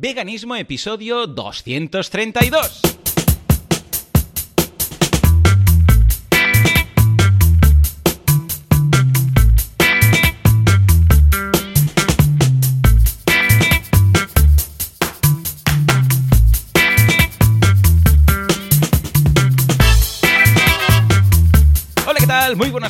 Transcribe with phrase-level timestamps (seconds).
[0.00, 2.97] Veganismo episodio 232.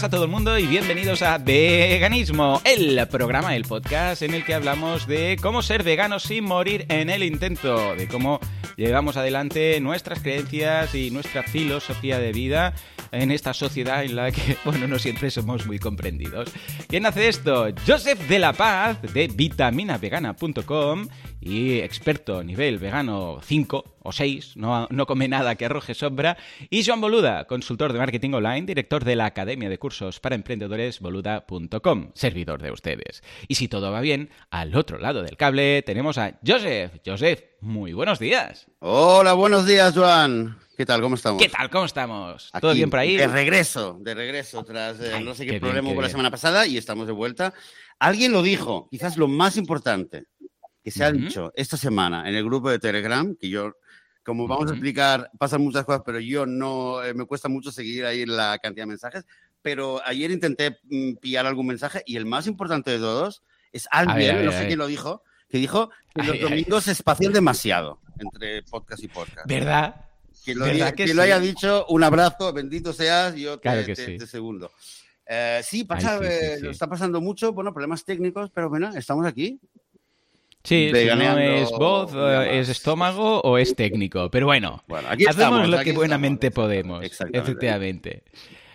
[0.02, 4.54] A todo el mundo y bienvenidos a Veganismo, el programa, el podcast en el que
[4.54, 8.38] hablamos de cómo ser veganos sin morir en el intento, de cómo
[8.76, 12.74] llevamos adelante nuestras creencias y nuestra filosofía de vida
[13.12, 16.50] en esta sociedad en la que, bueno, no siempre somos muy comprendidos.
[16.88, 17.68] ¿Quién hace esto?
[17.86, 21.08] Joseph de la Paz de vitaminavegana.com
[21.40, 26.36] y experto nivel vegano 5 o 6, no, no come nada que arroje sombra,
[26.70, 31.00] y Joan Boluda, consultor de marketing online, director de la Academia de Cursos para Emprendedores
[31.00, 33.22] boluda.com, servidor de ustedes.
[33.48, 37.00] Y si todo va bien, al otro lado del cable tenemos a Joseph.
[37.04, 38.66] Joseph, muy buenos días.
[38.80, 40.67] Hola, buenos días, Joan.
[40.78, 41.00] ¿Qué tal?
[41.00, 41.42] ¿Cómo estamos?
[41.42, 41.68] ¿Qué tal?
[41.70, 42.52] ¿Cómo estamos?
[42.60, 43.16] ¿Todo Aquí, bien por ahí?
[43.16, 46.00] De regreso, de regreso, tras eh, Ay, no sé qué qué, bien, problema qué hubo
[46.02, 46.12] la bien.
[46.12, 47.52] semana pasada y estamos de vuelta.
[47.98, 50.26] Alguien lo dijo, quizás lo más importante
[50.84, 51.18] que se ha Ujú.
[51.18, 53.72] dicho esta semana en el grupo de Telegram, que yo,
[54.22, 54.70] como vamos Ujú.
[54.70, 58.56] a explicar, pasan muchas cosas, pero yo no, eh, me cuesta mucho seguir ahí la
[58.62, 59.24] cantidad de mensajes.
[59.60, 63.42] Pero ayer intenté mm, pillar algún mensaje y el más importante de todos
[63.72, 66.50] es alguien, ver, no sé quién lo dijo, que dijo que los Ay, ay.
[66.50, 69.44] domingos se espacian demasiado entre podcast y podcast.
[69.48, 70.04] ¿Verdad?
[70.44, 70.64] Que lo,
[71.22, 74.16] haya dicho, un abrazo, bendito seas, yo te, Claro que te- sí.
[74.18, 74.70] te segundo.
[75.26, 78.68] Eh, sí, pasa, Ay, sí, sí, eh, lo está pasando mucho, bueno, problemas técnicos, pero
[78.70, 79.60] bueno, estamos aquí.
[80.64, 84.30] Sí, si no es voz, eh, es estómago o es técnico.
[84.30, 86.66] Pero bueno, Bueno, aquí hacemos estamos, lo aquí que buenamente estamos.
[86.66, 87.04] podemos.
[87.04, 87.38] Exactamente.
[87.50, 88.22] Efectivamente.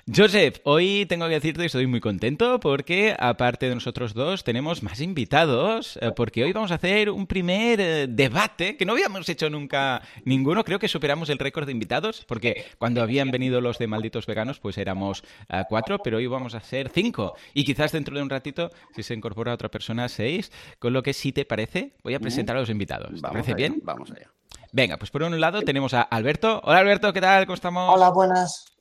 [0.06, 4.84] Joseph, hoy tengo que decirte que estoy muy contento porque, aparte de nosotros dos, tenemos
[4.84, 9.30] más invitados, eh, porque hoy vamos a hacer un primer eh, debate que no habíamos
[9.30, 10.66] hecho nunca ninguno.
[10.66, 14.60] Creo que superamos el récord de invitados, porque cuando habían venido los de Malditos Veganos,
[14.60, 17.36] pues éramos eh, cuatro, pero hoy vamos a ser cinco.
[17.54, 20.52] Y quizás dentro de un ratito, si se incorpora otra persona, seis.
[20.80, 23.08] Con lo que, si te parece, voy a presentar a los invitados.
[23.08, 23.80] ¿Te Vamos parece allá, bien?
[23.84, 24.30] Vamos allá.
[24.74, 26.60] Venga, pues por un lado tenemos a Alberto.
[26.66, 27.46] Hola Alberto, ¿qué tal?
[27.46, 27.96] ¿Cómo estamos?
[27.96, 28.73] Hola, buenas.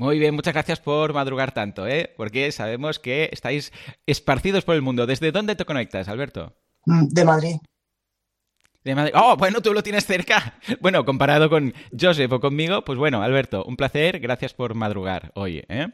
[0.00, 2.14] Muy bien, muchas gracias por madrugar tanto, ¿eh?
[2.16, 3.72] Porque sabemos que estáis
[4.06, 5.06] esparcidos por el mundo.
[5.06, 6.54] ¿Desde dónde te conectas, Alberto?
[6.86, 7.56] Mm, De Madrid.
[8.84, 9.12] De Madrid.
[9.16, 10.54] Oh, bueno, tú lo tienes cerca.
[10.80, 14.20] Bueno, comparado con Joseph o conmigo, pues bueno, Alberto, un placer.
[14.20, 15.88] Gracias por madrugar hoy, ¿eh?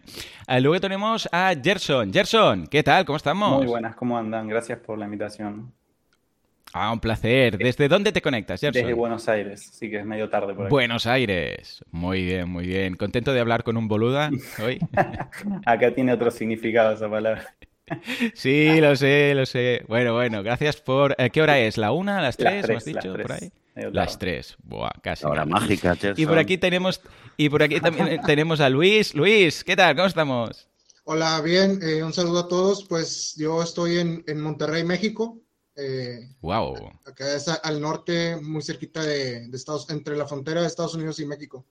[0.47, 2.13] Ah, luego tenemos a Gerson.
[2.13, 3.07] Gerson, ¿qué tal?
[3.07, 3.57] ¿Cómo estamos?
[3.57, 4.47] Muy buenas, ¿cómo andan?
[4.49, 5.73] Gracias por la invitación.
[6.77, 7.57] Ah, un placer.
[7.57, 8.83] ¿Desde dónde te conectas, Gerson?
[8.83, 10.71] Desde Buenos Aires, sí que es medio tarde por aquí.
[10.71, 11.85] Buenos Aires.
[11.93, 12.97] Muy bien, muy bien.
[12.97, 14.31] ¿Contento de hablar con un boluda
[14.61, 14.81] hoy?
[15.67, 17.47] Acá tiene otro significado esa palabra.
[18.35, 19.85] Sí, lo sé, lo sé.
[19.89, 21.15] Bueno, bueno, gracias por...
[21.19, 21.77] eh, ¿Qué hora es?
[21.77, 22.23] ¿La una?
[22.23, 22.67] ¿Las tres?
[22.67, 23.27] Las ¿Me has tres, las tres.
[23.27, 23.53] ¿Por ahí?
[23.75, 24.19] Medio Las tarde.
[24.19, 24.57] tres.
[24.63, 25.27] Buah, casi.
[25.27, 27.03] Ahora mágica, Y por aquí tenemos...
[27.37, 29.15] Y por aquí también tenemos a Luis.
[29.15, 29.95] Luis, ¿qué tal?
[29.97, 30.67] ¿Cómo estamos?
[31.05, 32.87] Hola, bien, eh, un saludo a todos.
[32.89, 35.44] Pues yo estoy en, en Monterrey, México.
[35.77, 36.93] Eh, Wow.
[37.05, 41.19] acá es al norte, muy cerquita de, de Estados, entre la frontera de Estados Unidos
[41.21, 41.65] y México.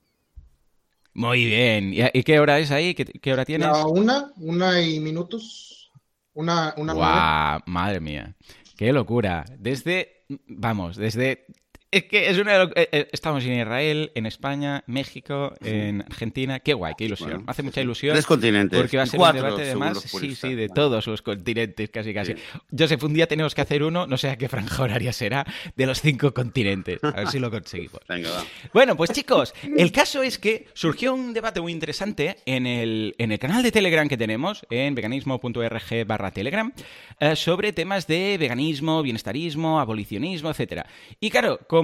[1.14, 1.94] Muy bien.
[1.94, 2.96] ¿Y, qué hora es ahí?
[2.96, 3.68] ¿Qué, qué hora tienes?
[3.68, 5.92] La una, una y minutos,
[6.34, 6.94] una, una.
[6.94, 8.36] Guau, madre mía.
[8.76, 9.46] Qué locura.
[9.60, 11.46] Desde, vamos, desde...
[11.94, 12.64] Es que es una...
[12.64, 16.60] eh, eh, Estamos en Israel, en España, México, en Argentina.
[16.60, 17.30] Qué guay, qué ilusión.
[17.30, 18.14] Bueno, hace mucha ilusión.
[18.14, 18.80] Tres continentes.
[18.80, 21.92] Porque va a ser cuatro, un debate además, los sí, sí, de todos los continentes,
[21.92, 22.34] casi casi.
[22.34, 22.40] Sí.
[22.76, 25.46] Joseph, un día tenemos que hacer uno, no sé a qué franja horaria será,
[25.76, 27.00] de los cinco continentes.
[27.04, 28.00] A ver si lo conseguimos.
[28.10, 28.44] Venga, va.
[28.74, 33.32] Bueno, pues chicos, el caso es que surgió un debate muy interesante en el, en
[33.32, 36.74] el canal de Telegram que tenemos, en veganismo.org barra Telegram,
[37.20, 40.88] eh, sobre temas de veganismo, bienestarismo, abolicionismo, etcétera.
[41.20, 41.83] Y claro, como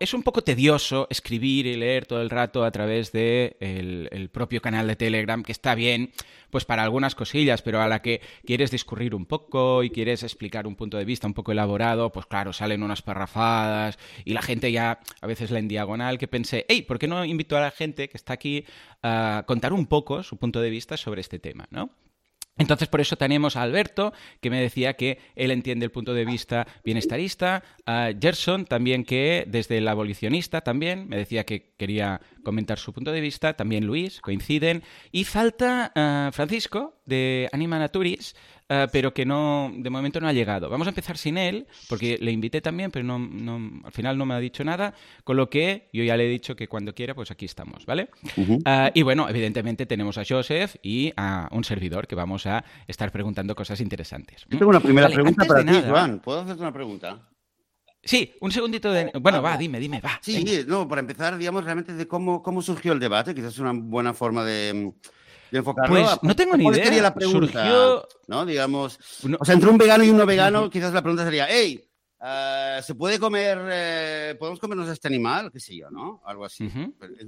[0.00, 4.30] es un poco tedioso escribir y leer todo el rato a través de el, el
[4.30, 6.12] propio canal de Telegram, que está bien,
[6.50, 10.66] pues para algunas cosillas, pero a la que quieres discurrir un poco y quieres explicar
[10.66, 14.70] un punto de vista un poco elaborado, pues claro, salen unas parrafadas y la gente
[14.70, 17.70] ya a veces la en diagonal que pensé, hey, ¿por qué no invito a la
[17.70, 18.64] gente que está aquí
[19.02, 21.90] a contar un poco su punto de vista sobre este tema, ¿no?
[22.56, 26.24] Entonces, por eso tenemos a Alberto, que me decía que él entiende el punto de
[26.24, 32.78] vista bienestarista, a Gerson también que desde el abolicionista también, me decía que quería comentar
[32.78, 38.36] su punto de vista, también Luis, coinciden, y falta ah, Francisco de Anima Naturis,
[38.68, 40.68] ah, pero que no, de momento no ha llegado.
[40.70, 44.26] Vamos a empezar sin él, porque le invité también, pero no, no- al final no
[44.26, 44.94] me ha dicho nada,
[45.24, 48.08] con lo que yo ya le he dicho que cuando quiera, pues aquí estamos, ¿vale?
[48.64, 53.10] Ah, y bueno, evidentemente tenemos a Joseph y a un servidor que vamos a estar
[53.12, 54.44] preguntando cosas interesantes.
[54.48, 56.20] Yo tengo una primera Vale, pregunta para ti, nada- Joan.
[56.20, 57.28] ¿Puedo hacerte una pregunta?
[58.06, 59.10] Sí, un segundito de...
[59.18, 60.18] Bueno, va, dime, dime, va.
[60.20, 60.64] Sí, venga.
[60.66, 64.12] no, para empezar, digamos, realmente de cómo, cómo surgió el debate, quizás es una buena
[64.12, 64.92] forma de,
[65.54, 65.94] de enfocarlo.
[65.94, 66.84] Pues no tengo ni ¿Cuál idea.
[66.86, 67.64] sería la pregunta?
[67.64, 68.44] Surgió- ¿No?
[68.44, 71.82] Digamos, No- o sea, entre un vegano y uno vegano, quizás la pregunta sería, hey,
[72.26, 75.52] eh, ¿se puede comer, eh, podemos comernos este animal?
[75.52, 76.22] ¿Qué sé yo, no?
[76.24, 76.68] Algo así.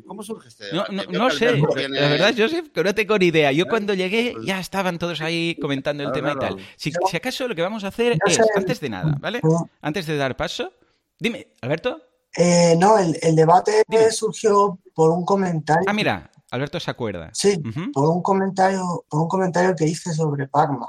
[0.06, 1.12] ¿Cómo surge este No, debate?
[1.12, 3.52] no, sé, viene- la verdad, Joseph, que no tengo ni idea.
[3.52, 6.67] Yo cuando llegué Pues- ya estaban todos ahí comentando el Claro, tema y tal.
[6.76, 8.43] Si, si acaso lo que vamos a hacer No es, sé.
[8.56, 9.40] antes de nada, ¿vale?
[9.44, 10.73] No, Antes de dar paso,
[11.19, 12.02] dime, Alberto.
[12.37, 14.11] eh, no, el, el debate Dime.
[14.11, 15.84] surgió por un comentario.
[15.87, 17.30] Ah, mira, Alberto se acuerda.
[17.32, 17.92] Sí, Ujú.
[17.92, 20.88] por un comentario, por un comentario que hice sobre Pac-Man.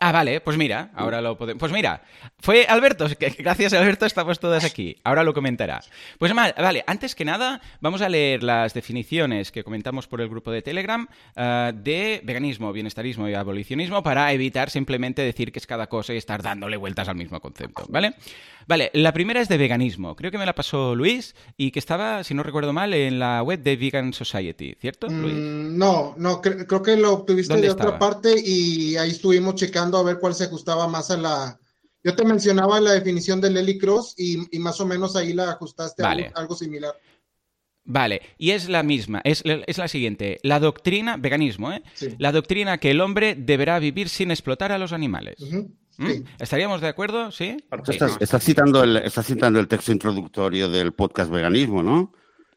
[0.00, 1.58] Ah, vale, pues mira, ahora lo podemos.
[1.60, 2.02] Pues mira,
[2.40, 5.00] fue Alberto, que gracias Alberto estamos todas aquí.
[5.04, 5.82] Ahora lo comentará.
[6.18, 10.28] Pues mal, vale, antes que nada, vamos a leer las definiciones que comentamos por el
[10.28, 11.06] grupo de Telegram
[11.36, 16.16] ah, de veganismo, bienestarismo y abolicionismo para evitar simplemente decir que es cada cosa y
[16.18, 18.14] estar dándole vueltas al mismo concepto, ¿vale?
[18.66, 20.16] Vale, la primera es de veganismo.
[20.16, 23.42] Creo que me la pasó Luis y que estaba, si no recuerdo mal, en la
[23.42, 25.34] web de Vegan Society, ¿cierto, Luis?
[25.34, 29.54] Mm, no, no, cre- creo que lo obtuviste ¿Dónde de otra parte y ahí estuvimos
[29.56, 31.58] checando a ver cuál se ajustaba más a la...
[32.02, 35.50] Yo te mencionaba la definición del Lely Cross y, y más o menos ahí la
[35.52, 36.94] ajustaste a algo, algo similar.
[37.86, 40.38] Vale, y es la misma, es, es la siguiente.
[40.42, 41.82] La doctrina, veganismo, ¿eh?
[41.92, 42.08] Sí.
[42.18, 45.36] La doctrina que el hombre deberá vivir sin explotar a los animales.
[45.40, 45.60] ¿Mm?
[45.96, 46.24] Sí.
[46.38, 47.30] ¿Estaríamos de acuerdo?
[47.30, 47.56] Sí.
[47.88, 52.12] Estás, estás citando el, estás citando el texto introductorio del podcast veganismo, ¿no?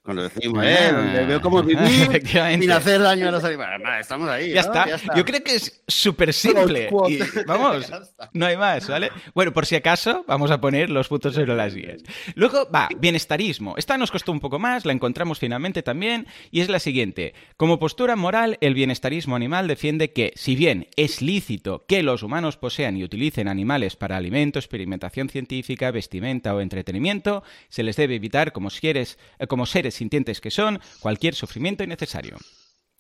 [0.08, 1.86] Cuando decimos, eh, donde veo cómo vivir
[2.24, 3.82] sin hacer daño a los animales.
[4.00, 4.54] Estamos ahí.
[4.54, 4.68] Ya, ¿no?
[4.70, 5.18] está.
[5.18, 6.90] Yo creo que es súper simple.
[7.10, 7.92] Y, vamos,
[8.32, 9.12] no hay más, ¿vale?
[9.34, 12.04] Bueno, por si acaso, vamos a poner los puntos sobre las guías.
[12.36, 13.76] Luego va, bienestarismo.
[13.76, 17.34] Esta nos costó un poco más, la encontramos finalmente también, y es la siguiente.
[17.58, 22.56] Como postura moral, el bienestarismo animal defiende que, si bien es lícito que los humanos
[22.56, 28.54] posean y utilicen animales para alimento, experimentación científica, vestimenta o entretenimiento, se les debe evitar,
[28.54, 32.38] como seres, eh, como seres sintientes que son, cualquier sufrimiento innecesario.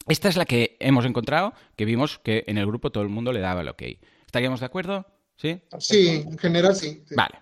[0.07, 3.33] Esta es la que hemos encontrado, que vimos que en el grupo todo el mundo
[3.33, 3.83] le daba el ok.
[4.25, 5.05] ¿Estaríamos de acuerdo?
[5.35, 5.61] ¿Sí?
[5.79, 7.03] Sí, en general sí.
[7.07, 7.15] sí.
[7.15, 7.39] Vale.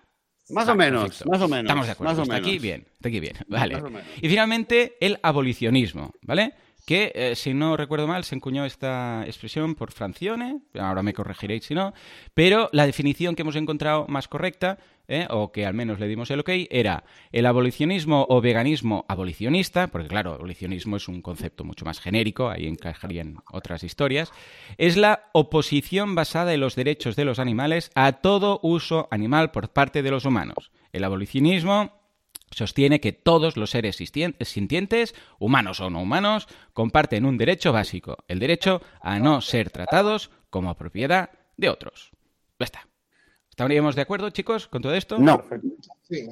[0.50, 1.30] Más o menos, perfecto.
[1.30, 1.64] más o menos.
[1.64, 2.12] Estamos de acuerdo.
[2.12, 3.36] Más o Está aquí bien, está aquí bien.
[3.48, 3.82] Vale.
[4.22, 6.54] Y finalmente, el abolicionismo, ¿vale?
[6.86, 11.66] Que, eh, si no recuerdo mal, se encuñó esta expresión por Francione, ahora me corregiréis
[11.66, 11.96] si no,
[12.36, 15.28] pero la definición que hemos encontrado más correcta, ¿eh?
[15.30, 20.08] o que al menos le dimos el ok, era el abolicionismo o veganismo abolicionista, porque
[20.08, 24.32] claro, abolicionismo es un concepto mucho más genérico, ahí encajarían otras historias,
[24.78, 29.70] es la oposición basada en los derechos de los animales a todo uso animal por
[29.70, 30.72] parte de los humanos.
[30.92, 31.92] El abolicionismo
[32.52, 38.40] sostiene que todos los seres sintientes, humanos o no humanos, comparten un derecho básico, el
[38.40, 42.12] derecho a no ser tratados como propiedad de otros.
[42.60, 42.88] Ya está.
[43.56, 45.18] ¿Estaríamos de acuerdo, chicos, con todo esto?
[45.18, 45.42] No,
[46.08, 46.28] Sí.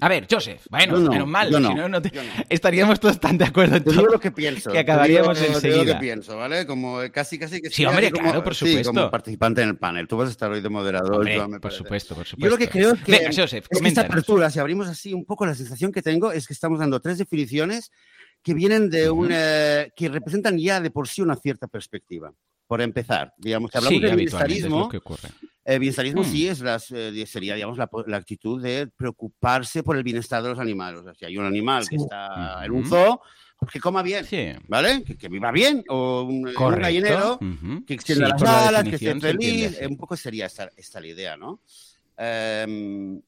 [0.00, 2.22] A ver, Joseph, bueno, Yo no, menos mal, yo no, si no, no te- yo
[2.22, 2.30] no.
[2.48, 4.06] estaríamos todos tan de acuerdo en todo.
[4.06, 4.70] lo que pienso.
[4.70, 5.94] que acabaríamos lo enseguida.
[5.94, 6.66] que pienso, ¿vale?
[6.66, 8.92] Como eh, casi, casi que Sí, hombre, como- claro, por sí, supuesto.
[8.92, 10.06] como participante en el panel.
[10.06, 11.16] Tú vas a estar hoy de moderador.
[11.16, 12.44] Hombre, me por supuesto, por supuesto.
[12.44, 15.12] Yo lo que creo es que, Venga, Joseph, es que esta apertura, si abrimos así
[15.14, 17.90] un poco, la sensación que tengo es que estamos dando tres definiciones
[18.42, 19.22] que vienen de Ujú.
[19.22, 22.32] un, eh, que representan ya de por sí una cierta perspectiva.
[22.68, 24.88] Por empezar, digamos que hablamos Sí, de bienestarismo.
[24.88, 25.00] que.
[25.64, 26.24] El bienestarismo Mm.
[26.24, 30.50] sí es las, eh, sería, digamos, la, la actitud de preocuparse por el bienestar de
[30.50, 31.00] los animales.
[31.00, 32.02] O sea, si hay un animal que Sí.
[32.04, 33.20] está en un zoo,
[33.58, 34.52] pues que coma bien, Sí.
[34.68, 35.02] ¿vale?
[35.02, 37.84] Que, que viva bien, o un, un gallinero, Ujú.
[37.86, 39.80] que extienda Sí, las por la alas, que esté se entiende feliz.
[39.80, 41.60] eh, Un poco sería esta, esta la idea, ¿no?
[42.16, 43.20] Em,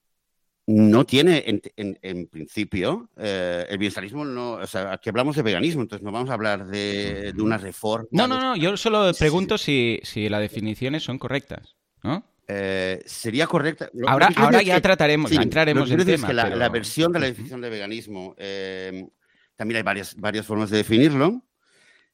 [0.73, 5.43] no tiene, en, en- en principio, eh, el bienestarismo no, o sea, aquí hablamos de
[5.43, 8.07] veganismo, entonces no vamos a hablar de, de una reforma.
[8.12, 12.25] No, no, no, yo solo Sí, pregunto si, si las definiciones son correctas, ¿no?
[12.47, 13.91] Eh, sería correcta.
[13.95, 16.15] Lo- Ahora, que ahora ya que- trataremos, Sí, entraremos en tema.
[16.15, 19.09] es que la, pero- la versión de la definición de veganismo, eh,
[19.57, 21.43] también hay varias, varias formas de definirlo.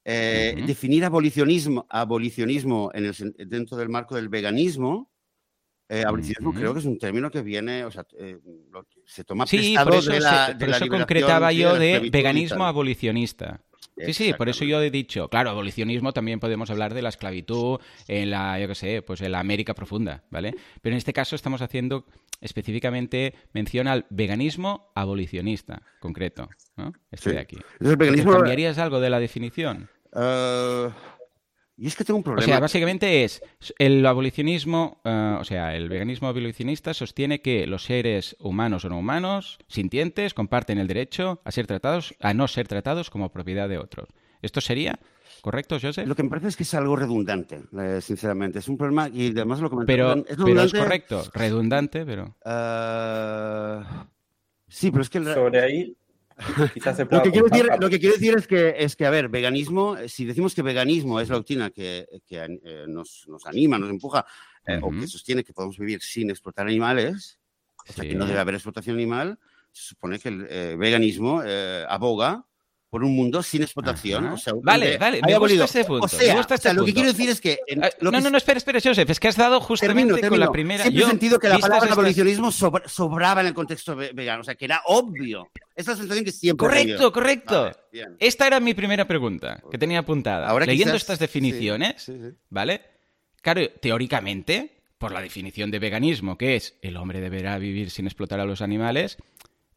[0.05, 0.67] Eh, Ujú.
[0.67, 3.15] Definir abolicionismo, abolicionismo en el
[3.49, 5.11] dentro del marco del veganismo,
[5.89, 6.05] eh,
[6.55, 8.39] creo que es un término que viene, o sea, eh,
[8.73, 11.53] lo se toma Sí, prestado por eso, de se- la, por de la eso concretaba
[11.53, 12.69] yo de veganismo tal.
[12.69, 13.61] abolicionista.
[13.99, 17.79] Sí, sí, por eso yo he dicho, claro, abolicionismo también podemos hablar de la esclavitud
[18.09, 20.55] en la, yo qué sé, pues en la América profunda, ¿vale?
[20.83, 22.05] Pero en este caso estamos haciendo
[22.43, 26.93] específicamente mención al veganismo abolicionista, concreto, ¿no?
[27.11, 27.37] Este Sí.
[27.37, 27.57] de aquí.
[27.57, 29.89] Entonces, el veganismo, ¿Cambiarías algo de la definición?
[30.15, 30.89] eh,
[31.79, 32.47] y es que tengo un O problema.
[32.47, 33.43] sea, básicamente es
[33.79, 38.99] el abolicionismo, eh, o sea, el veganismo abolicionista sostiene que los seres humanos o no
[38.99, 43.79] humanos, sintientes, comparten el derecho a ser tratados, a no ser tratados como propiedad de
[43.79, 44.09] otros.
[44.43, 44.99] ¿Esto sería
[45.43, 46.07] correcto, Joseph?
[46.09, 48.59] Lo que me parece es que es algo redundante, eh, sinceramente.
[48.59, 50.25] Es un problema y además lo Pero, comentaron.
[50.45, 52.37] pero es correcto, redundante, pero...
[52.45, 53.81] eh,
[54.69, 55.97] sí, pero es que el- Sobre ahí,
[56.75, 59.07] quizás se Lo pueda que, quiero decir, lo que quiero decir es que, es que,
[59.07, 63.47] a ver, veganismo, si decimos que veganismo es la doctrina que, que, eh, nos, nos
[63.47, 64.27] anima, nos empuja,
[64.67, 65.01] eh, o Ujú.
[65.01, 67.39] que sostiene que podemos vivir sin explotar animales,
[67.89, 68.11] o sea, Sí.
[68.11, 69.39] que no debe haber explotación animal,
[69.73, 72.45] se supone que el eh, veganismo eh, aboga
[72.97, 74.25] por un mundo sin explotación.
[74.29, 77.29] O sea, Vale, vale, me gusta este punto, O sea, o lo que quiero decir
[77.29, 77.59] es que...
[77.67, 80.29] en- lo no, que no, no, espera, espera, Joseph, es que has dado justamente Termino,
[80.31, 80.83] con la primera...
[80.83, 84.13] Siempre yo, he sentido que la palabra estas- abolicionismo sobra- sobraba en el contexto ve-
[84.15, 85.51] vegano, o sea, que era obvio.
[85.75, 87.63] Esa es la sensación que siempre Correcto, correcto.
[87.93, 88.17] Vale.
[88.19, 90.49] Esta era mi primera pregunta, que tenía apuntada.
[90.49, 92.37] Ahora Leyendo quizás- estas definiciones, sí, sí, sí.
[92.49, 92.81] ¿vale?
[93.43, 98.41] Claro, teóricamente, por la definición de veganismo, que es el hombre deberá vivir sin explotar
[98.41, 99.19] a los animales,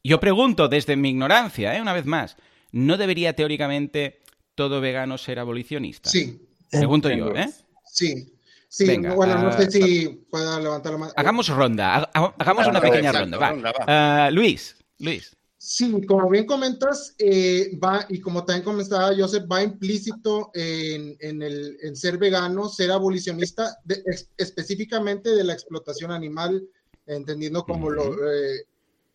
[0.03, 1.81] yo pregunto desde mi ignorancia, ¿eh?
[1.81, 2.37] una vez más,
[2.71, 4.19] ¿no debería teóricamente
[4.55, 6.09] todo vegano ser abolicionista?
[6.09, 6.39] Sí,
[6.71, 7.49] Pregunto yo, ¿eh?
[7.85, 8.33] Sí.
[8.71, 11.13] Sí, Venga, bueno, no ah, sé si pueda levantar la mano.
[11.15, 13.37] Hagamos ronda, ha- ha- hagamos una pequeña exacto, ronda.
[13.39, 13.49] Va.
[13.49, 13.85] ronda, va.
[14.25, 15.35] Ah, Luis, Luis.
[15.57, 21.41] Sí, como bien comentas, eh, va, y como también comentaba Joseph, va implícito en, en
[21.41, 24.03] el en ser vegano, ser abolicionista, de-
[24.37, 26.63] específicamente de la explotación animal,
[27.07, 28.19] entendiendo como lo, Ujú.
[28.23, 28.65] eh,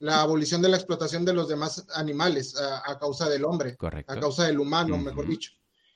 [0.04, 4.12] la abolición de la explotación de los demás animales a, a causa del hombre, Correcto.
[4.12, 5.50] a causa del humano, mejor dicho.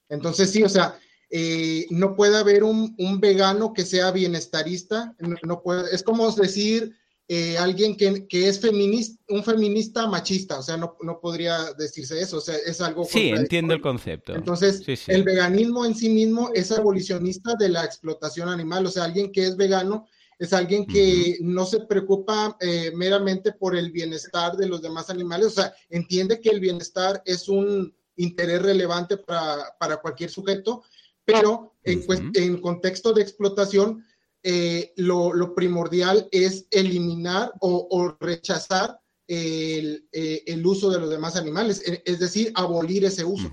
[0.09, 0.99] Entonces, sí, o sea,
[1.31, 6.31] eh, no puede haber un, un vegano que sea bienestarista, no, no puede, es como
[6.33, 6.97] decir
[7.29, 12.19] eh, alguien que, que es feminista, un feminista machista, o sea, no, no podría decirse
[12.19, 13.05] eso, o sea, es algo...
[13.05, 14.35] Sí, entiendo el concepto.
[14.35, 15.13] Entonces, Sí, sí.
[15.13, 19.47] el veganismo en sí mismo es abolicionista de la explotación animal, o sea, alguien que
[19.47, 20.07] es vegano
[20.39, 25.47] es alguien que no se preocupa eh, meramente por el bienestar de los demás animales,
[25.49, 30.83] o sea, entiende que el bienestar es un interés relevante para, para cualquier sujeto,
[31.25, 32.03] pero en,
[32.35, 34.05] en contexto de explotación,
[34.43, 41.11] eh, lo, lo primordial es eliminar o, o rechazar el, eh, el uso de los
[41.11, 43.51] demás animales, e- es decir, abolir ese uso.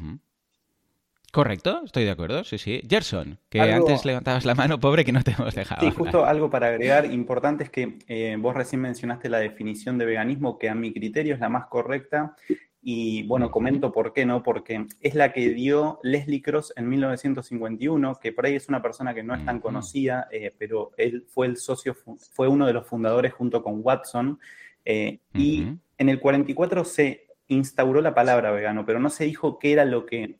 [1.36, 2.82] Correcto, estoy de acuerdo, sí, sí.
[2.90, 5.82] Gerson, que Algo- antes levantabas la mano, pobre, que no te hemos dejado.
[5.82, 6.00] Sí, hablar.
[6.00, 10.58] justo algo para agregar importante es que eh, vos recién mencionaste la definición de veganismo,
[10.58, 12.36] que a mi criterio es la más correcta.
[12.82, 18.16] Y bueno, comento por qué no, porque es la que dio Leslie Cross en 1951,
[18.22, 21.48] que por ahí es una persona que no es tan conocida, eh, pero él fue
[21.48, 24.40] el socio, fu- fue uno de los fundadores junto con Watson.
[24.86, 25.66] eh, Y
[25.98, 30.06] en el 44 se instauró la palabra vegano, pero no se dijo qué era lo
[30.06, 30.38] que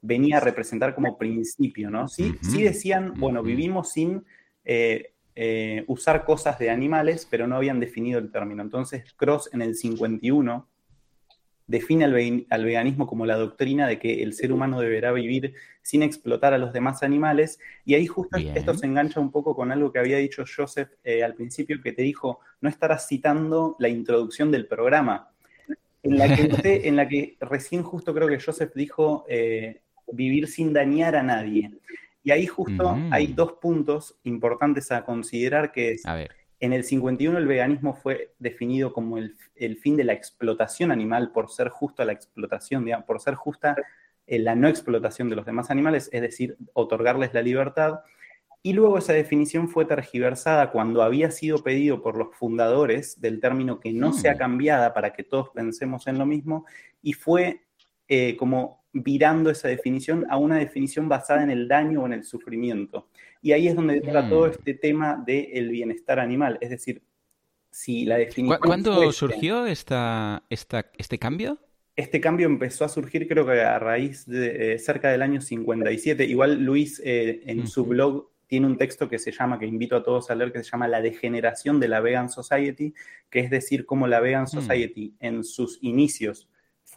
[0.00, 2.08] venía a representar como principio, ¿no?
[2.08, 4.24] Sí, sí decían, bueno, vivimos sin
[4.64, 8.62] eh, eh, usar cosas de animales, pero no habían definido el término.
[8.62, 10.68] Entonces, Cross en el 51
[11.66, 15.52] define al, ve- al veganismo como la doctrina de que el ser humano deberá vivir
[15.82, 17.58] sin explotar a los demás animales.
[17.84, 18.56] Y ahí justo Bien.
[18.56, 21.92] esto se engancha un poco con algo que había dicho Joseph eh, al principio, que
[21.92, 25.30] te dijo, no estarás citando la introducción del programa,
[26.02, 30.48] en la que, usted- en la que recién justo creo que Joseph dijo eh, vivir
[30.48, 31.70] sin dañar a nadie.
[32.22, 33.08] Y ahí justo Ujú.
[33.10, 36.30] hay dos puntos importantes a considerar, que es A ver.
[36.60, 41.30] en el 51 el veganismo fue definido como el, el fin de la explotación animal
[41.32, 43.76] por ser justo a la explotación, digamos, por ser justa
[44.26, 48.00] eh, la no explotación de los demás animales, es decir, otorgarles la libertad.
[48.62, 53.78] Y luego esa definición fue tergiversada cuando había sido pedido por los fundadores del término
[53.80, 54.14] que no Mm.
[54.14, 56.66] sea cambiada para que todos pensemos en lo mismo,
[57.00, 57.62] y fue
[58.08, 62.24] eh, como virando esa definición a una definición basada en el daño o en el
[62.24, 63.08] sufrimiento.
[63.42, 64.28] Y ahí es donde entra Mm.
[64.30, 66.58] todo este tema del bienestar animal.
[66.60, 67.02] Es decir,
[67.70, 68.60] si la ¿Cu- definición.
[68.60, 71.58] ¿Cuándo fuese- surgió esta, esta, este cambio?
[71.94, 76.24] Este cambio empezó a surgir, creo que a raíz de eh, cerca del año 57.
[76.24, 77.90] Igual Luis eh, en su Ujú.
[77.90, 80.70] blog tiene un texto que se llama, que invito a todos a leer, que se
[80.70, 82.94] llama La degeneración de la Vegan Society,
[83.28, 84.48] que es decir, cómo la Vegan Mm.
[84.48, 86.48] Society en sus inicios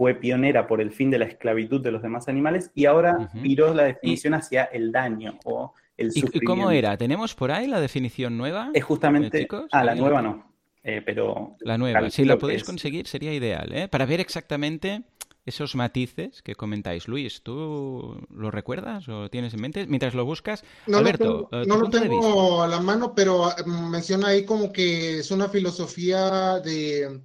[0.02, 3.42] fue pionera por el fin de la esclavitud de los demás animales y ahora Ujú.
[3.42, 6.50] viró la definición hacia el daño o el ¿Y, y sufrimiento.
[6.52, 6.98] cómo era?
[6.98, 8.72] ¿Tenemos por ahí la definición nueva?
[8.74, 9.38] Es justamente.
[9.38, 10.56] Eh, chicos, ah, la nueva no.
[10.84, 11.56] Eh, pero.
[11.60, 12.10] La nueva.
[12.10, 13.88] Si la podéis es- conseguir sería ideal, ¿eh?
[13.90, 15.04] Para ver exactamente
[15.46, 17.08] esos matices que comentáis.
[17.08, 19.86] Luis, ¿tú lo recuerdas o tienes en mente?
[19.86, 23.46] Mientras lo buscas, No Alberto, lo tengo, eh, no lo tengo a la mano, pero
[23.46, 27.22] ah, menciona ahí como que es una filosofía de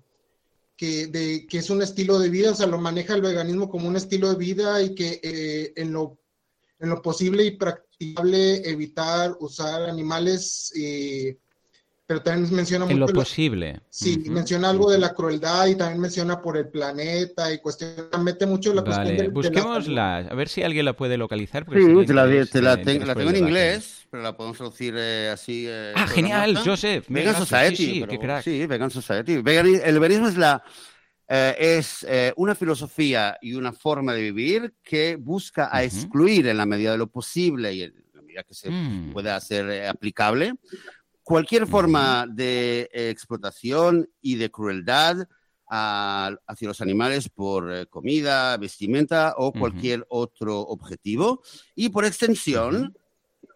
[0.77, 3.89] que, de que es un estilo de vida, o sea, lo maneja el veganismo como
[3.89, 6.19] un estilo de vida y que eh, en lo
[6.79, 11.39] en lo posible y practicable evitar usar animales eh,
[12.07, 13.81] pero también menciona En lo posible.
[13.91, 14.31] Sí, Ujú.
[14.33, 17.91] menciona algo de la crueldad y también menciona por el planeta y cuestión,
[18.23, 21.65] mete mucho la cuestión Vale, de la busquémosla, a ver si alguien la puede localizar.
[21.65, 24.57] porque Sí, sería te la, te la interés la tengo en inglés, pero la podemos
[24.57, 25.65] traducir eh, así.
[25.69, 26.57] eh, Ah, genial.
[26.65, 27.07] Joseph.
[27.09, 27.77] Vegan Society.
[27.77, 28.45] sí, sí, pero- qué crack.
[28.45, 29.37] Sí, Vegan Society.
[29.39, 30.63] Vegani- el veganismo es la
[31.29, 36.57] eh, es eh, una filosofía y una forma de vivir que busca a excluir en
[36.57, 39.13] la medida de lo posible y en la medida que se Mm.
[39.13, 40.55] pueda hacer eh, aplicable
[41.27, 45.27] cualquier forma de eh, explotación y de crueldad
[45.69, 51.43] a- hacia los animales por eh, comida, vestimenta o cualquier otro objetivo.
[51.75, 52.97] Y por extensión,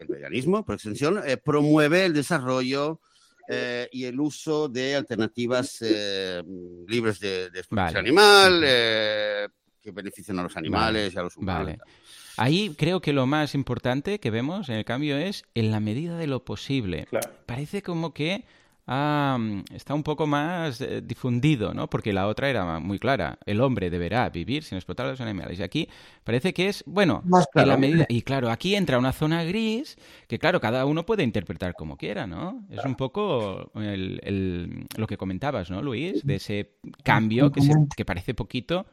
[0.00, 3.00] el veganismo, por extensión, eh, promueve el desarrollo
[3.49, 6.43] eh, y el uso de alternativas eh,
[6.89, 8.09] libres de, de explotación Vale.
[8.09, 11.67] animal, que beneficien a los animales y a los humanos.
[11.67, 11.79] Vale.
[12.40, 16.16] Ahí creo que lo más importante que vemos en el cambio es en la medida
[16.16, 17.06] de lo posible.
[17.11, 17.30] Claro.
[17.47, 18.44] Parece como que
[18.87, 19.38] ah,
[19.75, 21.88] está un poco más eh, difundido, ¿no?
[21.88, 23.38] Porque la otra era muy clara.
[23.47, 25.59] El hombre deberá vivir sin explotar a los animales.
[25.59, 25.88] Y aquí
[26.25, 28.06] parece que es, bueno, Más en la medida...
[28.09, 32.26] Y claro, aquí entra una zona gris que, claro, cada uno puede interpretar como quiera,
[32.26, 32.64] ¿no?
[32.70, 36.25] Es un poco el- el- lo que comentabas, ¿no, Luis?
[36.26, 36.73] De ese
[37.04, 38.87] cambio que, se- que parece poquito,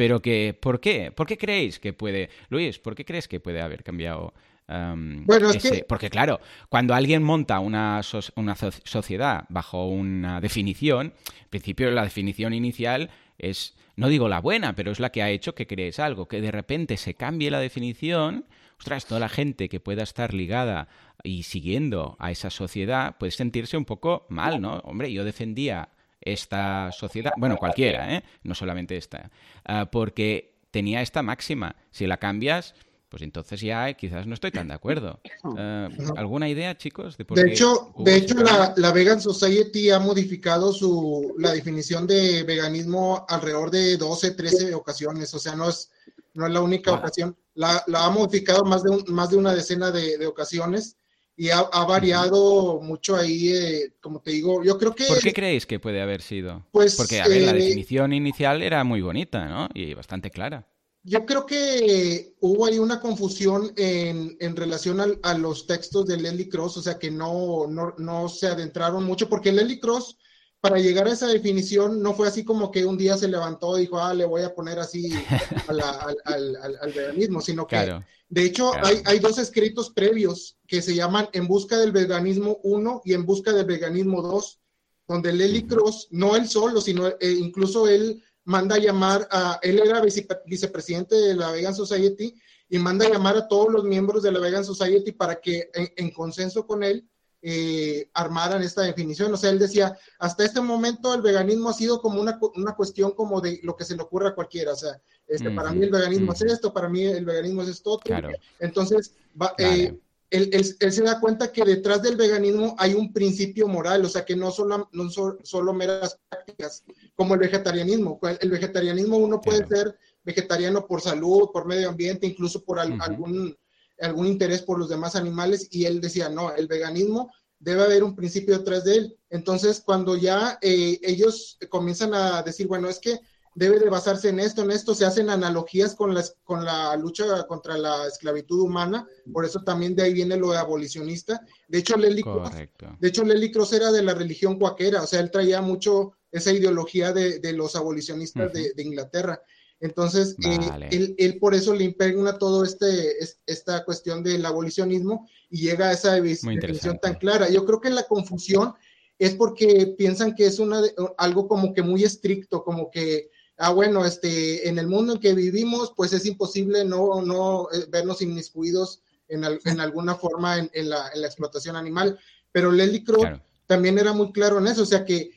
[0.00, 1.12] pero que, ¿por qué?
[1.12, 4.32] ¿Por qué creéis que puede, Luis, ¿por qué crees que puede haber cambiado?
[4.66, 6.40] am, Bueno, es ese- que- Porque claro,
[6.70, 8.00] cuando alguien monta una,
[8.36, 14.40] una so- sociedad bajo una definición, en principio la definición inicial es, no digo la
[14.40, 17.50] buena, pero es la que ha hecho que crees algo, que de repente se cambie
[17.50, 18.46] la definición,
[18.78, 20.88] ostras, toda la gente que pueda estar ligada
[21.22, 24.78] y siguiendo a esa sociedad puede sentirse un poco mal, ¿no?
[24.84, 25.90] Hombre, yo defendía
[26.20, 28.22] esta sociedad, bueno, cualquiera, ¿eh?
[28.42, 29.30] No solamente esta,
[29.64, 31.76] ah, porque tenía esta máxima.
[31.90, 32.74] Si la cambias,
[33.08, 35.20] pues entonces ya quizás no estoy tan de acuerdo.
[35.42, 37.16] Ah, ¿Alguna idea, chicos?
[37.16, 41.52] De, por De qué hecho, de hecho la, la Vegan Society ha modificado su, la
[41.52, 45.34] definición de veganismo alrededor de 12, 13 ocasiones.
[45.34, 45.90] O sea, no es,
[46.34, 47.00] no es la única Wow.
[47.00, 47.36] ocasión.
[47.54, 50.96] La, la ha modificado más de, un- más de una decena de, de ocasiones
[51.40, 54.62] y ha, ha variado mucho ahí, eh, como te digo.
[54.62, 55.06] Yo creo que...
[55.06, 56.66] ¿Por qué creéis que puede haber sido?
[56.70, 59.66] Pues, Porque, a ver, la eh, definición inicial era muy bonita, ¿no?
[59.72, 60.68] Y bastante clara.
[61.02, 66.18] Yo creo que hubo ahí una confusión en, en relación al- a, los textos de
[66.18, 70.18] Leslie Cross, o sea que no, no, no se adentraron mucho, porque Leslie Cross,
[70.60, 73.82] para llegar a esa definición, no fue así como que un día se levantó y
[73.82, 75.10] dijo, ah, le voy a poner así
[75.68, 78.04] a la- al, al- al- al veganismo, sino que, Claro.
[78.28, 78.86] de hecho, Claro.
[78.86, 83.24] hay, hay dos escritos previos que se llaman En busca del veganismo 1 y En
[83.24, 84.60] busca del veganismo 2,
[85.08, 85.66] donde Ujú.
[85.68, 90.26] Cross, no él solo, sino eh, incluso él manda a llamar a, él era vice-
[90.46, 92.34] vicepresidente de la Vegan Society
[92.68, 95.90] y manda a llamar a todos los miembros de la Vegan Society para que en,
[95.96, 97.08] en consenso con él
[97.42, 99.32] eh, armaran esta definición.
[99.32, 103.12] O sea, él decía, hasta este momento el veganismo ha sido como una, una cuestión
[103.12, 104.72] como de lo que se le ocurra a cualquiera.
[104.72, 106.52] O sea, este, para Ujú, mí el veganismo es ujú.
[106.52, 108.06] esto, para mí el veganismo es esto otro.
[108.06, 108.30] Claro.
[108.58, 109.94] Entonces, va- eh,
[110.30, 114.08] él, él- él se da cuenta que detrás del veganismo hay un principio moral, o
[114.08, 116.84] sea, que no solo, no son solo meras prácticas,
[117.16, 118.20] como el vegetarianismo.
[118.40, 119.76] El vegetarianismo uno puede Claro.
[119.84, 123.02] ser vegetariano por salud, por medio ambiente, incluso por al- Ujú.
[123.02, 123.56] algún,
[124.00, 128.16] algún interés por los demás animales, y él decía, no, el veganismo debe haber un
[128.16, 129.18] principio detrás de él.
[129.28, 133.20] Entonces, cuando ya eh, ellos comienzan a decir, bueno, es que
[133.54, 137.46] debe de basarse en esto, en esto, se hacen analogías con, las, con la lucha
[137.46, 141.44] contra la esclavitud humana, por eso también de ahí viene lo de abolicionista.
[141.68, 142.52] De hecho, Leslie Cross,
[142.98, 146.52] de hecho, Leslie Cross era de la religión cuaquera, o sea, él traía mucho esa
[146.52, 149.42] ideología de, de los abolicionistas de, de Inglaterra.
[149.80, 150.58] Entonces, eh,
[150.90, 155.88] él, él por eso le impregna todo este, es- esta cuestión del abolicionismo y llega
[155.88, 157.48] a esa definición tan clara.
[157.48, 158.74] Yo creo que la confusión
[159.18, 160.82] es porque piensan que es una
[161.18, 165.34] algo como que muy estricto, como que, ah, bueno, este, en el mundo en que
[165.34, 170.70] vivimos, pues es imposible no, no eh, vernos inmiscuidos en, al- en alguna forma en,
[170.74, 172.18] en la, en la explotación animal.
[172.52, 173.42] Pero Leslie Claro.
[173.66, 175.30] también era muy claro en eso, o sea que,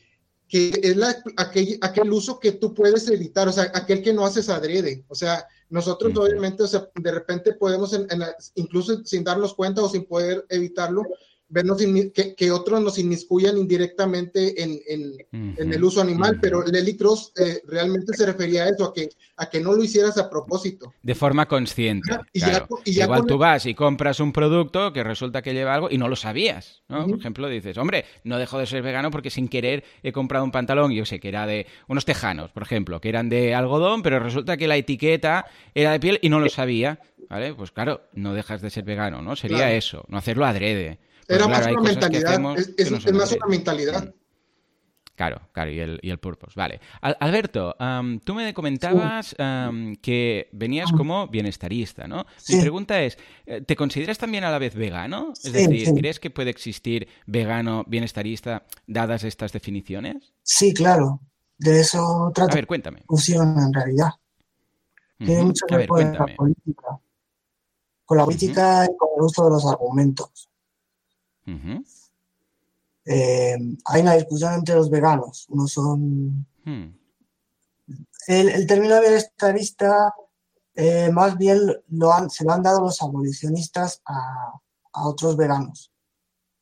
[0.53, 4.23] que es la, aquel, aquel uso que tú puedes evitar, o sea, aquel que no
[4.23, 9.03] haces adrede, o sea, nosotros obviamente, o sea, de repente podemos, en- en la- incluso
[9.03, 11.01] sin darnos cuenta o sin poder evitarlo,
[11.53, 11.77] vernos
[12.13, 15.71] que, que otros nos inmiscuyan indirectamente en, en, en Ujú.
[15.73, 19.49] el uso animal, pero Leslie Cross eh, realmente se refería a eso, a que, a
[19.49, 20.93] que no lo hicieras a propósito.
[21.03, 22.11] De forma consciente.
[22.33, 22.67] Y ya claro.
[22.67, 25.75] con- y ya Igual tú el- vas y compras un producto que resulta que lleva
[25.75, 26.81] algo y no lo sabías.
[26.89, 27.05] ¿no?
[27.07, 30.51] Por ejemplo, dices, hombre, no dejo de ser vegano porque sin querer he comprado un
[30.51, 34.19] pantalón, yo sé que era de unos tejanos, por ejemplo, que eran de algodón, pero
[34.19, 36.99] resulta que la etiqueta era de piel y no lo sabía.
[37.29, 37.53] ¿Vale?
[37.55, 39.35] Pues claro, no dejas de ser vegano, ¿no?
[39.35, 39.73] Sería Claro.
[39.73, 40.99] eso, no hacerlo adrede.
[41.33, 42.57] Pues Era claro, más una mentalidad.
[42.77, 44.13] Es, más una mentalidad.
[45.15, 46.53] Claro, claro, y el, y el purpose.
[46.55, 46.79] Vale.
[47.01, 47.75] Al- Alberto,
[48.23, 49.35] tú me comentabas
[50.01, 52.25] que venías como bienestarista, ¿no?
[52.49, 55.33] Mi pregunta es, eh, ¿te consideras también a la vez vegano?
[55.33, 55.93] Es Sí, decir, sí.
[55.95, 60.33] ¿crees que puede existir vegano, bienestarista, dadas estas definiciones?
[60.41, 61.19] Sí, claro.
[61.59, 62.97] De eso A trata ver, la cuéntame.
[62.97, 64.09] discusión en realidad.
[65.19, 66.99] Tiene mucho que A ver ver, con la política.
[68.05, 70.49] Con la política y con el uso de los argumentos.
[73.05, 75.47] Eh, hay una discusión entre los veganos.
[75.49, 76.45] No son.
[76.63, 76.95] Hmm.
[78.27, 80.13] El, el término bienestarista,
[80.75, 84.53] eh, más bien lo han, se lo han dado los abolicionistas a,
[84.93, 85.91] a otros veganos.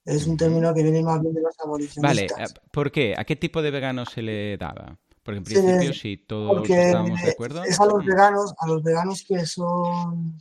[0.04, 2.52] Es un término que viene más bien de los Vale, abolicionistas.
[2.52, 3.14] eh, ¿por qué?
[3.16, 4.98] ¿A qué tipo de vegano se le daba?
[5.24, 7.64] Porque en principio, si todos estábamos de acuerdo.
[7.64, 10.36] es a los mm, veganos, a los veganos que son,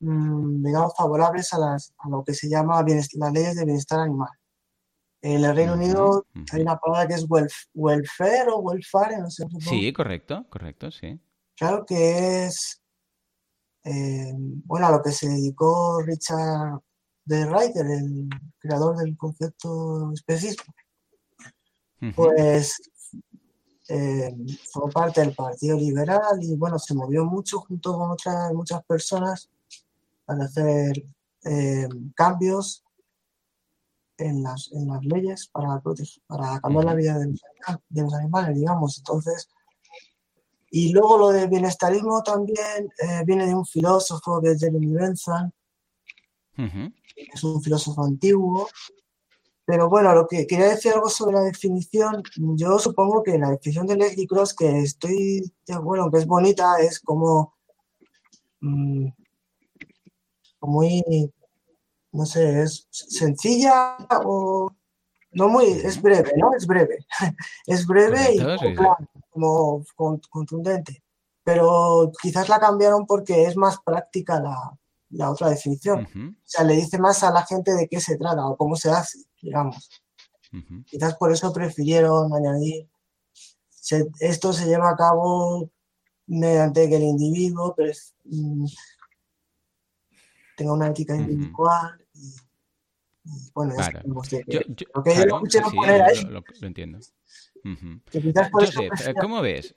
[0.00, 4.30] digamos, favorables a, las, a lo que se llama las leyes de bienestar animal.
[5.20, 9.44] En el Reino Unido hay una palabra que es welf- welfare o welfare, no sé.
[9.60, 11.18] Sí, correcto, correcto, sí.
[11.56, 12.80] Claro que es,
[13.82, 16.80] eh, bueno, a lo que se dedicó Richard
[17.24, 20.72] de Reiter, el creador del concepto especismo.
[22.00, 22.12] Ujú.
[22.14, 22.76] Pues
[23.88, 24.36] eh,
[24.70, 29.50] fue parte del Partido Liberal y bueno, se movió mucho junto con otras muchas personas
[30.28, 30.92] para hacer
[31.44, 32.84] eh, cambios
[34.18, 38.02] en las, en las leyes para, prote- para cambiar la vida de los, anima- de
[38.02, 38.98] los animales, digamos.
[38.98, 39.48] Entonces,
[40.70, 45.50] y luego lo de bienestarismo también eh, viene de un filósofo que es Jeremy Bentham,
[47.14, 48.68] que es un filósofo antiguo.
[49.64, 52.22] Pero bueno, lo que quería decir algo sobre la definición,
[52.56, 56.78] yo supongo que la definición de Leslie Cross, que estoy de acuerdo, que es bonita,
[56.80, 57.54] es como
[58.60, 59.06] mm,
[60.60, 61.32] muy,
[62.12, 64.70] no sé, es sencilla o
[65.32, 66.50] no muy, es breve, ¿no?
[66.56, 67.06] Es breve.
[67.66, 68.38] Es breve y
[69.30, 69.84] como,
[70.30, 71.02] contundente.
[71.44, 74.76] Pero quizás la cambiaron porque es más práctica la,
[75.10, 76.02] la otra definición.
[76.10, 76.30] Ujú.
[76.30, 78.90] O sea, le dice más a la gente de qué se trata o cómo se
[78.90, 79.88] hace, digamos.
[80.86, 82.88] Quizás por eso prefirieron añadir,
[83.68, 85.70] se- esto se lleva a cabo
[86.26, 88.64] mediante que el individuo pues, mm,
[90.58, 92.34] tenga una ética individual y,
[93.24, 94.00] y, bueno, Claro.
[94.02, 96.24] tenemos que- Yo, yo- lo que sí, poner lo- ahí.
[96.24, 96.98] lo- lo- lo entiendo.
[98.10, 99.74] Que Joseph, ¿cómo ves?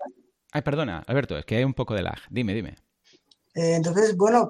[0.51, 2.17] Ay, perdona, Alberto, es que hay un poco de lag.
[2.29, 2.75] Dime, dime.
[3.53, 4.49] Eh, entonces, bueno,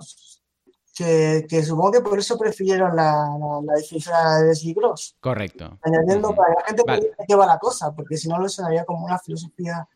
[0.95, 5.79] que, que supongo que por eso prefirieron la, la, la de Gross, Correcto.
[5.81, 6.37] añadiendo Ujú.
[6.37, 7.11] para que la gente Vale.
[7.27, 9.87] qué va la cosa, porque si no lo sonaría como una filosofía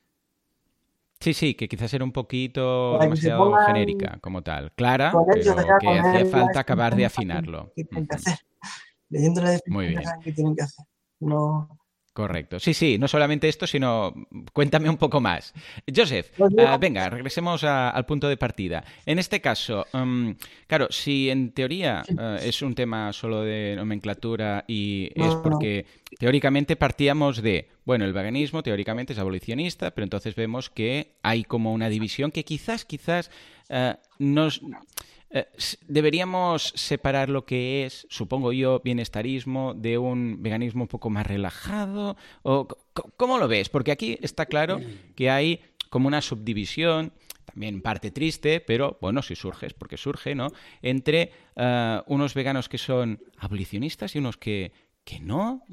[1.25, 4.71] Sí, sí, que quizás era un poquito que demasiado pongan genérica como tal.
[4.73, 7.73] Clara, pero que hacía falta acabar de afinarlo.
[7.75, 8.37] que tienen que hacer.
[9.09, 10.03] Leyendo la definición Muy bien.
[10.23, 10.85] qué tienen que hacer.
[11.19, 11.67] No,
[12.15, 12.61] Correcto.
[12.61, 14.13] Sí, sí, no solamente esto, sino
[14.53, 15.53] cuéntame un poco más.
[15.93, 18.85] Joseph, Pues ah, venga, regresemos a- al punto de partida.
[19.05, 20.31] En este caso, mm,
[20.65, 25.41] claro, si en teoría eh, es un tema solo de nomenclatura y No, es no.
[25.41, 31.43] porque teóricamente partíamos de, bueno, el veganismo teóricamente es abolicionista, pero entonces vemos que hay
[31.43, 33.29] como una división que quizás, quizás
[33.67, 34.61] eh, nos...
[35.37, 35.45] Eh,
[35.89, 42.15] deberíamos separar lo que es, supongo yo, bienestarismo de un veganismo un poco más relajado.
[42.43, 42.69] ¿O
[43.17, 43.67] ¿Cómo lo ves?
[43.67, 44.79] Porque aquí está claro
[45.13, 47.11] que hay como una subdivisión,
[47.43, 50.47] también parte triste, pero bueno, si surge es porque surge, ¿no?
[50.81, 54.71] Entre eh, unos veganos que son abolicionistas y unos que,
[55.03, 55.63] que no.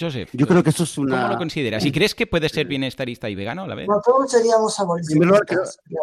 [0.00, 1.16] Joseph, Yo creo que eso es una...
[1.16, 1.84] ¿cómo lo consideras?
[1.84, 3.86] ¿Y crees que puede ser bienestarista y vegano a la vez?
[3.86, 5.78] no, todos seríamos abolicionistas.
[5.90, 6.00] La,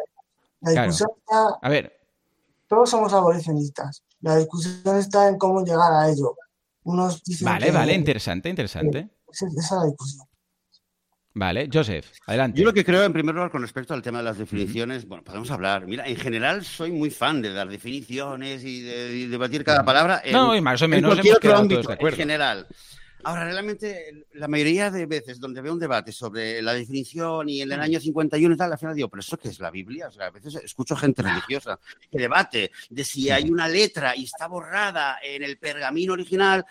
[0.74, 0.92] Claro.
[0.92, 2.01] discusión está, A ver,
[2.72, 4.02] todos somos abolicionistas.
[4.22, 6.36] La discusión está en cómo llegar a ello.
[6.84, 9.10] Unos dicen vale, que- vale, interesante, interesante.
[9.30, 10.26] Esa esa es la discusión.
[11.34, 12.60] Vale, Joseph, adelante.
[12.60, 15.24] Yo lo que creo, en primer lugar, con respecto al tema de las definiciones, bueno,
[15.24, 15.86] podemos hablar.
[15.86, 20.22] Mira, en general soy muy fan de dar definiciones y de, debatir cada palabra.
[20.24, 22.18] En, No, y más o en menos cualquier hemos otro ámbito, de en acuerdo.
[22.18, 22.68] general.
[23.24, 27.72] Ahora, realmente, la mayoría de veces donde veo un debate sobre la definición y en
[27.72, 30.08] el año 51 y tal, al final digo, ¿pero eso qué es la Biblia?
[30.08, 31.80] O sea, a veces escucho gente religiosa
[32.12, 36.66] que debate de si hay una letra y está borrada en el pergamino original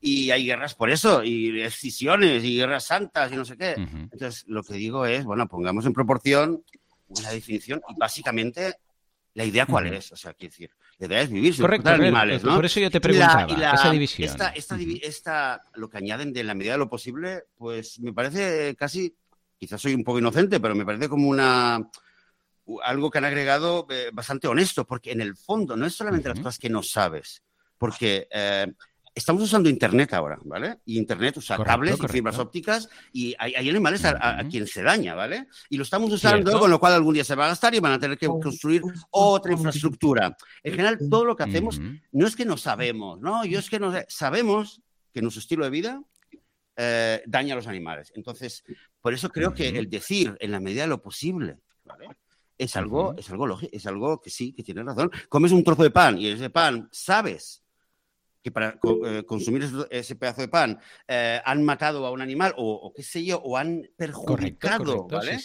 [0.00, 3.72] y hay guerras por eso, y escisiones y guerras santas y no sé qué.
[3.72, 6.62] Entonces, lo que digo es, bueno, pongamos en proporción
[7.08, 8.74] una definición y básicamente
[9.36, 10.10] la idea cuál es.
[10.12, 12.54] O sea, quiero decir, la idea es vivir sin Correcto, ver, animales, ¿no?
[12.56, 14.28] por eso yo te Y la- preguntaba, y la- esa división.
[14.30, 18.74] Esta, esta esta- lo que añaden de la medida de lo posible, pues me parece
[18.76, 19.14] casi,
[19.58, 21.86] quizás soy un poco inocente, pero me parece como una
[22.82, 26.38] algo que han agregado eh, bastante honesto, porque en el fondo no es solamente las
[26.38, 26.44] Ujú.
[26.44, 27.42] cosas que no sabes,
[27.78, 28.66] porque eh,
[29.16, 30.78] estamos usando Internet ahora, ¿vale?
[30.84, 35.48] Y Internet usa cables y fibras ópticas y hay, animales a, quien se daña, ¿vale?
[35.70, 37.94] Y lo estamos usando, con lo cual algún día se va a gastar y van
[37.94, 40.36] a tener que construir otra infraestructura.
[40.62, 41.80] En general, todo lo que hacemos
[42.12, 43.44] no es que no sabemos, ¿no?
[43.46, 46.02] Yo es que no sabemos que nuestro estilo de vida
[46.76, 48.12] eh, daña a los animales.
[48.14, 48.64] Entonces,
[49.00, 52.08] por eso creo que el decir en la medida de lo posible, ¿vale?
[52.58, 55.10] Es algo, es algo lógico, es algo que sí, que tiene razón.
[55.30, 57.62] Comes un trozo de pan y ese pan sabes
[58.46, 60.78] que para eh, consumir ese, pedazo de pan
[61.08, 65.40] eh, han matado a un animal o, qué sé yo, o han perjudicado, ¿vale?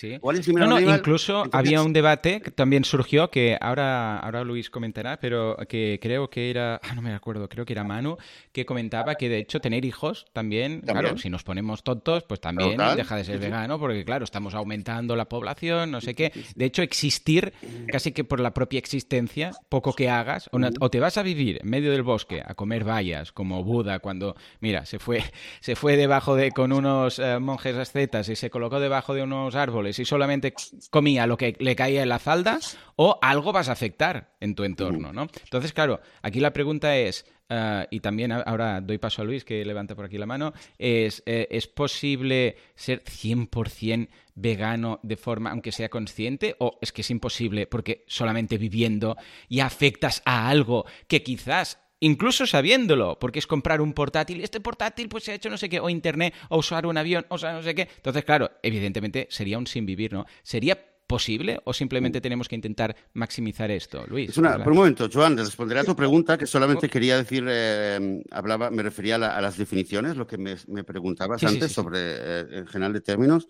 [0.53, 5.97] no, incluso había un debate que también surgió que ahora, ahora Luis comentará, pero que
[5.99, 8.17] creo que era, ah, no me acuerdo, creo que era Manu,
[8.51, 12.79] que comentaba que de hecho tener hijos también, claro, si nos ponemos tontos, pues también
[12.95, 16.31] deja de ser vegano, porque claro, estamos aumentando la población, no sé qué.
[16.55, 17.51] De hecho, existir
[17.87, 21.61] casi que por la propia existencia, poco que hagas, o, o te vas a vivir
[21.63, 25.23] en medio del bosque a comer vallas, como Buda cuando, mira, se fue,
[25.61, 29.55] se fue debajo de, con unos eh, monjes ascetas y se colocó debajo de unos
[29.55, 30.53] árboles y solamente
[30.89, 32.59] comía lo que le caía en la falda,
[32.97, 35.27] o algo vas a afectar en tu entorno, ¿no?
[35.43, 39.65] Entonces, claro, aquí la pregunta es, eh, y también ahora doy paso a Luis, que
[39.65, 45.71] levanta por aquí la mano, es, eh, ¿es posible ser 100% vegano de forma, aunque
[45.71, 49.17] sea consciente, o es que es imposible porque solamente viviendo
[49.49, 55.07] y afectas a algo que quizás incluso sabiéndolo, porque es comprar un portátil, este portátil
[55.07, 57.53] pues se ha hecho no sé qué, o internet, o usar un avión, o sea,
[57.53, 57.87] no sé qué.
[57.95, 60.25] Entonces, claro, evidentemente sería un sin vivir, ¿no?
[60.43, 62.21] ¿Sería posible o simplemente mm.
[62.21, 64.33] tenemos que intentar maximizar esto, Luis?
[64.33, 68.81] por un momento, Joan, responderé a tu pregunta, que solamente quería decir, eh, hablaba, me
[68.81, 73.47] refería a, las definiciones, lo que me, preguntabas antes sobre eh, el general de términos.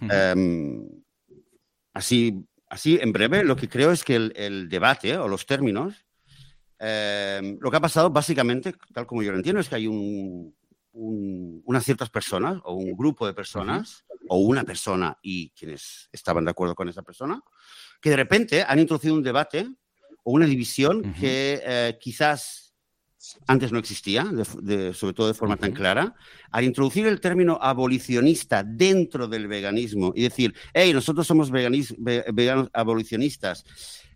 [0.00, 0.88] Em,
[1.92, 6.04] así, así, en breve, lo que creo es que el debate o los términos
[6.84, 11.84] Em, lo que ha pasado, básicamente, tal como yo lo entiendo, es que hay unas
[11.84, 16.74] ciertas personas o un grupo de personas o una persona y quienes estaban de acuerdo
[16.74, 17.40] con esa persona,
[18.00, 19.68] que de repente han introducido un debate
[20.24, 22.61] o una división que eh, quizás
[23.46, 24.24] antes no existía,
[24.94, 26.14] sobre todo de forma tan clara,
[26.50, 33.64] al introducir el término abolicionista dentro del veganismo y decir, hey, nosotros somos veganos abolicionistas,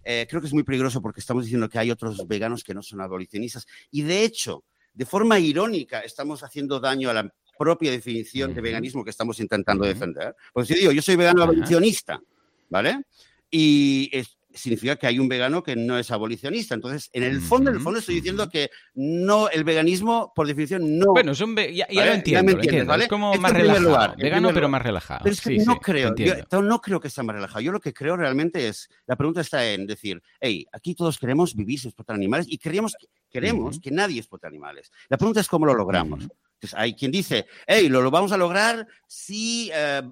[0.09, 2.83] eh, creo que es muy peligroso porque estamos diciendo que hay otros veganos que no
[2.83, 3.67] son abolicionistas.
[3.91, 4.65] Y de hecho,
[4.95, 9.85] de forma irónica, estamos haciendo daño a la propia definición de veganismo que estamos intentando
[9.85, 10.35] defender.
[10.53, 12.21] Porque si digo, yo soy vegano abolicionista,
[12.69, 13.03] ¿vale?
[13.51, 16.75] Y es, significa que hay un vegano que no es abolicionista.
[16.75, 20.99] Entonces, en el fondo, en el fondo estoy diciendo que no, el veganismo, por definición,
[20.99, 21.13] no.
[21.13, 24.15] Bueno, es un ya, lo entiendo, Es como más relajado.
[24.17, 25.21] vegano, pero más relajado.
[25.23, 27.61] Pero es que no creo, yo, no creo que sea más relajado.
[27.61, 31.55] Yo lo que creo realmente es, la pregunta está en decir, hey, aquí todos queremos
[31.55, 32.97] vivir sin explotar animales y queremos,
[33.31, 34.91] queremos que nadie explote animales.
[35.09, 36.29] La pregunta es cómo lo logramos.
[36.57, 40.03] Entonces, hay quien dice, hey, lo, lo vamos a lograr si eh,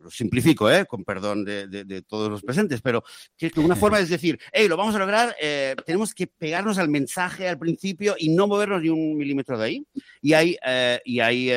[0.00, 0.86] lo simplifico, ¿eh?
[0.86, 3.02] con perdón de, todos los presentes, pero
[3.36, 6.88] que una forma es decir, hey, lo vamos a lograr, eh, tenemos que pegarnos al
[6.88, 9.86] mensaje al principio y no movernos ni un milímetro de ahí.
[10.22, 11.50] Y hay, eh, y hay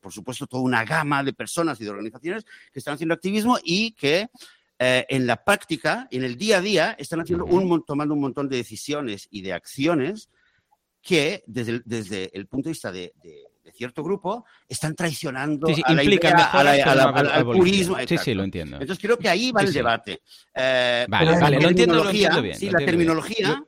[0.00, 3.90] por supuesto, toda una gama de personas y de organizaciones que están haciendo activismo y
[3.92, 4.28] que
[4.78, 8.58] en la práctica, en el día a día, están haciendo un, tomando un montón de
[8.58, 10.28] decisiones y de acciones
[11.02, 13.12] que desde, desde el punto de vista de
[13.72, 15.94] cierto grupo están traicionando a
[16.64, 17.96] la al purismo.
[18.06, 18.76] Sí, sí, lo entiendo.
[18.80, 20.22] Entonces creo que ahí va el debate.
[20.54, 22.56] Eh, vale, vale, lo entiendo, lo entiendo bien.
[22.56, 23.62] Sí, la terminología...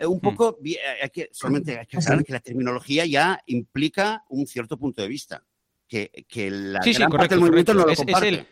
[0.00, 0.58] un poco,
[1.00, 5.08] hay que, solamente hay que aclarar que la terminología ya implica un cierto punto de
[5.08, 5.44] vista,
[5.86, 8.46] que, que la gran parte del movimiento no lo comparte.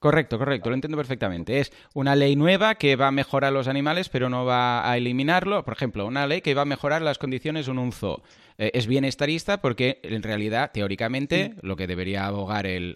[0.00, 1.60] Correcto, correcto, lo entiendo perfectamente.
[1.60, 5.62] Es una ley nueva que va a mejorar los animales, pero no va a eliminarlo.
[5.62, 8.22] Por ejemplo, una ley que va a mejorar las condiciones en un zoo.
[8.56, 12.94] Eh, es bienestarista porque, en realidad, teóricamente, lo que debería abogar el,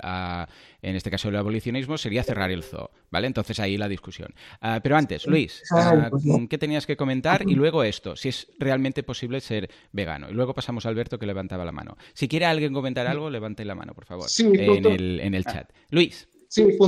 [0.81, 2.91] en este caso el abolicionismo sería cerrar el zoo.
[3.11, 3.27] ¿Vale?
[3.27, 4.35] Entonces ahí la discusión.
[4.63, 6.09] Ah, pero antes, Luis, ah,
[6.49, 7.45] ¿qué tenías que comentar?
[7.47, 10.31] Y luego esto, si es realmente posible ser vegano.
[10.31, 11.99] Y luego pasamos a Alberto que levantaba la mano.
[12.15, 15.71] Si quiere alguien comentar algo, levante la mano, por favor, en, el, en el chat.
[15.91, 16.29] Luis.
[16.55, 16.79] Sí,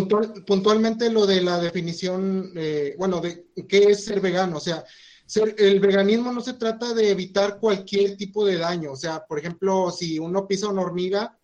[0.46, 4.58] puntualmente lo de la definición, eh, bueno, de qué es ser vegano.
[4.58, 4.84] O sea,
[5.26, 8.92] ser, el veganismo no se trata de evitar cualquier tipo de daño.
[8.92, 11.36] O sea, por ejemplo, si uno pisa una hormiga.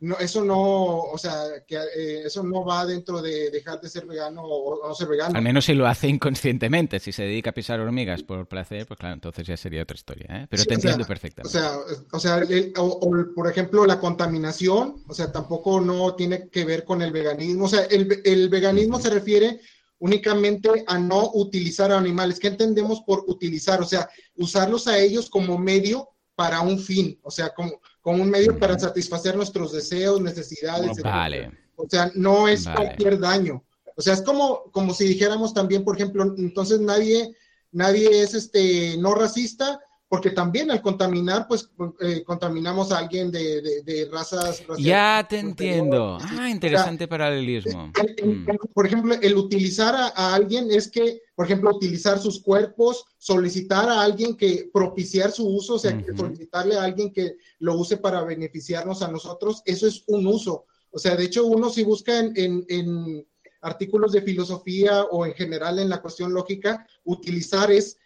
[0.00, 4.06] No, eso no, o sea, que eh, eso no va dentro de dejar de ser
[4.06, 5.36] vegano o, no ser vegano.
[5.36, 8.98] Al menos si lo hace inconscientemente, si se dedica a pisar hormigas por placer, pues
[8.98, 10.46] claro, entonces ya sería otra historia, ¿eh?
[10.48, 11.58] Pero te entiendo perfectamente.
[11.58, 11.78] O sea,
[12.12, 12.42] o sea
[12.78, 17.66] o, por ejemplo, la contaminación, o sea, tampoco no tiene que ver con el veganismo.
[17.66, 19.60] O sea, el, el veganismo se refiere
[19.98, 22.38] únicamente a no utilizar a animales.
[22.38, 23.80] ¿Qué entendemos por utilizar?
[23.80, 28.30] O sea, usarlos a ellos como medio para un fin, o sea, como, como un
[28.30, 31.02] medio para satisfacer nuestros deseos, necesidades.
[31.02, 31.50] Vale.
[31.74, 33.64] O sea, no es cualquier daño.
[33.96, 37.34] O sea, es como, como si dijéramos también, por ejemplo, entonces nadie,
[37.72, 41.68] nadie es este no racista, porque también al contaminar, pues
[42.00, 44.62] eh, contaminamos a alguien de, de, razas.
[44.78, 46.18] Ya te entiendo.
[46.20, 47.88] Ah, interesante paralelismo.
[48.22, 48.46] Mm.
[48.72, 54.02] Por ejemplo, el utilizar a, alguien es que, por ejemplo, utilizar sus cuerpos, solicitar a
[54.02, 59.02] alguien que propiciar su uso, o sea, solicitarle a alguien que lo use para beneficiarnos
[59.02, 60.66] a nosotros, eso es un uso.
[60.92, 63.26] O sea, de hecho, uno si busca en, en
[63.60, 67.98] artículos de filosofía o en general en la cuestión lógica, utilizar es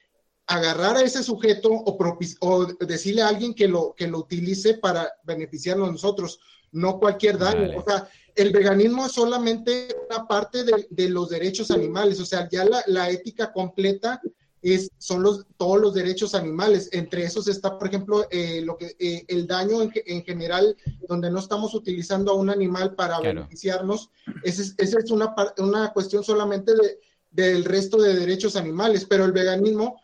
[0.51, 1.97] agarrar a ese sujeto o,
[2.41, 6.41] o, decirle a alguien que lo, que lo utilice para beneficiarnos a nosotros,
[6.73, 7.79] no cualquier daño.
[7.79, 12.49] O sea, el veganismo es solamente una parte de, de los derechos animales, o sea,
[12.51, 14.21] ya la, la, ética completa
[14.61, 16.89] es, son los, todos los derechos animales.
[16.91, 20.77] Entre esos está, por ejemplo, eh, lo que, eh, el daño en, en, general,
[21.09, 24.11] donde no estamos utilizando a un animal para beneficiarnos.
[24.43, 26.99] Esa es, esa es una, una cuestión solamente de
[27.31, 30.01] del resto de derechos animales, pero el veganismo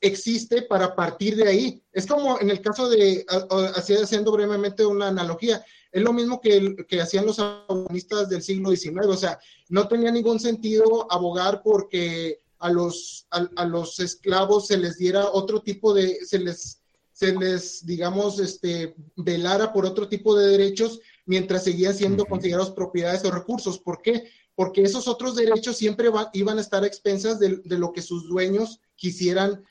[0.00, 1.82] existe para partir de ahí.
[1.92, 3.26] Es como en el caso de,
[3.74, 8.70] así haciendo brevemente una analogía, es lo mismo que, que hacían los abonistas del siglo
[8.70, 14.76] XIX, o sea, no tenía ningún sentido abogar porque a los, a, los esclavos se
[14.76, 16.80] les diera otro tipo de, se les,
[17.12, 23.24] se les, digamos, este, velara por otro tipo de derechos mientras seguían siendo considerados propiedades
[23.24, 23.78] o recursos.
[23.78, 24.30] ¿Por qué?
[24.60, 28.78] Porque esos otros derechos siempre iban a estar a expensas de, lo que sus dueños
[28.94, 29.64] quisieran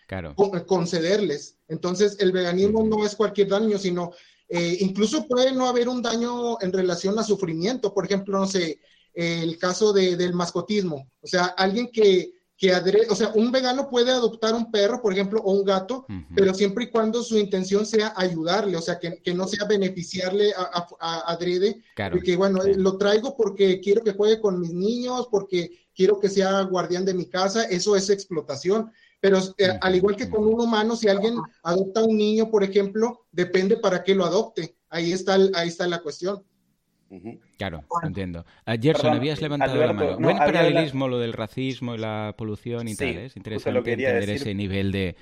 [0.65, 1.59] concederles.
[1.67, 4.13] Entonces, el veganismo no es cualquier daño, sino
[4.47, 7.93] eh, incluso puede no haber un daño en relación a sufrimiento.
[7.93, 8.79] Por ejemplo, no sé,
[9.13, 11.07] el caso del mascotismo.
[11.21, 12.73] O sea, alguien que que
[13.09, 16.83] o sea, un vegano puede adoptar un perro, por ejemplo, o un gato, pero siempre
[16.83, 21.81] y cuando su intención sea ayudarle, o sea, que, no sea beneficiarle a, a, adrede,
[21.95, 22.19] claro.
[22.19, 26.61] que bueno, lo traigo porque quiero que juegue con mis niños, porque quiero que sea
[26.63, 28.91] guardián de mi casa, eso es explotación.
[29.21, 33.25] Pero eh, al igual que con un humano, si alguien adopta un niño, por ejemplo,
[33.31, 34.75] depende para qué lo adopte.
[34.89, 36.43] Ahí está, ahí está la cuestión.
[37.57, 38.45] Claro, entiendo.
[38.67, 40.17] Uh, Gerson, habías levantado la mano.
[40.19, 43.07] Buen paralelismo lo del racismo y la polución y tal.
[43.07, 43.25] ¿eh?
[43.25, 45.15] Es interesante entender ese nivel de,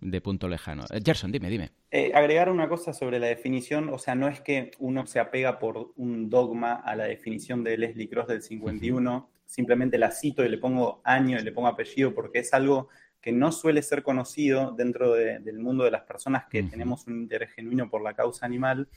[0.00, 0.84] de, punto lejano.
[0.84, 1.70] Uh, Gerson, dime, dime.
[1.90, 5.58] Eh, agregar una cosa sobre la definición, o sea, no es que uno se apega
[5.58, 10.48] por un dogma a la definición de Leslie Cross del 51, simplemente la cito y
[10.48, 12.88] le pongo año y le pongo apellido porque es algo
[13.20, 17.50] que no suele ser conocido dentro del mundo de las personas que tenemos un interés
[17.50, 18.88] genuino por la causa animal.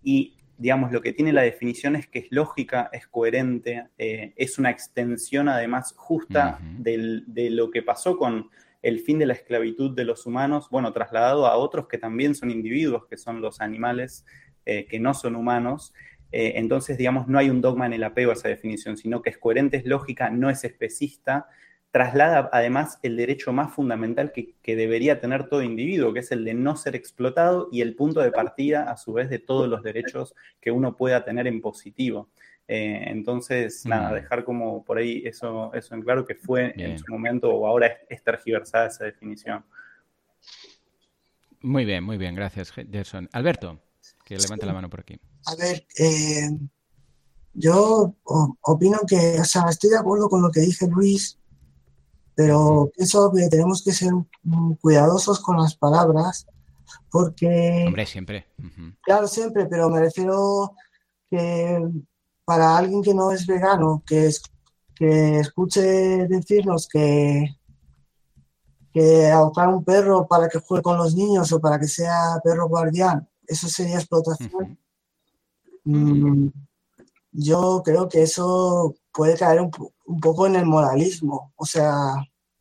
[0.00, 4.58] Y digamos, lo que tiene la definición es que es lógica, es coherente, eh, es
[4.58, 8.50] una extensión además justa de lo que pasó con
[8.82, 12.50] el fin de la esclavitud de los humanos, bueno, trasladado a otros que también son
[12.50, 14.26] individuos, que son los animales,
[14.66, 15.94] eh, que no son humanos.
[16.32, 19.30] Eh, entonces, digamos, no hay un dogma en el apego a esa definición, sino que
[19.30, 21.48] es coherente, es lógica, no es especista
[21.94, 26.52] traslada además el derecho más fundamental que, debería tener todo individuo, que es el de
[26.52, 30.34] no ser explotado y el punto de partida, a su vez, de todos los derechos
[30.60, 32.30] que uno pueda tener en positivo.
[32.66, 34.14] Eh, entonces, nada, mm.
[34.14, 37.96] dejar como por ahí eso, eso en claro que fue en su momento o ahora
[38.08, 39.64] es, tergiversada esa definición.
[41.60, 43.28] Muy bien, muy bien, gracias, Gerson.
[43.30, 43.80] Alberto,
[44.24, 45.16] que levante la mano por aquí.
[45.46, 46.50] A ver, eh,
[47.52, 51.38] yo opino que, o sea, estoy de acuerdo con lo que dice Luis,
[52.34, 54.12] pero pienso que tenemos que ser
[54.80, 56.46] cuidadosos con las palabras
[57.10, 57.84] porque...
[57.86, 58.46] Hombre, siempre.
[59.02, 60.74] Claro, siempre, pero me refiero
[61.30, 61.80] que
[62.44, 64.42] para alguien que no es vegano, que, es,
[64.94, 67.56] que escuche decirnos que,
[68.92, 72.68] que adoptar un perro para que juegue con los niños o para que sea perro
[72.68, 74.78] guardián, eso sería explotación.
[75.84, 76.48] Mm,
[77.32, 79.70] yo creo que eso puede caer un,
[80.06, 82.14] un poco en el moralismo, o sea,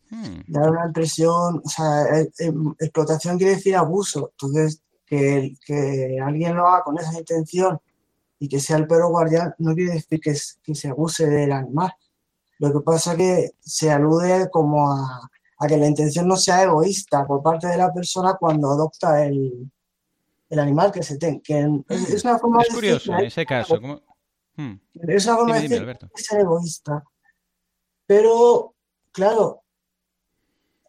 [0.10, 0.42] hmm.
[0.48, 6.56] dar una impresión, o sea, eh, eh, explotación quiere decir abuso, entonces que, que, alguien
[6.56, 7.80] lo haga con esa intención
[8.40, 11.94] y que sea el perro guardián no quiere decir que, que se abuse del animal.
[12.60, 15.30] Lo que pasa es que se alude como a,
[15.60, 19.70] a, que la intención no sea egoísta por parte de la persona cuando adopta el,
[20.50, 21.42] el animal que se tenga.
[21.44, 23.82] Que es, una forma es curioso en ese caso.
[23.82, 24.02] ¿cómo?
[24.56, 24.76] Hmm.
[24.94, 27.04] Es una forma de decir, ser egoísta.
[28.06, 28.76] Pero,
[29.12, 29.64] claro,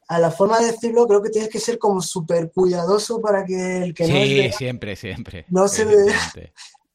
[0.09, 3.79] a la forma de decirlo, creo que tienes que ser como súper cuidadoso para que
[3.79, 4.19] el que sí, no.
[4.19, 5.47] Sí, siempre, siempre.
[5.49, 6.13] No se ve,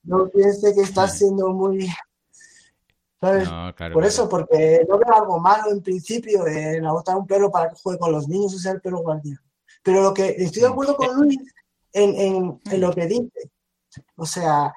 [0.04, 1.88] no piense que estás siendo muy.
[3.20, 3.50] ¿Sabes?
[3.92, 7.76] Por eso, porque no veo algo malo en principio en adoptar un perro para que
[7.82, 9.38] juegue con los niños o sea el perro guardián.
[9.84, 11.38] Pero lo que estoy de acuerdo con Luis
[11.92, 13.52] en, en, lo que dice.
[14.16, 14.74] O sea,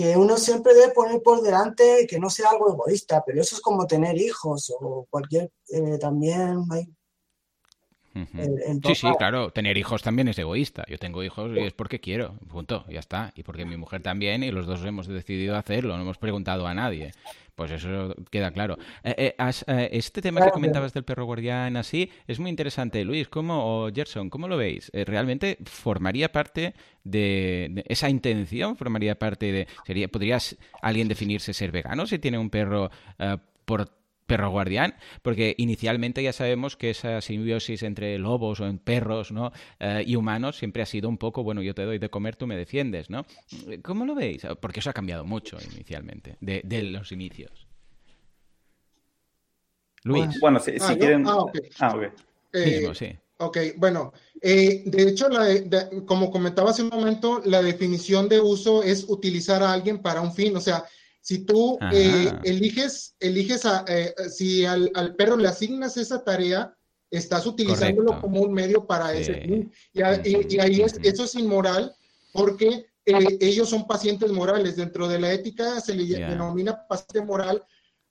[0.00, 3.60] que uno siempre debe poner por delante que no sea algo egoísta, pero eso es
[3.60, 6.88] como tener hijos o cualquier, eh, también hay
[8.14, 10.84] sí, sí, claro, tener hijos también es egoísta.
[10.88, 13.32] Yo tengo hijos y es porque quiero, punto, ya está.
[13.36, 16.74] Y porque mi mujer también y los dos hemos decidido hacerlo, no hemos preguntado a
[16.74, 17.12] nadie.
[17.54, 18.78] Pues eso queda claro.
[19.04, 23.04] Eh, eh, eh, este tema que comentabas del perro guardián así es muy interesante.
[23.04, 24.90] Luis, ¿cómo, o Gerson, ¿cómo lo veis?
[24.94, 26.72] ¿Realmente formaría parte
[27.04, 28.76] de, esa intención?
[28.76, 29.68] ¿Formaría parte de...
[29.86, 32.90] Sería, ¿Podrías alguien definirse ser vegano si tiene un perro
[33.66, 33.99] por
[34.30, 39.50] perro guardián, porque inicialmente ya sabemos que esa simbiosis entre lobos o en perros ¿no?
[39.80, 42.46] Eh, y humanos siempre ha sido un poco, bueno, yo te doy de comer, tú
[42.46, 43.26] me defiendes, ¿no?
[43.82, 44.46] ¿Cómo lo veis?
[44.60, 47.66] Porque eso ha cambiado mucho inicialmente, de, los inicios.
[50.04, 50.38] Luis.
[50.40, 51.26] Bueno, si, ah, quieren...
[51.26, 51.58] Ah, ok.
[51.80, 51.98] Ah,
[52.52, 53.18] eh, sí.
[53.38, 55.26] Ok, bueno, eh, de hecho,
[56.06, 60.32] como comentaba hace un momento, la definición de uso es utilizar a alguien para un
[60.32, 60.84] fin, o sea,
[61.20, 66.74] si tú eh, eliges, eliges a, eh, si al, perro le asignas esa tarea,
[67.10, 69.72] estás utilizándolo como un medio para ese fin.
[69.92, 71.94] Y, ahí es, eso es inmoral
[72.32, 74.76] porque eh, ellos son pacientes morales.
[74.76, 77.62] Dentro de la ética se le denomina paciente moral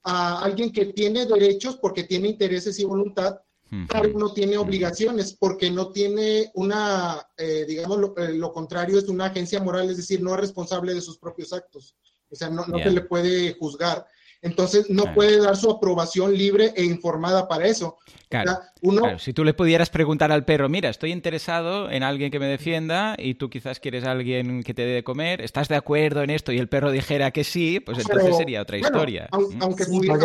[0.04, 3.40] a alguien que tiene derechos porque tiene intereses y voluntad,
[3.88, 7.26] pero no tiene obligaciones porque no tiene una,
[7.66, 11.18] digamos, lo, lo, contrario es una agencia moral, es decir, no es responsable de sus
[11.18, 11.96] propios actos.
[12.30, 14.06] O sea, no, se le puede juzgar.
[14.42, 17.98] Entonces, no puede dar su aprobación libre e informada para eso.
[18.30, 19.18] Claro, uno...
[19.18, 23.16] Si tú le pudieras preguntar al perro, mira, estoy interesado en alguien que me defienda
[23.18, 26.30] y tú quizás quieres a alguien que te dé de comer, ¿estás de acuerdo en
[26.30, 26.52] esto?
[26.52, 29.28] Y el perro dijera que sí, pues entonces sería otra historia.
[29.30, 30.24] Aunque, pudiera,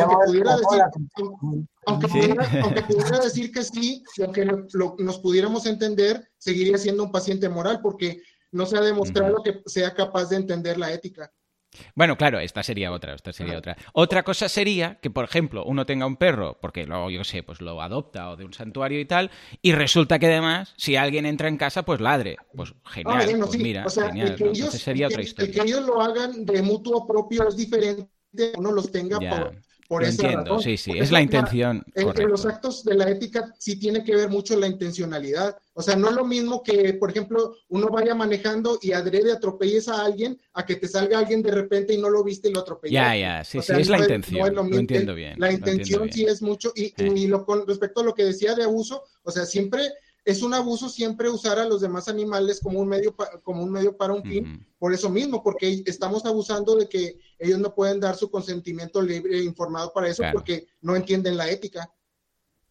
[3.21, 8.65] decir, que sí, y aunque nos pudiéramos entender, seguiría siendo un paciente moral porque no
[8.65, 11.33] se ha demostrado que sea capaz de entender la ética.
[11.93, 13.75] Bueno, claro, esta sería otra, esta sería otra.
[13.93, 17.61] Otra cosa sería que, por ejemplo, uno tenga un perro, porque luego, yo sé, pues
[17.61, 21.47] lo adopta o de un santuario y tal, y resulta que además, si alguien entra
[21.47, 22.37] en casa, pues ladre.
[22.55, 24.35] Pues genial, pues mira, genial.
[24.39, 25.53] Entonces sería otra historia.
[25.53, 28.09] que ellos lo hagan de mutuo propio es diferente,
[28.57, 29.55] uno los tenga por
[29.87, 31.83] por Lo entiendo, sí, sí, es la intención.
[31.93, 35.57] En, los actos de la ética sí tiene que ver mucho la intencionalidad.
[35.73, 39.87] O sea, no es lo mismo que, por ejemplo, uno vaya manejando y adrede atropelles
[39.87, 42.61] a alguien a que te salga alguien de repente y no lo viste y lo
[42.61, 42.93] atropellas.
[42.93, 44.55] Ya, ya, sí, sí, es la intención.
[44.55, 45.39] lo, entiendo bien.
[45.39, 46.73] La intención sí es mucho.
[46.75, 49.81] Y, y lo, con respecto a lo que decía de abuso, o sea, siempre
[50.25, 53.95] es un abuso siempre usar a los demás animales como un medio, como un medio
[53.95, 58.15] para un fin, por eso mismo, porque estamos abusando de que ellos no pueden dar
[58.15, 61.91] su consentimiento libre e informado para eso porque no entienden la ética.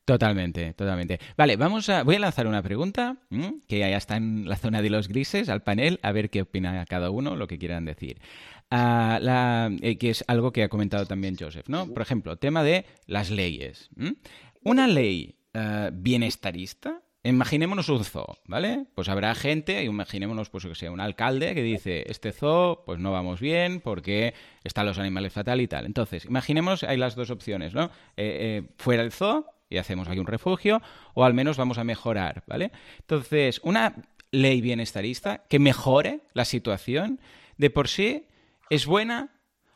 [0.04, 1.18] Totalmente, totalmente.
[1.36, 3.18] Vale, vamos a, voy a lanzar una pregunta
[3.68, 6.84] que ya está en la zona de los grises al panel, a ver qué opina
[6.86, 8.20] cada uno, lo que quieran decir.
[8.70, 11.86] Ah, la, eh, que es algo que ha comentado también Joseph, ¿no?
[11.86, 13.90] Por ejemplo, tema de las leyes.
[14.62, 18.84] Una ley uh, bienestarista Imaginémonos un zoo, ¿vale?
[18.94, 23.12] Pues habrá gente, imaginémonos, pues que sea un alcalde que dice, este zoo, pues no
[23.12, 25.86] vamos bien porque están los animales fatal y tal.
[25.86, 27.84] Entonces, imaginemos, hay las dos opciones, ¿no?
[27.84, 30.82] Eh, eh, fuera el zoo y hacemos aquí un refugio,
[31.14, 32.72] o al menos vamos a mejorar, ¿vale?
[33.00, 33.94] Entonces, una
[34.30, 37.20] ley bienestarista que mejore la situación,
[37.56, 38.26] de por sí,
[38.68, 39.30] ¿es buena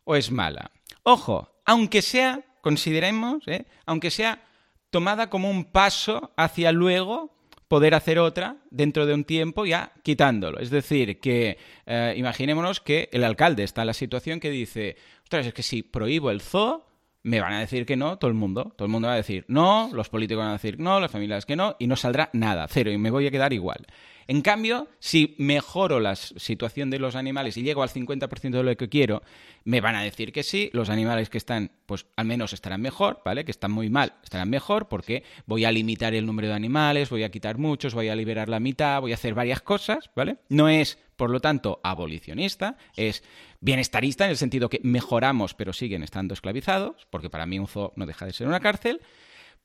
[0.04, 0.70] o es mala?
[1.02, 3.64] Ojo, aunque sea, consideremos, ¿eh?
[3.86, 4.42] aunque sea
[4.90, 7.37] tomada como un paso hacia luego
[7.68, 10.58] poder hacer otra dentro de un tiempo ya quitándolo.
[10.58, 15.46] Es decir, que eh, imaginémonos que el alcalde está en la situación que dice, ostras,
[15.46, 16.86] es que si prohíbo el zoo,
[17.22, 18.72] me van a decir que no, todo el mundo.
[18.76, 21.44] Todo el mundo va a decir no, los políticos van a decir no, las familias
[21.44, 23.86] que no, y no saldrá nada, cero, y me voy a quedar igual.
[24.30, 28.76] En cambio, si mejoro la situación de los animales y llego al 50% de lo
[28.76, 29.22] que quiero,
[29.64, 33.22] me van a decir que sí, los animales que están, pues al menos estarán mejor,
[33.24, 33.46] ¿vale?
[33.46, 37.22] Que están muy mal, estarán mejor porque voy a limitar el número de animales, voy
[37.22, 40.36] a quitar muchos, voy a liberar la mitad, voy a hacer varias cosas, ¿vale?
[40.50, 43.24] No es, por lo tanto, abolicionista, es
[43.60, 47.94] bienestarista en el sentido que mejoramos pero siguen estando esclavizados, porque para mí un zoo
[47.96, 49.00] no deja de ser una cárcel,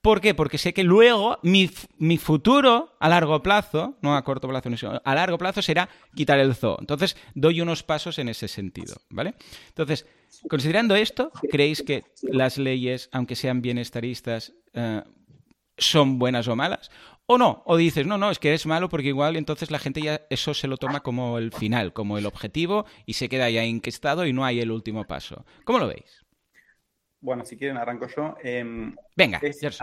[0.04, 0.34] ¿Por qué?
[0.34, 1.70] Porque sé que luego mi,
[2.18, 6.76] futuro a largo plazo, no a corto plazo, a largo plazo será quitar el zoo.
[6.82, 9.34] Entonces, doy unos pasos en ese sentido, ¿vale?
[9.70, 10.06] Entonces,
[10.50, 15.04] considerando esto, ¿creéis que las leyes, aunque sean bienestaristas, eh,
[15.78, 16.92] son buenas o malas?
[17.26, 17.64] ¿O no?
[17.66, 20.54] O dices, no, no, es que es malo porque igual entonces la gente ya eso
[20.54, 24.34] se lo toma como el final, como el objetivo y se queda ya inquestado y
[24.34, 25.46] no hay el último paso.
[25.64, 26.23] ¿Cómo lo veis?
[27.24, 28.36] Bueno, si quieren arranco yo.
[28.44, 29.82] Em, Venga, es,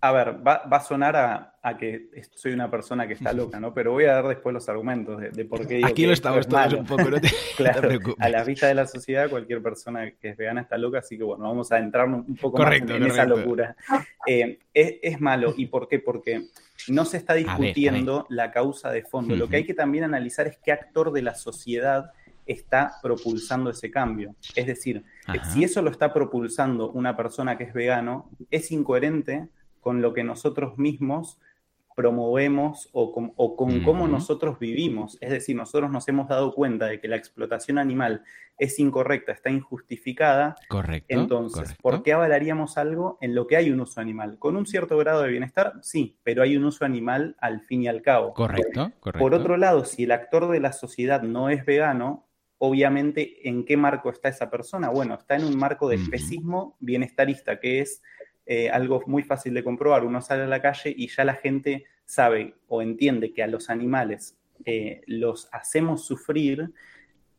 [0.00, 3.58] A ver, va, va a sonar a, a, que soy una persona que está loca,
[3.58, 3.74] ¿no?
[3.74, 6.46] Pero voy a dar después los argumentos de, de por qué digo Aquí lo estamos
[6.46, 8.24] todos un poco, no te, claro, no te preocupes.
[8.24, 11.24] A la vista de la sociedad, cualquier persona que es vegana está loca, así que
[11.24, 13.76] bueno, vamos a entrar un poco correcto, más en, en esa locura.
[14.24, 15.54] Eh, es, es, malo.
[15.56, 15.98] ¿Y por qué?
[15.98, 16.42] Porque
[16.86, 18.36] no se está discutiendo a ver, a ver.
[18.36, 19.34] la causa de fondo.
[19.34, 19.40] Uh -huh.
[19.40, 22.12] Lo que hay que también analizar es qué actor de la sociedad
[22.46, 24.34] está propulsando ese cambio.
[24.54, 25.44] Es decir, Ajá.
[25.50, 29.48] si eso lo está propulsando una persona que es vegano, es incoherente
[29.80, 31.38] con lo que nosotros mismos
[31.96, 33.84] promovemos o con, o con uh -huh.
[33.84, 35.16] cómo nosotros vivimos.
[35.22, 38.22] Es decir, nosotros nos hemos dado cuenta de que la explotación animal
[38.58, 40.56] es incorrecta, está injustificada.
[40.68, 41.06] Correcto.
[41.08, 41.82] Entonces, correcto.
[41.82, 44.38] ¿por qué avalaríamos algo en lo que hay un uso animal?
[44.38, 47.88] Con un cierto grado de bienestar, sí, pero hay un uso animal al fin y
[47.88, 48.34] al cabo.
[48.34, 49.18] Correcto, correcto.
[49.18, 52.25] Por otro lado, si el actor de la sociedad no es vegano,
[52.58, 54.88] obviamente, ¿en qué marco está esa persona?
[54.88, 58.02] Bueno, está en un marco de especismo bienestarista, que es
[58.46, 60.04] eh, algo muy fácil de comprobar.
[60.04, 63.68] Uno sale a la calle y ya la gente sabe o entiende que a los
[63.68, 66.72] animales eh, los hacemos sufrir,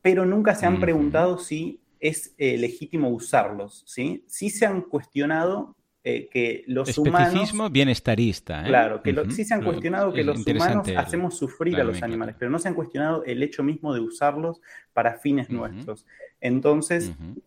[0.01, 3.83] pero nunca se han preguntado si es eh, legítimo usarlos.
[3.87, 4.25] ¿sí?
[4.27, 5.76] sí se han cuestionado
[6.09, 7.51] eh, que los humanos...
[7.71, 8.61] bienestarista.
[8.61, 8.67] ¿eh?
[8.67, 9.31] Claro, que uh -huh.
[9.31, 12.59] sí se han cuestionado que los humanos hacemos sufrir claro, a los animales, pero no
[12.59, 14.61] se han cuestionado el hecho mismo de usarlos
[14.93, 15.55] para fines uh -huh.
[15.57, 16.05] nuestros.
[16.39, 17.41] Entonces, uh -huh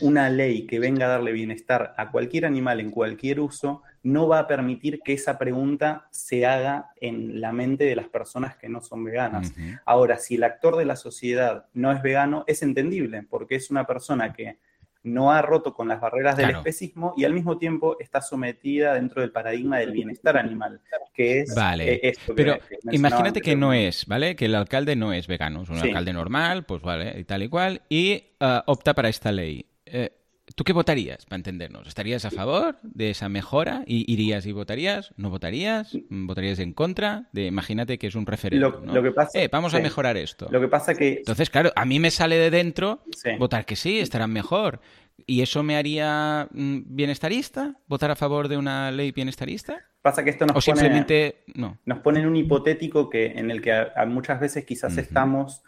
[0.00, 4.40] una ley que venga a darle bienestar a cualquier animal en cualquier uso no va
[4.40, 8.80] a permitir que esa pregunta se haga en la mente de las personas que no
[8.80, 9.52] son veganas.
[9.84, 13.86] Ahora, si el actor de la sociedad no es vegano, es entendible, porque es una
[13.86, 14.58] persona que
[15.04, 16.58] no ha roto con las barreras del claro.
[16.58, 20.80] especismo y al mismo tiempo está sometida dentro del paradigma del bienestar animal,
[21.12, 22.00] que es vale.
[22.02, 22.34] esto.
[22.34, 24.34] Pero que imagínate que no es, ¿vale?
[24.34, 25.88] Que el alcalde no es vegano, es un sí.
[25.88, 29.66] alcalde normal, pues vale, y tal y cual, y uh, opta para esta ley.
[29.84, 30.10] Eh,
[30.54, 31.88] ¿Tú qué votarías, para entendernos?
[31.88, 33.82] ¿Estarías a favor de esa mejora?
[33.86, 35.12] ¿Y ¿Irías y votarías?
[35.16, 35.96] ¿No votarías?
[36.08, 37.28] ¿Votarías en contra?
[37.32, 38.94] De, imagínate que es un referéndum, lo, ¿no?
[38.94, 39.78] lo que pasa, eh, vamos sí.
[39.78, 40.46] a mejorar esto.
[40.50, 41.14] Lo que pasa que...
[41.14, 43.30] Entonces, claro, a mí me sale de dentro sí.
[43.36, 44.80] votar que sí, estarán mejor.
[45.26, 47.74] ¿Y eso me haría mm, bienestarista?
[47.88, 49.80] ¿Votar a favor de una ley bienestarista?
[50.02, 51.78] Pasa que esto nos o simplemente no.
[51.84, 54.96] nos pone en un hipotético que, en el que a, a muchas veces quizás uh
[54.96, 55.00] -huh.
[55.00, 55.62] estamos,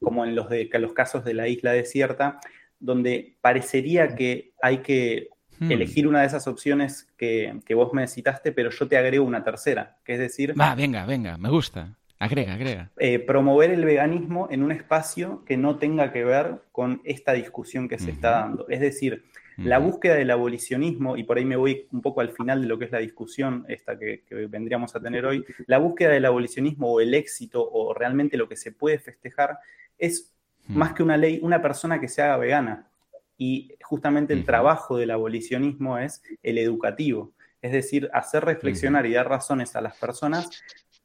[0.00, 2.40] como en los, de, los casos de la isla desierta,
[2.82, 5.28] donde parecería que hay que
[5.60, 5.70] hmm.
[5.70, 9.44] elegir una de esas opciones que, que, vos me citaste, pero yo te agrego una
[9.44, 10.58] tercera, que es decir...
[10.60, 11.96] Va, venga, venga, me gusta.
[12.18, 12.90] Agrega, agrega.
[12.98, 17.88] Eh, promover el veganismo en un espacio que no tenga que ver con esta discusión
[17.88, 18.14] que se uh -huh.
[18.14, 18.68] está dando.
[18.68, 19.64] Es decir, uh -huh.
[19.64, 22.78] la búsqueda del abolicionismo, y por ahí me voy un poco al final de lo
[22.78, 26.92] que es la discusión esta que, que vendríamos a tener hoy, la búsqueda del abolicionismo
[26.92, 29.58] o el éxito o realmente lo que se puede festejar
[29.98, 30.31] es
[30.68, 32.88] más que una ley, una persona que se haga vegana.
[33.38, 39.28] Y justamente el trabajo del abolicionismo es el educativo, es decir, hacer reflexionar y dar
[39.28, 40.50] razones a las personas,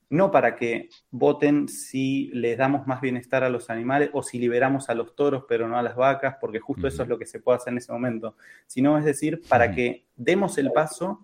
[0.10, 4.90] no para que voten si les damos más bienestar a los animales o si liberamos
[4.90, 7.40] a los toros pero no a las vacas, porque justo eso es lo que se
[7.40, 8.36] puede hacer en ese momento,
[8.68, 11.22] sino es decir, para que demos el paso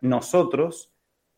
[0.00, 0.92] nosotros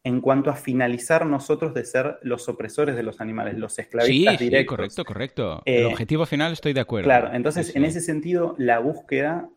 [0.05, 4.45] en cuanto a finalizar nosotros de ser los opresores de los animales, los esclavistas sí,
[4.45, 4.63] directos.
[4.63, 5.63] Sí, correcto, correcto.
[5.65, 7.05] Eh, el objetivo final estoy de acuerdo.
[7.05, 9.49] Claro, entonces sí, en ese sentido la búsqueda,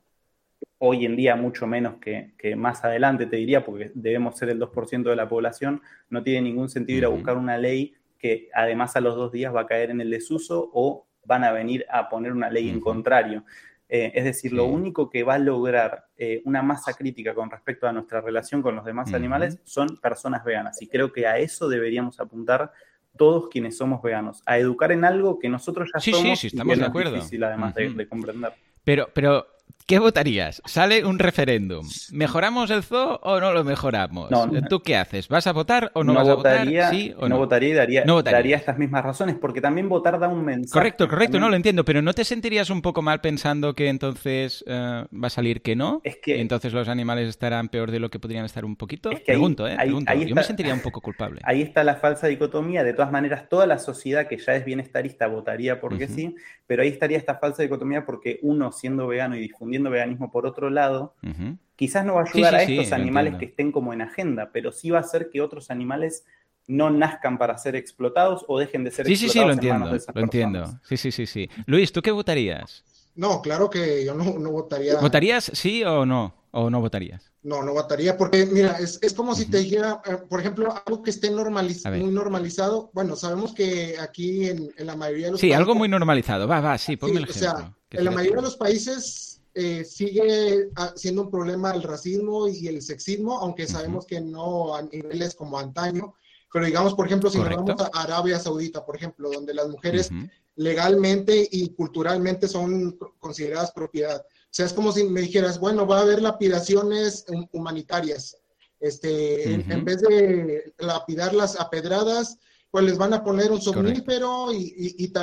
[0.77, 4.59] hoy en día mucho menos que, que, más adelante te diría, porque debemos ser el
[4.59, 8.95] 2% de la población, no tiene ningún sentido ir a buscar una ley que además
[8.95, 12.07] a los dos días va a caer en el desuso o van a venir a
[12.07, 13.43] poner una ley en contrario.
[13.87, 17.87] Eh, es decir, lo único que va a lograr eh, una masa crítica con respecto
[17.87, 20.81] a nuestra relación con los demás animales son personas veganas.
[20.81, 22.71] Y creo que a eso deberíamos apuntar
[23.15, 26.55] todos quienes somos veganos, a educar en algo que nosotros ya sí, somos sí, sí,
[26.55, 27.09] estamos y de acuerdo.
[27.11, 27.89] es difícil además uh -huh.
[27.89, 28.53] de, de comprender.
[28.83, 29.47] Pero, pero
[29.87, 30.63] ¿Qué votarías?
[30.65, 31.87] Sale un referéndum.
[32.11, 34.31] ¿Mejoramos el zoo o no lo mejoramos?
[34.31, 35.27] No, ¿Tú qué haces?
[35.27, 36.99] ¿Vas a votar o no, no vas votaría, a votar?
[36.99, 37.29] ¿Sí o no?
[37.29, 38.37] no votaría y daría, no votaría.
[38.39, 40.73] daría, estas mismas razones, porque también votar da un mensaje.
[40.73, 41.41] Correcto, correcto, también...
[41.41, 45.27] no lo entiendo, pero ¿no te sentirías un poco mal pensando que entonces uh, va
[45.27, 46.01] a salir que no?
[46.03, 46.37] Es que...
[46.37, 49.11] ¿Y entonces los animales estarán peor de lo que podrían estar un poquito?
[49.11, 49.75] Es que pregunto, ahí, ¿eh?
[49.77, 50.11] Ahí, pregunto.
[50.11, 51.41] ahí Yo está, me sentiría un poco culpable.
[51.45, 52.83] Ahí está la falsa dicotomía.
[52.83, 56.15] De todas maneras, toda la sociedad que ya es bienestarista votaría porque uh -huh.
[56.15, 60.45] sí, pero ahí estaría esta falsa dicotomía porque uno siendo vegano y difundiendo veganismo por
[60.45, 61.57] otro lado, uh -huh.
[61.75, 64.01] quizás no va a ayudar sí, sí, a estos sí, animales que estén como en
[64.01, 66.25] agenda, pero sí va a hacer que otros animales
[66.67, 69.33] no nazcan para ser explotados o dejen de ser sí, explotados.
[69.33, 70.23] Sí, sí, lo entiendo, lo personas.
[70.23, 70.79] entiendo.
[70.83, 71.49] Sí, sí, sí, sí.
[71.67, 72.83] Luis, ¿tú qué votarías?
[73.15, 74.99] No, claro que yo no, no votaría.
[74.99, 76.33] ¿Votarías sí o no?
[76.51, 77.31] ¿O no votarías?
[77.43, 79.37] No, no votaría porque, mira, es, es como uh -huh.
[79.37, 82.89] si te dijera, eh, por ejemplo, algo que esté normaliz muy normalizado.
[82.93, 86.47] Bueno, sabemos que aquí en, en, la mayoría de los Sí, países, algo muy normalizado.
[86.47, 87.51] Va, va, sí, ponme sí, el ejemplo.
[87.51, 91.81] O sea, en la mayoría de los países eh, sigue ah, siendo un problema el
[91.81, 96.13] racismo y el sexismo, aunque sabemos que no a niveles como antaño.
[96.51, 100.09] Pero digamos, por ejemplo, si nos vamos a Arabia Saudita, por ejemplo, donde las mujeres
[100.55, 104.21] legalmente y culturalmente son consideradas propiedad.
[104.21, 108.37] O sea, es como si me dijeras, bueno, va a haber lapidaciones humanitarias.
[108.79, 112.37] Este, en, vez de lapidarlas a pedradas,
[112.75, 114.73] pues les van a poner un somnífero y,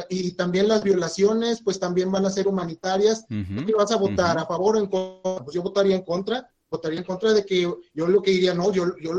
[0.08, 3.26] y, también las violaciones, pues también van a ser humanitarias.
[3.28, 4.38] ¿Qué vas a votar?
[4.38, 5.44] ¿A favor o en contra?
[5.44, 8.72] Pues yo votaría en contra votaría en contra de que yo lo que diría, no,
[8.72, 9.12] yo, yo,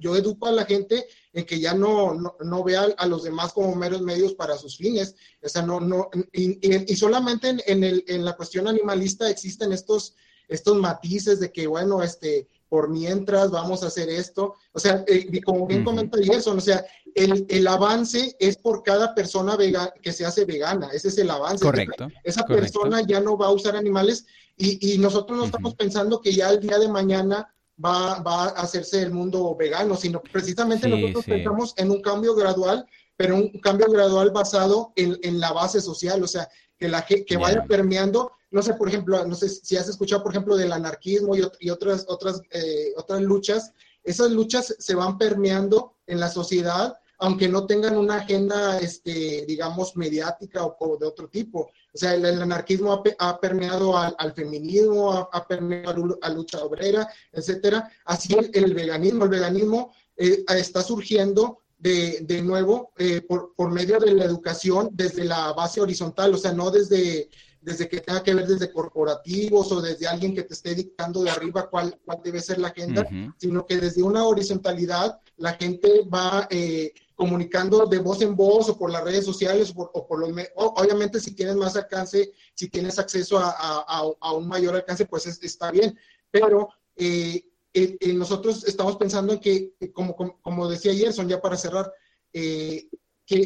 [0.00, 3.76] yo educo a la gente en que ya no, no, vea a los demás como
[3.76, 5.14] meros medios para sus fines.
[5.40, 6.58] O sea, no, no, y,
[6.92, 10.16] y, solamente en, el, en la cuestión animalista existen estos,
[10.48, 14.54] estos matices de que, bueno, este, por mientras vamos a hacer esto.
[14.72, 19.14] O sea, eh, como bien comenta Gerson, o sea, el, el, avance es por cada
[19.14, 21.64] persona vega, que se hace vegana, ese es el avance.
[21.64, 22.08] Correcto.
[22.24, 26.32] Esa persona ya no va a usar animales y, y nosotros no estamos pensando que
[26.32, 31.24] ya el día de mañana va, va, a hacerse el mundo vegano, sino precisamente nosotros
[31.24, 36.22] pensamos en un cambio gradual, pero un cambio gradual basado en, en la base social,
[36.22, 36.48] o sea,
[36.78, 40.22] que, la, que, que vaya permeando no sé, por ejemplo, no sé si has escuchado,
[40.22, 43.72] por ejemplo, del anarquismo y, otras, otras, eh, otras luchas,
[44.02, 49.96] esas luchas se van permeando en la sociedad, aunque no tengan una agenda, este, digamos,
[49.96, 51.70] mediática o, de otro tipo.
[51.92, 57.90] O sea, el, anarquismo ha, permeado al, feminismo, ha, permeado a lucha obrera, etcétera.
[58.04, 63.98] Así el, veganismo, el veganismo eh, está surgiendo de, de nuevo eh, por, por medio
[63.98, 67.28] de la educación desde la base horizontal, o sea, no desde
[67.68, 71.28] desde que tenga que ver desde corporativos o desde alguien que te esté dictando de
[71.28, 73.06] arriba cuál, cuál debe ser la agenda,
[73.36, 78.78] sino que desde una horizontalidad la gente va eh, comunicando de voz en voz o
[78.78, 83.38] por las redes sociales o por, los obviamente si tienes más alcance, si tienes acceso
[83.38, 85.98] a, a, un mayor alcance, pues está bien,
[86.30, 87.44] pero eh,
[87.74, 91.92] eh, nosotros estamos pensando en que, como, como, como decía Gerson, ya para cerrar,
[92.32, 92.88] que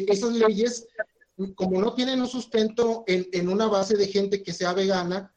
[0.07, 0.87] esas leyes
[1.55, 5.33] como no tienen un sustento en, una base de gente que sea vegana,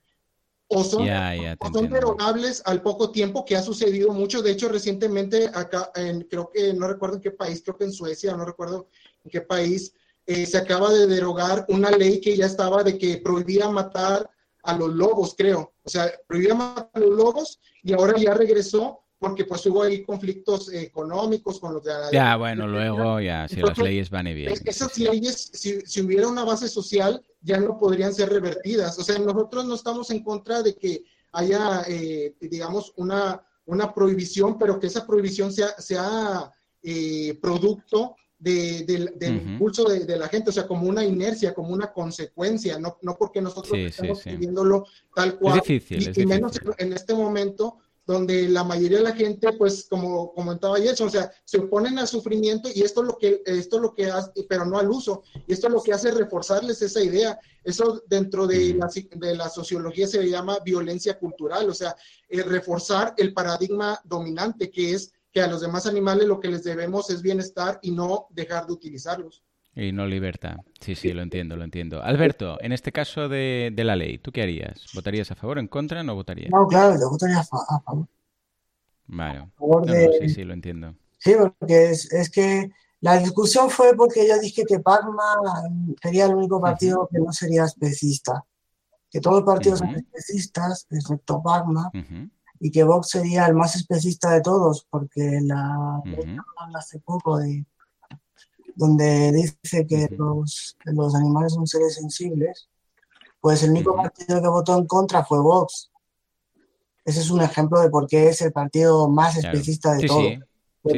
[0.69, 1.07] o son,
[1.73, 4.43] son derogables al poco tiempo, que ha sucedido mucho.
[4.43, 7.93] De hecho, recientemente acá, en, creo que no recuerdo en qué país, creo que en
[7.93, 8.89] Suecia, no recuerdo
[9.25, 9.93] en qué país,
[10.27, 14.29] eh, se acaba de derogar una ley que ya estaba de que prohibía matar
[14.65, 15.73] a los lobos, creo.
[15.85, 20.03] O sea, prohibía matar a los lobos y ahora ya regresó porque pues hubo ahí
[20.05, 24.35] conflictos económicos con los de la Ya, bueno, luego ya, si las leyes van y
[24.35, 24.55] bien.
[24.65, 28.99] Esas leyes, si, si, hubiera una base social, ya no podrían ser revertidas.
[28.99, 34.59] O sea, nosotros no estamos en contra de que haya, eh, digamos, una, una prohibición,
[34.59, 36.53] pero que esa prohibición sea, sea
[36.83, 41.93] eh, producto de, del impulso de, la gente, o sea, como una inercia, como una
[41.93, 45.59] consecuencia, no, no porque nosotros estamos viviéndolo tal cual.
[45.59, 50.33] Es difícil, y, menos en este momento donde la mayoría de la gente, pues como
[50.33, 53.83] comentaba ayer, o sea, se oponen al sufrimiento y esto es lo que, esto es
[53.83, 57.03] lo que hace, pero no al uso, y esto es lo que hace reforzarles esa
[57.03, 57.39] idea.
[57.65, 61.97] Eso dentro de la, de la sociología se llama violencia cultural, o sea,
[62.31, 67.11] reforzar el paradigma dominante, que es que a los demás animales lo que les debemos
[67.11, 69.43] es bienestar y no dejar de utilizarlos.
[69.77, 70.57] Y no libertad.
[70.81, 72.03] Sí, sí, lo entiendo, lo entiendo.
[72.03, 74.87] Alberto, en este caso de, la ley, ¿tú qué harías?
[74.95, 76.51] ¿Votarías a favor, en contra o no votarías?
[76.51, 78.09] No, claro, yo votaría a, favor.
[79.07, 79.51] Vale.
[80.19, 80.95] sí, sí, lo entiendo.
[81.19, 82.71] Sí, porque es, que
[83.01, 85.37] la discusión fue porque yo dije que Pacma
[86.03, 88.47] sería el único partido que no sería especista.
[89.11, 91.91] Que todos los partidos son especistas, excepto Pacma.
[92.61, 96.01] Y que Vox sería el más especista de todos, porque la
[96.75, 97.67] hace poco de
[98.77, 102.69] donde dice que los, los animales son seres sensibles,
[103.41, 105.91] pues el único partido que votó en contra fue Vox.
[107.05, 110.23] Ese es un ejemplo de por qué es el partido más especista de todos.
[110.23, 110.39] Sí.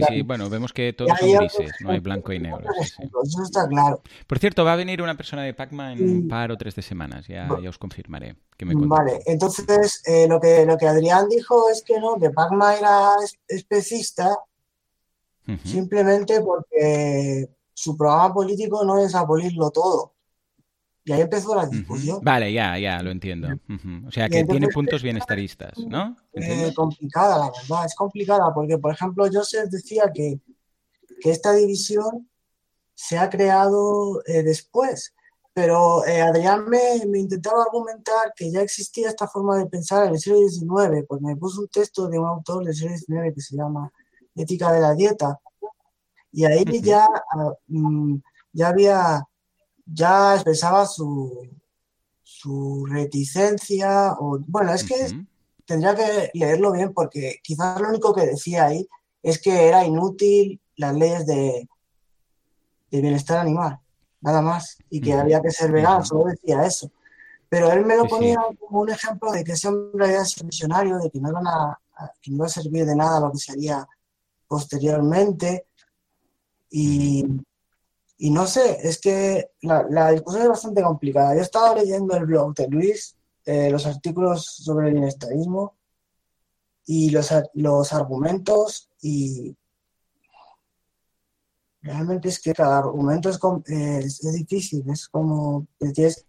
[0.07, 2.61] Sí, bueno, vemos que todos son grises, no hay blanco y negro.
[2.81, 4.03] Eso está claro.
[4.27, 6.83] Por cierto, va a venir una persona de Pacma en un par o tres de
[6.83, 8.37] semanas, ya, ya os confirmaré.
[8.57, 12.31] Que me vale, entonces eh, lo, que, lo que Adrián dijo es que no, que
[12.31, 13.13] Pacma era
[13.47, 14.37] especista
[15.65, 17.49] simplemente porque
[17.79, 20.13] su programa político no es abolirlo todo.
[21.05, 22.19] Y ahí empezó la discusión.
[22.23, 23.49] Vale, ya, ya, lo entiendo.
[24.05, 26.17] O sea, que tiene puntos bienestaristas, ¿no?
[26.33, 30.41] Es complicada, la verdad, es complicada, porque, por ejemplo, Joseph decía que,
[31.21, 32.29] que esta división
[32.95, 35.15] se ha creado eh, después,
[35.55, 40.15] pero eh, Adrián me, me, intentaba argumentar que ya existía esta forma de pensar en
[40.15, 43.41] el siglo XIX, pues me puso un texto de un autor del siglo XIX que
[43.41, 43.91] se llama
[44.35, 45.41] Ética de la Dieta,
[46.33, 48.17] y ahí ya, ah, mm,
[48.53, 49.25] ya había,
[49.87, 51.49] ya expresaba su,
[52.23, 54.95] su reticencia, o bueno, es que
[55.65, 58.89] tendría que leerlo bien porque quizás lo único que decía ahí
[59.23, 61.69] es que era inútil las leyes de,
[62.91, 63.79] de bienestar animal,
[64.21, 66.91] nada más, y que había que ser vegano, solo decía eso.
[67.51, 68.15] Pero él me lo Sí, sí.
[68.15, 71.47] ponía como un ejemplo de que ese hombre había sido visionario, de que no, iban
[71.47, 73.89] a, a- que no iba a servir de nada lo que se haría
[74.47, 75.67] posteriormente.
[76.71, 77.25] Y,
[78.19, 81.35] y no sé, es que la, la discusión es bastante complicada.
[81.35, 85.75] Yo he estado leyendo el blog de Luis, eh, los artículos sobre el bienestarismo
[86.87, 89.57] y los, los argumentos y
[91.83, 93.39] realmente es que cada argumento es,
[93.71, 95.67] eh, es, es difícil, es como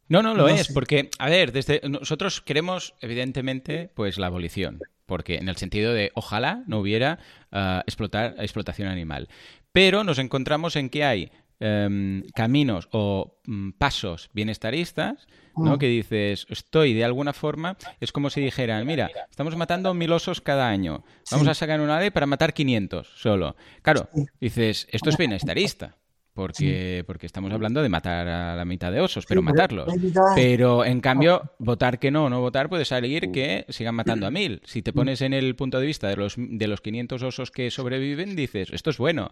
[0.08, 0.74] No, no lo No es, sé.
[0.74, 6.12] porque, a ver, desde nosotros queremos, evidentemente, pues la abolición, porque en el sentido de
[6.14, 7.20] ojalá no hubiera
[7.52, 9.28] ah, explotar, explotación animal.
[9.72, 15.76] Pero nos encontramos en que hay em, caminos o mm, pasos bienestaristas, ¿no?
[15.76, 15.80] Mm.
[15.80, 20.40] Que dices, estoy de alguna forma, es como si dijeran, mira, estamos matando mil osos
[20.40, 21.52] cada año, vamos Sí.
[21.52, 23.56] a sacar una ley para matar 500 solo.
[23.82, 24.08] Claro,
[24.40, 25.98] dices, esto es bienestarista.
[26.40, 29.94] Porque, porque estamos hablando de matar a la mitad de osos, pero Sí, matarlos.
[30.36, 34.32] Pero en cambio, votar que no o no votar puede salir que sigan matando a
[34.32, 34.62] mil.
[34.64, 37.70] Si te pones en el punto de vista de los, de los 500 osos que
[37.72, 39.32] sobreviven, dices, esto es bueno.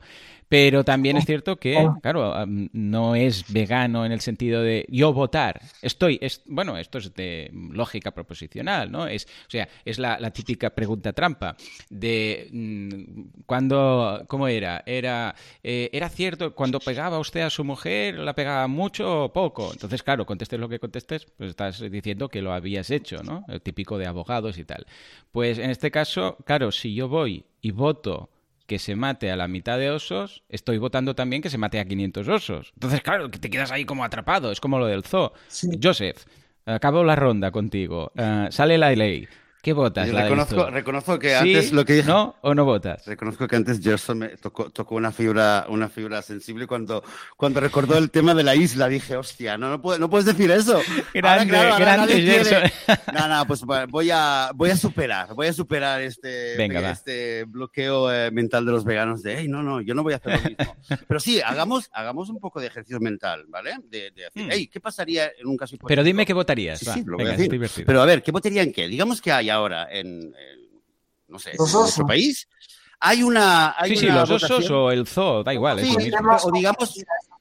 [0.50, 5.14] Pero también es cierto que, claro, am, no es vegano en el sentido de yo
[5.14, 5.62] votar.
[5.82, 9.08] Estoy, es, bueno, esto es de lógica proposicional, ¿no?
[9.08, 11.56] Es, o sea, es la, la típica pregunta trampa
[11.90, 14.84] de mm, cuando, ¿cómo era?
[14.86, 19.70] Era, eh, era cierto, cuando pegaba usted a su mujer, la pegaba mucho o poco.
[19.72, 23.46] Entonces, claro, contestes lo que contestes, pues estás diciendo que lo habías hecho, ¿no?
[23.48, 24.88] El típico de abogados y tal.
[25.32, 28.32] Pues en este caso, claro, si yo voy y voto
[28.66, 31.86] que se mate a la mitad de osos, estoy votando también que se mate a
[31.86, 32.72] 500 osos.
[32.74, 35.34] Entonces, claro, que te quedas ahí como atrapado, es como lo del zoo.
[35.50, 35.70] Sí.
[35.82, 36.26] Joseph,
[36.66, 38.12] acabo la ronda contigo.
[38.16, 39.28] Eh, sale la ley.
[39.68, 40.10] ¿Qué votas?
[40.10, 41.36] Reconozco, reconozco que ¿Sí?
[41.36, 42.08] antes lo que dije.
[42.08, 43.06] ¿No o no votas?
[43.06, 47.04] Reconozco que antes Gerson me tocó, tocó una fibra, una fibra sensible cuando,
[47.36, 48.88] cuando recordó el tema de la isla.
[48.88, 50.80] Dije, hostia, no, no, puedes, no puedes decir eso.
[51.14, 52.98] Grande, ahora grande nadie quiere- Gerson.
[53.14, 58.10] No, no, pues voy a, voy a superar, voy a superar este, Venga, este bloqueo
[58.10, 60.50] eh, mental de los veganos de, hey, no, no, yo no voy a hacer lo
[60.50, 60.76] mismo.
[61.10, 63.72] Pero sí, hagamos, hagamos un poco de ejercicio mental, ¿vale?
[63.90, 64.50] De, de decir, Hmm.
[64.50, 65.90] hey, ¿qué pasaría en un caso hipotético?
[65.90, 66.80] Pero dime qué votarías.
[66.80, 66.94] Sí, va.
[66.94, 67.86] sí, lo voy Venga, a es decir.
[67.86, 68.88] Pero a ver, ¿qué votaría en qué?
[68.88, 70.82] Digamos que hay ahora en, en,
[71.28, 72.48] no sé, en nuestro país,
[73.00, 73.76] hay una...
[73.78, 75.80] Hay sí, sí, una los osos o el zoo, da igual.
[75.80, 76.96] Sí, o digamos,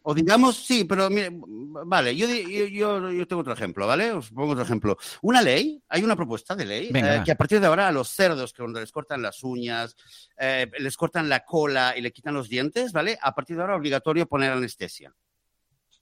[0.08, 4.12] o digamos, sí, pero mire, vale, yo, yo, yo, yo tengo otro ejemplo, ¿vale?
[4.12, 4.96] Os pongo otro ejemplo.
[5.22, 8.08] Una ley, hay una propuesta de ley eh, que a partir de ahora a los
[8.10, 9.96] cerdos, que cuando les cortan las uñas,
[10.38, 13.18] eh, les cortan la cola y le quitan los dientes, ¿vale?
[13.20, 15.12] A partir de ahora obligatorio poner anestesia,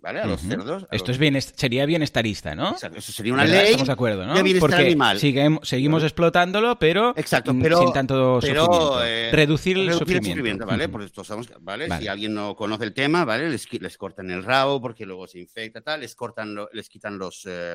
[0.05, 0.21] ¿vale?
[0.21, 0.51] A los Ujú.
[0.51, 0.83] cerdos.
[0.85, 2.71] a Esto los- es bienes- sería bienestarista, ¿no?
[2.73, 3.67] Exacto, Eso sería una ley.
[3.71, 4.35] Estamos de acuerdo, ¿no?
[4.35, 5.19] de bienestar Porque animal.
[5.19, 6.07] siguen- seguimos Claro.
[6.09, 9.05] explotándolo, pero, Exacto, pero- sin tanto pero, sufrimiento.
[9.05, 10.67] eh, Reducir el Reducir sufrimiento.
[10.67, 10.85] ¿vale?
[10.85, 10.93] Ujú.
[10.93, 11.89] Porque esto sabemos, que- ¿vale?
[11.89, 12.03] Vale.
[12.03, 13.49] Si alguien no conoce el tema, ¿vale?
[13.51, 17.19] Les, les cortan el rabo porque luego se infecta, tal, les cortan, lo- les quitan
[17.19, 17.45] los...
[17.47, 17.75] eh,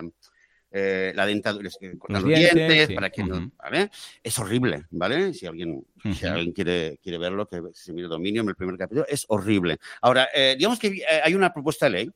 [0.71, 2.93] eh, la dentadura, les cortan Los dientes, dientes, sí.
[2.93, 3.51] para que no.
[3.57, 3.89] ¿vale?
[4.21, 5.33] Es horrible, ¿vale?
[5.33, 9.25] Si alguien, si alguien quiere, quiere verlo, que se mire Dominion, el primer capítulo, es
[9.29, 9.79] horrible.
[10.01, 12.11] Ahora, eh, digamos que eh, hay una propuesta de ley,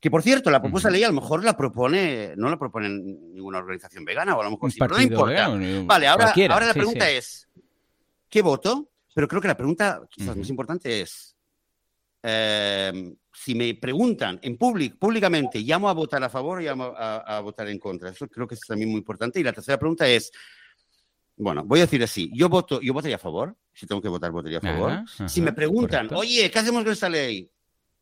[0.00, 2.88] que por cierto, la propuesta de ley a lo mejor la propone, no la propone
[2.88, 5.48] ninguna organización vegana, o a lo mejor sí, pero no importa.
[5.48, 7.16] vegano, Vale, ahora, ahora la sí, pregunta sí.
[7.16, 7.48] es,
[8.30, 8.88] ¿qué voto?
[9.14, 11.36] Pero creo que la pregunta quizás más importante es,
[12.22, 17.36] eh, si me preguntan en público, públicamente, ¿llamo a votar a favor o llamo a,
[17.36, 18.10] a votar en contra?
[18.10, 19.40] Eso creo que es también muy importante.
[19.40, 20.30] Y la tercera pregunta es,
[21.36, 24.30] bueno, voy a decir así, yo voto, yo votaría a favor, si tengo que votar,
[24.30, 24.92] votaría a favor.
[24.92, 26.18] Ajá, si me ajá, preguntan, correcto.
[26.18, 27.50] oye, ¿qué hacemos con esta ley?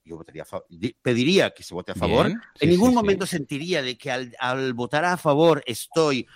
[0.05, 0.66] Yo votaría a favor,
[1.03, 2.27] pediría que se vote a favor.
[2.27, 2.97] Bien, sí, en ningún sí, sí.
[2.97, 6.27] momento sentiría de que al, al votar a favor estoy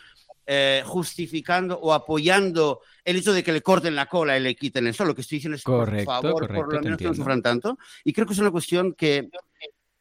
[0.46, 4.86] eh, justificando o apoyando el hecho de que le corten la cola y le quiten
[4.86, 5.04] eso.
[5.04, 7.42] Lo que estoy diciendo es, Correcto, por favor, correcto, por lo menos que no sufran
[7.42, 7.78] tanto.
[8.04, 9.28] Y creo que es una cuestión que,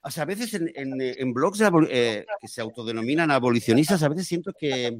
[0.01, 4.27] o sea, a veces en, en, en blogs eh, que se autodenominan abolicionistas, a veces
[4.27, 4.97] siento que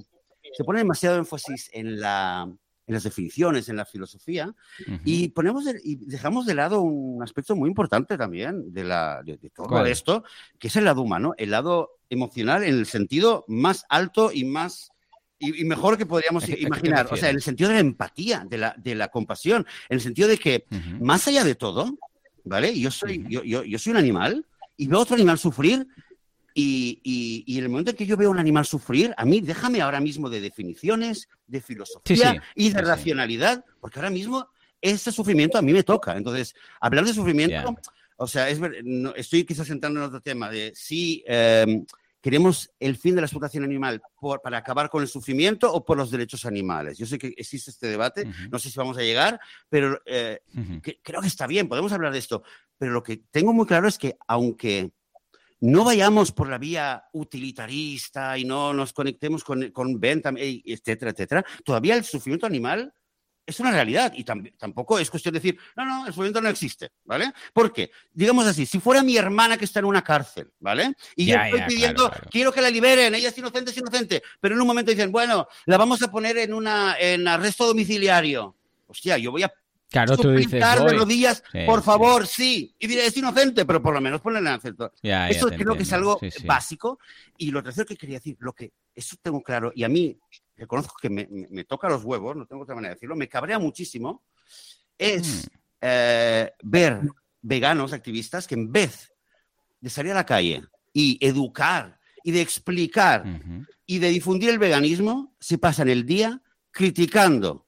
[0.54, 2.44] se pone demasiado énfasis en, la,
[2.88, 4.54] en las definiciones, en la filosofía,
[4.88, 5.00] Ujú.
[5.06, 9.50] y ponemos y dejamos de lado un aspecto muy importante también de, la, de, de
[9.50, 9.88] todo ¿Cuál?
[9.88, 10.24] esto,
[10.60, 14.91] que es el lado humano, el lado emocional en el sentido más alto y más
[15.42, 17.08] y, y mejor que podríamos ¿A qué- a qué te imaginar.
[17.12, 20.02] O sea, en el sentido de la empatía, de la, de la compasión, en el
[20.02, 21.04] sentido de que Ujú.
[21.04, 21.98] más allá de todo,
[22.44, 22.80] ¿vale?
[22.80, 23.30] Yo soy, Ujú.
[23.30, 24.46] yo, yo, yo soy un animal
[24.78, 25.86] y veo a otro animal sufrir
[26.54, 29.26] y, y- y en el momento en que yo veo a un animal sufrir, a
[29.26, 32.68] mí déjame ahora mismo de definiciones, de filosofía Sí, sí.
[32.68, 34.48] y de Sí, racionalidad, porque ahora mismo
[34.82, 36.18] ese sufrimiento a mí me toca.
[36.18, 37.82] Entonces, hablar de sufrimiento, Ya.
[38.18, 41.84] o sea, es no, estoy quizás entrando en otro tema de si eh,
[42.22, 45.98] ¿Queremos el fin de la explotación animal por, para acabar con el sufrimiento o por
[45.98, 46.98] los derechos animales?
[46.98, 48.50] Yo sé que existe este debate, Ujú.
[48.52, 50.82] no sé si vamos a llegar, pero eh, Ujú.
[50.82, 52.44] que- creo que está bien, podemos hablar de esto.
[52.78, 54.92] Pero lo que tengo muy claro es que aunque
[55.62, 61.46] no vayamos por la vía utilitarista y no nos conectemos con, con eh, etcétera, etcétera,
[61.64, 62.94] todavía el sufrimiento animal
[63.52, 66.50] es una realidad y tam- tampoco es cuestión de decir, no, no, el sufrimiento no
[66.50, 67.32] existe, ¿vale?
[67.54, 70.94] Porque, digamos así, si fuera mi hermana que está en una cárcel, ¿vale?
[71.16, 72.30] Y Ya, yo estoy ya, pidiendo, claro, claro.
[72.32, 75.48] quiero que la liberen, ella es inocente, es inocente, pero en un momento dicen, bueno,
[75.66, 78.56] la vamos a poner en, una, en arresto domiciliario.
[78.88, 79.54] Hostia, yo voy a
[79.90, 82.74] Claro, tú dices, de rodillas, Sí, por favor, sí.
[82.80, 84.94] Y diré, es inocente, pero por lo menos ponle en acento.
[85.04, 86.46] Ya, Eso creo que es algo sí.
[86.46, 86.98] básico.
[87.38, 90.18] Y lo tercero que quería decir, lo que eso tengo claro, y a mí
[91.02, 93.60] que me, me- me toca los huevos, no tengo otra manera de decirlo, me cabrea
[93.60, 94.24] muchísimo,
[94.98, 95.58] es Mm.
[95.82, 97.02] eh, ver
[97.42, 99.12] veganos, activistas, que en vez
[99.80, 103.24] de salir a la calle y educar y de explicar
[103.88, 107.68] y de difundir el veganismo, se pasan el día criticando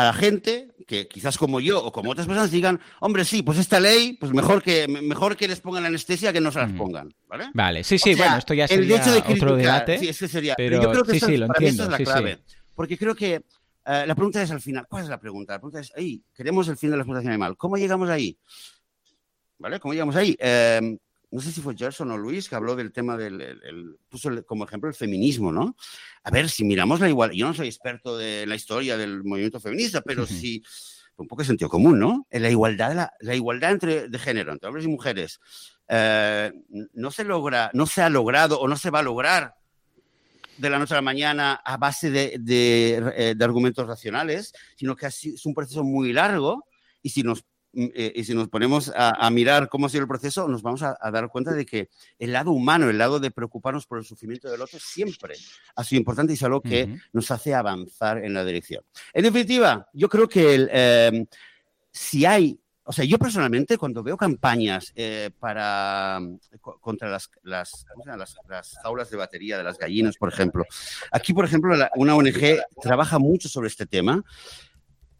[0.00, 3.58] a la gente que quizás como yo o como otras personas digan, hombre, sí, pues
[3.58, 6.76] esta ley, pues mejor que, mejor que les pongan anestesia que no se las Mm.
[6.76, 7.46] pongan, ¿vale?
[7.54, 9.98] Vale, sí, sí, O sea, bueno, esto ya el sería hecho de otro criticar, debate.
[9.98, 10.54] Sí, ese sería.
[10.56, 12.16] pero yo creo que sí, eso- sí, lo para mí entiendo, esa es sí, la
[12.18, 12.22] sí.
[12.22, 12.38] clave.
[12.74, 13.34] Porque creo que
[13.88, 15.52] eh, la pregunta es al final, ¿cuál es la pregunta?
[15.54, 17.56] La pregunta es, "Ey, queremos el fin de la explotación animal.
[17.56, 18.36] ¿Cómo llegamos ahí?
[19.58, 19.80] ¿Vale?
[19.80, 20.36] ¿Cómo llegamos ahí?
[20.38, 20.98] Eh,
[21.36, 24.30] no sé si fue Gerson o Luis que habló del tema del, el- el- puso
[24.30, 25.76] el- como ejemplo el feminismo, ¿no?
[26.24, 29.60] A ver, si miramos la igualdad, yo no soy experto de la historia del movimiento
[29.60, 30.32] feminista, pero Ujú.
[30.32, 30.62] si,
[31.18, 32.26] un poco de sentido común, ¿no?
[32.30, 35.38] En la igualdad, la, la igualdad entre, de género, entre hombres y mujeres,
[35.88, 36.52] eh,
[36.94, 39.54] no se logra, no se ha logrado o no se va a lograr
[40.56, 44.96] de la noche a la mañana a base de, de, eh, de argumentos racionales, sino
[44.96, 46.64] que es un proceso muy largo
[47.02, 47.44] y si nos,
[47.94, 50.82] eh, y si nos ponemos a, a mirar cómo ha sido el proceso, nos vamos
[50.82, 54.04] a, a dar cuenta de que el lado humano, el lado de preocuparnos por el
[54.04, 55.34] sufrimiento del otro siempre
[55.74, 56.96] ha sido importante y es algo que Ujú.
[57.12, 58.82] nos hace avanzar en la dirección.
[59.12, 61.26] En definitiva, yo creo que el, eh,
[61.90, 66.20] si hay, o sea, yo personalmente cuando veo campañas eh, para
[66.60, 70.64] co- contra las, las, las, las jaulas de batería de las gallinas, por ejemplo,
[71.10, 74.22] aquí, por ejemplo, la- una ONG trabaja mucho sobre este tema.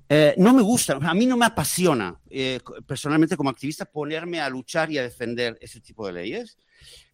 [0.09, 4.49] Eh, no me gusta, a mí no me apasiona eh, personalmente como activista ponerme a
[4.49, 6.57] luchar y a defender ese tipo de leyes,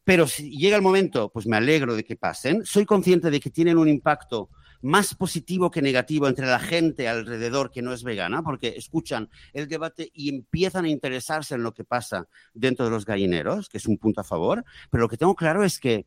[0.05, 2.67] pero si llega el momento, pues me alegro de que pasen.
[2.67, 4.51] Soy consciente de que tienen un impacto
[4.83, 9.69] más positivo que negativo entre la gente alrededor que no es vegana, porque escuchan el
[9.69, 13.87] debate y empiezan a interesarse en lo que pasa dentro de los gallineros, que es
[13.87, 16.05] un punto a favor, pero lo que tengo claro es que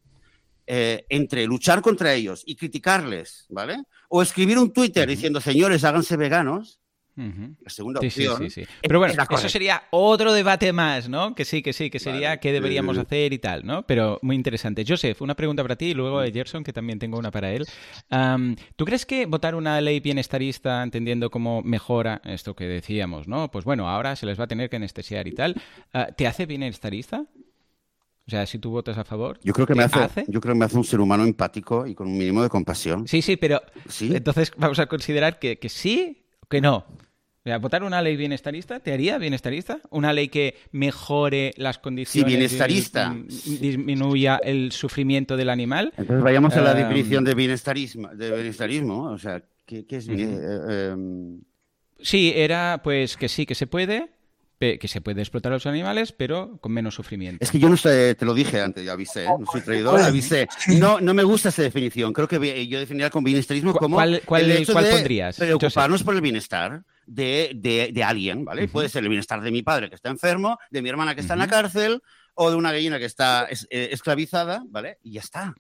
[0.68, 3.84] eh, entre luchar contra ellos y criticarles, ¿vale?
[4.10, 6.80] O escribir un Twitter diciendo, señores, háganse veganos,
[7.18, 8.50] la segunda Sí, sí, opción.
[8.52, 8.68] sí, sí.
[8.82, 11.34] Pero bueno, es eso sería otro debate más, ¿no?
[11.34, 12.40] Que sí, que sí, que sería Vale.
[12.42, 13.88] qué deberíamos hacer y tal, ¿no?
[13.88, 14.84] Pero muy interesante.
[14.86, 17.66] Joseph, una pregunta para ti y luego de Gerson, que también tengo una para él.
[18.76, 23.50] ¿Tú crees que votar una ley bienestarista, entendiendo cómo mejora esto que decíamos, ¿no?
[23.50, 25.56] Pues bueno, ahora se les va a tener que anestesiar y tal,
[25.94, 27.24] ah, ¿te hace bienestarista?
[28.28, 29.40] O sea, si tú votas a favor.
[29.44, 31.86] Yo creo que ¿te me hace, yo creo que me hace un ser humano empático
[31.86, 33.08] y con un mínimo de compasión.
[33.08, 34.16] Sí, sí, pero Sí.
[34.16, 36.78] entonces vamos a considerar que, que sí o que no.
[36.78, 39.78] O sea, votar una ley bienestarista, ¿te haría bienestarista?
[39.92, 42.32] ¿Una ley que mejore las condiciones?
[42.34, 43.14] bienestarista.
[43.14, 45.94] dis- disminuya el sufrimiento del animal.
[45.96, 50.08] Entonces vayamos a la Em, definición de bienestarismo, de bienestarismo, o sea, ¿qué, qué es
[50.08, 50.18] Ujú.
[50.18, 51.42] eh, em,
[52.00, 54.10] Sí, era pues que sí, que se puede,
[54.60, 57.44] que se puede explotar a los animales, pero con menos sufrimiento.
[57.44, 59.30] Es que yo no sé, te lo dije antes, ya avisé, ¿eh?
[59.40, 60.48] no soy traidor, avisé.
[60.80, 62.14] No, no me gusta esa definición.
[62.14, 65.38] Creo que yo definiría con bienestarismo ¿Cu- como cuál- cuál- el hecho cuál de pondrías,
[65.38, 68.68] preocuparnos por el bienestar de, de- de alguien, ¿vale?
[68.68, 71.34] Puede ser el bienestar de mi padre que está enfermo, de mi hermana que está
[71.34, 72.02] en la cárcel,
[72.34, 74.98] o de una gallina que está es- eh, esclavizada, ¿vale?
[75.04, 75.54] Y ya está.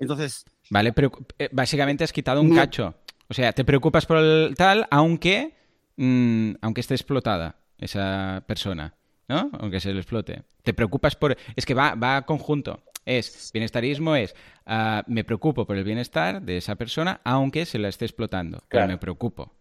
[0.00, 2.56] Entonces, Vale, pero eh, básicamente has quitado un No.
[2.56, 2.94] cacho.
[3.28, 5.54] O sea, te preocupas por el tal, aunque,
[5.96, 8.94] mm, aunque esté explotada esa persona,
[9.28, 9.50] ¿no?
[9.60, 10.42] Aunque se le explote.
[10.62, 11.36] Te preocupas por...
[11.56, 12.82] Es que va, va conjunto.
[13.04, 14.34] Es, bienestarismo es,
[14.66, 18.58] ah, me preocupo por el bienestar de esa persona, aunque se la esté explotando.
[18.68, 19.54] Pero me preocupo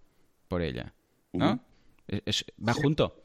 [0.50, 0.94] por ella,
[1.32, 1.60] ¿no?
[2.08, 3.24] Es- va junto.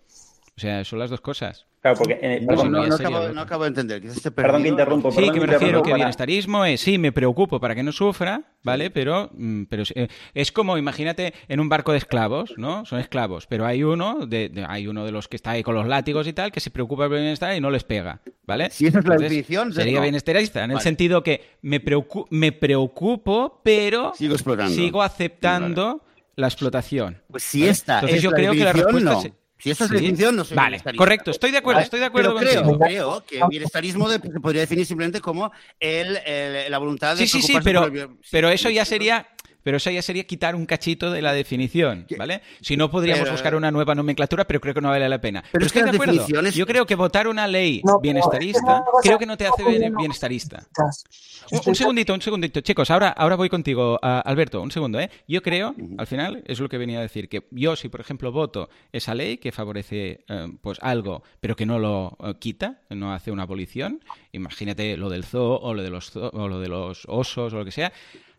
[0.56, 1.66] O sea, son las dos cosas.
[1.82, 4.00] Claro, porque en el- Pues no, sí, no, acabo, no acabo de entender.
[4.00, 5.10] Quizás Perdón que interrumpo.
[5.10, 7.90] Sí, perdón que me refiero que para- bienestarismo es, sí, me preocupo para que no
[7.90, 8.90] sufra, ¿vale?
[8.90, 12.84] Pero, mm, pero eh, es como, imagínate, en un barco de esclavos, ¿no?
[12.86, 15.74] Son esclavos, pero hay uno de, de- hay uno de los que está ahí con
[15.74, 18.70] los látigos y tal, que se preocupa por el bienestar y no les pega, ¿vale?
[18.70, 20.02] Si esa es la Entonces, definición, Sería no.
[20.02, 20.84] bienestarista, en el Vale.
[20.84, 24.72] sentido que me, preocu- me preocupo, pero Sigo explotando.
[24.72, 26.04] sigo aceptando
[26.36, 27.20] la explotación.
[27.28, 27.72] Pues si ¿vale?
[27.72, 29.20] esta Entonces es yo la creo que la respuesta no.
[29.20, 31.84] se- Si esa es la definición, no soy Vale, correcto, estoy de acuerdo, ¿Vale?
[31.84, 36.68] estoy de acuerdo creo, creo que bienestarismo de- se podría definir simplemente como el, el-
[36.68, 39.28] la voluntad de Sí, sí, sí, pero, por el pero eso ya sería.
[39.62, 42.42] Pero eso ya sería quitar un cachito de la definición, ¿vale?
[42.60, 45.42] Si no, podríamos pero- buscar una nueva nomenclatura, pero creo que no vale la pena.
[45.52, 46.12] Pero, es que de acuerdo.
[46.14, 49.64] definiciones- Yo creo que votar una ley No, pero bienestarista creo que no te hace
[49.64, 50.66] bien- bienestarista.
[51.50, 52.60] Un, un segundito, un segundito.
[52.60, 54.60] Chicos, ahora, ahora voy contigo, Alberto.
[54.62, 55.10] Un segundo, ¿eh?
[55.28, 58.32] Yo creo, al final, es lo que venía a decir, que yo, si por ejemplo
[58.32, 63.12] voto esa ley que favorece eh, pues algo, pero que no lo eh, quita, no
[63.12, 64.00] hace una abolición,
[64.32, 67.56] imagínate lo del zoo o lo de los, zoo- o lo de los osos o
[67.58, 67.92] lo que sea.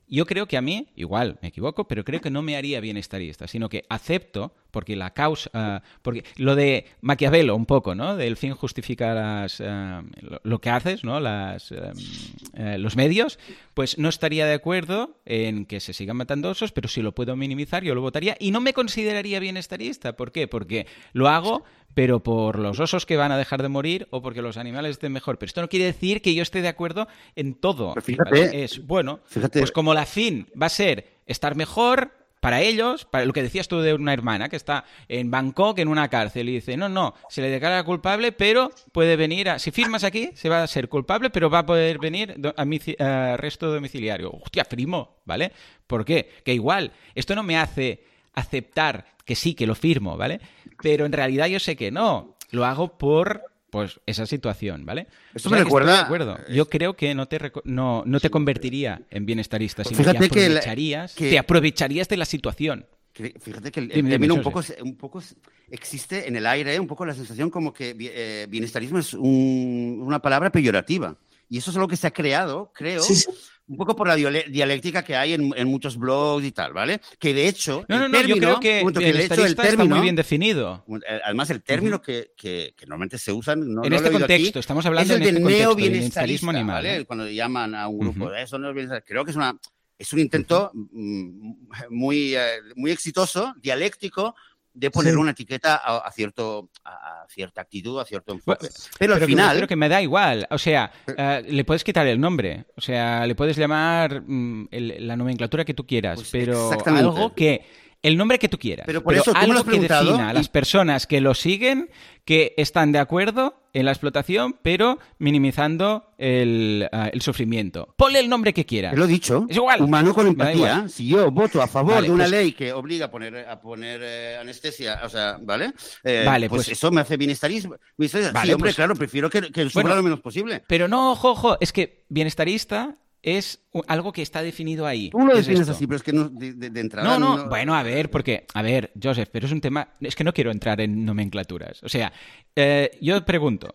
[0.08, 3.48] Yo creo que a mí, igual me equivoco, pero creo que no me haría bienestarista,
[3.48, 8.16] sino que acepto, porque la causa, ah, porque lo de Maquiavelo un poco, ¿no?
[8.16, 10.04] Del fin justifica las, ah,
[10.44, 11.20] lo, que haces, ¿no?
[11.20, 13.40] Las, eh, los medios,
[13.74, 17.36] pues no estaría de acuerdo en que se sigan matando osos, pero si lo puedo
[17.36, 20.16] minimizar, yo lo votaría y no me consideraría bienestarista.
[20.16, 20.48] ¿Por qué?
[20.48, 21.64] Porque lo hago,
[21.94, 25.12] pero por los osos que van a dejar de morir o porque los animales estén
[25.12, 25.38] mejor.
[25.38, 27.94] Pero esto no quiere decir que yo esté de acuerdo en todo.
[27.94, 28.64] Pero fíjate- ¿vale?
[28.64, 33.24] Es bueno, fíjate- pues como la fin va a ser estar mejor para ellos, para
[33.24, 36.56] lo que decías tú de una hermana que está en Bangkok en una cárcel y
[36.56, 39.60] dice, no, no, se le declara culpable, pero puede venir a...
[39.60, 42.64] Si firmas aquí, se va a ser culpable, pero va a poder venir a
[43.06, 44.30] a arresto domiciliario.
[44.32, 45.54] Hostia, firmo, ¿vale?
[45.88, 46.32] ¿Por qué?
[46.44, 50.42] Que igual, esto no me hace aceptar que sí, que lo firmo, ¿vale?
[50.84, 53.42] Pero en realidad yo sé que no, lo hago por...
[53.72, 55.08] Pues esa situación, ¿vale?
[55.34, 56.38] Esto O me sea estoy recuerda- de acuerdo.
[56.48, 61.16] Yo creo que no te, no, no te convertiría en bienestarista, sino Fíjate que aprovecharías,
[61.16, 62.86] que- te aprovecharías de la situación.
[63.14, 65.24] Que- Fíjate que el, el término un poco, un poco
[65.72, 70.20] existe en el aire, un poco la sensación como que eh, bienestarismo es un- una
[70.20, 71.18] palabra peyorativa.
[71.50, 73.26] Y eso es algo que se ha creado, creo, Sí, sí.
[73.66, 77.00] Un poco por la dialéctica que hay en, en muchos blogs y tal, ¿vale?
[77.18, 77.86] Que de hecho.
[77.88, 79.96] No, el no, no, yo término- creo que momento, de hecho el bienestarista está término-
[79.96, 80.86] muy bien definido.
[81.08, 83.74] eh, Además, el término que, que- que normalmente se usan.
[83.74, 85.82] No, en este oído aquí, contexto, estamos hablando es el en este de contexto, de
[85.82, 86.76] neobienestarismo bienestarista animal.
[86.84, 86.98] ¿vale?
[87.02, 87.06] ¿eh?
[87.06, 88.34] Cuando llaman a un grupo, Ujú.
[88.34, 89.04] eso no es bienestar.
[89.06, 89.58] Creo que es una.
[89.98, 91.54] Es un intento mm,
[91.90, 92.42] muy, eh,
[92.76, 94.36] muy exitoso, dialéctico,
[94.74, 95.20] de poner Sí.
[95.20, 98.68] una etiqueta a, a cierto, a, a cierta actitud, a cierto enfoque.
[98.98, 100.48] Pero, al que- final, pero que me da igual.
[100.50, 102.66] O sea, eh, le puedes quitar el nombre.
[102.76, 106.16] O sea, le puedes llamar mm, el- la nomenclatura que tú quieras.
[106.16, 107.06] Pues pero exactamente.
[107.08, 107.83] algo que.
[108.04, 108.86] El nombre que tú quieras.
[108.86, 111.90] Pero por eso, tú algo que defina a las personas que lo siguen,
[112.26, 117.96] que están de acuerdo en la explotación, pero minimizando el, ah, el sufrimiento.
[117.98, 118.92] Ponle el nombre que quieras.
[118.92, 119.82] te lo he dicho, Es igual.
[119.82, 120.88] humano con empatía.
[120.90, 123.60] Si yo voto a favor Vale, de una pues- ley que obliga a poner, a
[123.60, 125.74] poner eh, anestesia, o sea, ¿vale?
[126.04, 127.76] Eh, Vale, pues, pues- eso me hace bienestarismo.
[127.98, 128.18] Vale, sí,
[128.54, 130.62] hombre, pues- claro, prefiero que, que sufra Bueno, lo menos posible.
[130.68, 135.10] Pero no, ojo, ojo, es que bienestarista es algo que está definido ahí.
[135.10, 135.72] Tú lo Es defines esto.
[135.72, 137.08] así, pero es que no, de, de- de entrada.
[137.08, 140.24] No, no, bueno, a ver, porque, a ver, Joseph, pero es un tema, es que
[140.24, 141.82] no quiero entrar en nomenclaturas.
[141.84, 142.12] O sea,
[142.56, 143.72] eh, yo pregunto,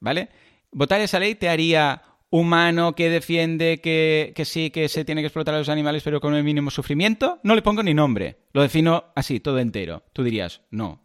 [0.00, 0.28] ¿vale?
[0.70, 5.26] ¿Votar esa ley te haría humano que defiende que, que sí, que se tiene que
[5.26, 7.40] explotar a los animales, pero con el mínimo sufrimiento?
[7.42, 10.04] No le pongo ni nombre, lo defino así, todo entero.
[10.12, 11.02] Tú dirías, no.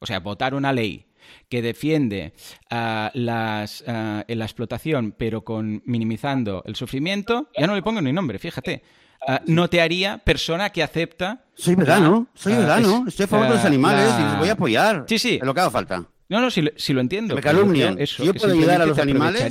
[0.00, 1.05] O sea, votar una ley
[1.48, 2.32] que defiende
[2.70, 8.12] ah, las, ah, la explotación, pero con minimizando el sufrimiento, ya no le pongo ni
[8.12, 8.82] nombre, fíjate.
[9.26, 11.44] Ah, no te haría persona que acepta.
[11.54, 14.52] Soy vegano, soy vegano, es- estoy a favor de los animales y los voy a
[14.52, 15.04] apoyar.
[15.08, 15.36] Sí, sí.
[15.40, 16.04] Es lo que haga falta.
[16.28, 17.34] No, no, si lo, si lo entiendo.
[17.36, 19.42] Que me pero yo Eso, puedo ayudar a los animales.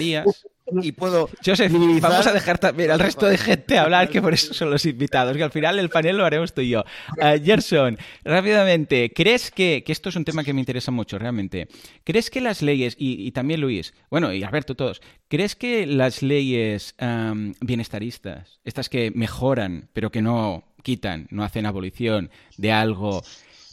[0.82, 1.30] Y puedo.
[1.46, 4.72] Joseph, minimizar- vamos a dejar también al resto de gente hablar, que por eso son
[4.72, 6.84] los invitados, que al final el panel lo haremos tú y yo.
[7.22, 11.68] Ah, Gerson, rápidamente, ¿crees que, que esto es un tema que me interesa mucho, realmente?
[12.04, 16.24] ¿Crees que las leyes, y, y también Luis, bueno, y Alberto, todos, ¿crees que las
[16.24, 23.24] leyes am, bienestaristas, estas que mejoran, pero que no quitan, no hacen abolición de algo,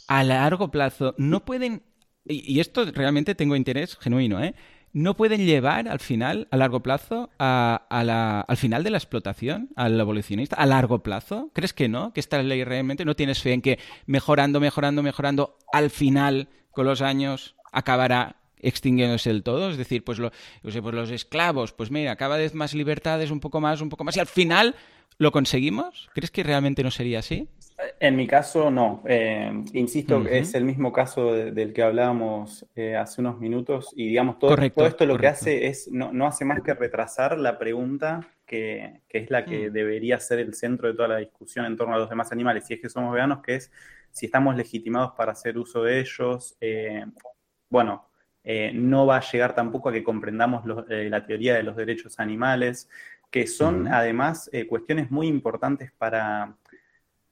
[0.07, 1.81] a largo plazo, no pueden,
[2.25, 4.53] y, y esto realmente tengo interés genuino, ¿eh?
[4.93, 8.97] No pueden llevar al final, a largo plazo, a, a la- al final de la
[8.97, 11.49] explotación, al abolicionista, a largo plazo?
[11.53, 12.13] ¿Crees que no?
[12.13, 16.85] ¿Que esta ley realmente no tienes fe en que mejorando, mejorando, mejorando, al final, con
[16.85, 19.71] los años, acabará extinguiéndose del todo?
[19.71, 20.31] Es decir, pues, lo-
[20.69, 24.03] sé, pues los esclavos, pues mira, cada vez más libertades, un poco más, un poco
[24.03, 24.75] más, y al final
[25.17, 26.09] lo conseguimos.
[26.13, 27.47] ¿Crees que realmente no sería así?
[27.99, 29.01] En mi caso, no.
[29.07, 34.07] Eh, insisto, es el mismo caso de- del que hablábamos eh, hace unos minutos y
[34.09, 37.37] digamos, todo, Correcto, todo esto lo que hace es, no, no hace más que retrasar
[37.37, 39.73] la pregunta que, que es la que Mm.
[39.73, 42.75] debería ser el centro de toda la discusión en torno a los demás animales, si
[42.75, 43.71] es que somos veganos, que es
[44.11, 46.55] si estamos legitimados para hacer uso de ellos.
[46.61, 47.05] eh,
[47.69, 48.07] bueno,
[48.73, 52.89] no va a llegar tampoco a que comprendamos la teoría de los derechos animales,
[53.31, 56.55] que son además cuestiones muy importantes para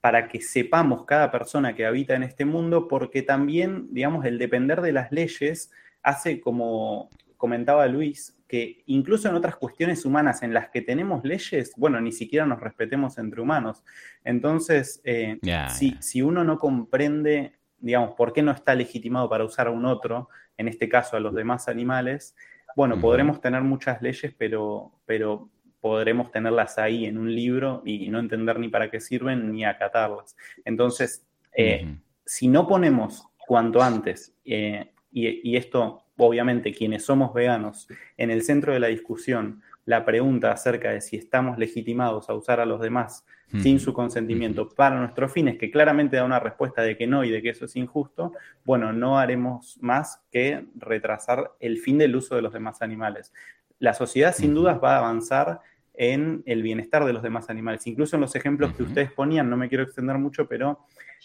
[0.01, 4.81] para que sepamos cada persona que habita en este mundo, porque también, digamos, el depender
[4.81, 5.71] de las leyes
[6.01, 11.73] hace, como comentaba Luis, que incluso en otras cuestiones humanas en las que tenemos leyes,
[11.77, 13.83] bueno, ni siquiera nos respetemos entre humanos.
[14.23, 15.39] Entonces, eh,
[15.69, 19.85] si, si uno no comprende, digamos, por qué no está legitimado para usar a un
[19.85, 22.35] otro, en este caso a los demás animales,
[22.75, 25.49] bueno, podremos tener muchas leyes, pero, pero
[25.81, 30.37] podremos tenerlas ahí en un libro y no entender ni para qué sirven ni acatarlas.
[30.63, 31.25] Entonces,
[31.57, 38.43] eh, si no ponemos cuanto antes, eh, y, esto obviamente quienes somos veganos, en el
[38.43, 42.79] centro de la discusión, la pregunta acerca de si estamos legitimados a usar a los
[42.79, 43.25] demás
[43.61, 47.29] sin su consentimiento para nuestros fines, que claramente da una respuesta de que no y
[47.29, 48.31] de que eso es injusto,
[48.63, 53.33] bueno, no haremos más que retrasar el fin del uso de los demás animales.
[53.77, 55.59] La sociedad sin dudas va a avanzar
[56.01, 57.85] en el bienestar de los demás animales.
[57.85, 60.79] Incluso en los ejemplos que ustedes ponían, no me quiero extender mucho, pero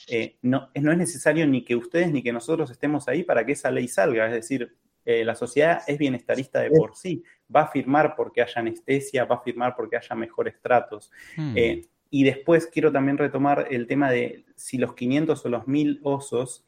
[0.07, 3.53] eh, no, no, es necesario ni que ustedes ni que nosotros estemos ahí para que
[3.53, 4.27] esa ley salga.
[4.27, 7.25] Es decir, eh, la sociedad es bienestarista de por sí.
[7.55, 11.11] Va a firmar porque haya anestesia, va a firmar porque haya mejores tratos.
[11.39, 11.55] Hmm.
[11.57, 16.01] Eh, y después quiero también retomar el tema de si los 500 o los 1000
[16.03, 16.67] osos,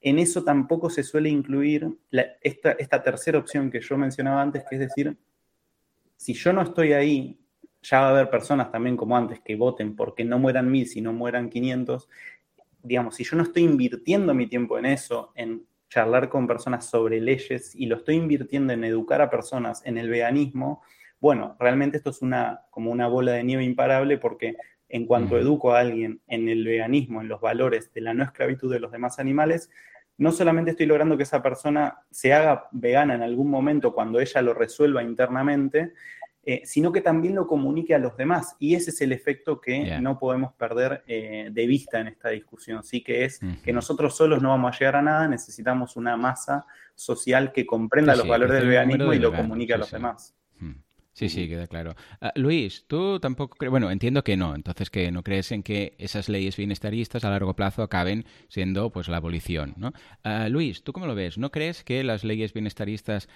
[0.00, 1.88] en eso tampoco se suele incluir
[2.42, 5.16] esta, esta tercera opción que yo mencionaba antes, que es decir,
[6.20, 7.39] si yo no estoy ahí,
[7.82, 11.12] ya va a haber personas también como antes que voten porque no mueran mil, sino
[11.12, 12.08] mueran 500.
[12.82, 17.20] Digamos, si yo no estoy invirtiendo mi tiempo en eso, en charlar con personas sobre
[17.20, 20.82] leyes y lo estoy invirtiendo en educar a personas en el veganismo,
[21.20, 24.56] bueno, realmente esto es una, como una bola de nieve imparable porque
[24.88, 28.72] en cuanto educo a alguien en el veganismo, en los valores de la no esclavitud
[28.72, 29.70] de los demás animales,
[30.18, 34.42] no solamente estoy logrando que esa persona se haga vegana en algún momento cuando ella
[34.42, 35.92] lo resuelva internamente,
[36.42, 38.56] eh, sino que también lo comunique a los demás.
[38.58, 42.82] Y ese es el efecto que no podemos perder eh, de vista en esta discusión.
[42.82, 46.66] Sí que es que nosotros solos no vamos a llegar a nada, necesitamos una masa
[46.94, 50.34] social que comprenda los valores del veganismo y lo comunique a los demás.
[51.20, 51.94] Sí, sí, queda claro.
[52.22, 55.94] Ah, Luis, tú tampoco crees, bueno, entiendo que no, entonces que no crees en que
[55.98, 59.92] esas leyes bienestaristas a largo plazo acaben siendo pues la abolición, ¿no?
[60.24, 61.36] Ah, Luis, ¿tú cómo lo ves?
[61.36, 63.28] ¿No crees que las leyes bienestaristas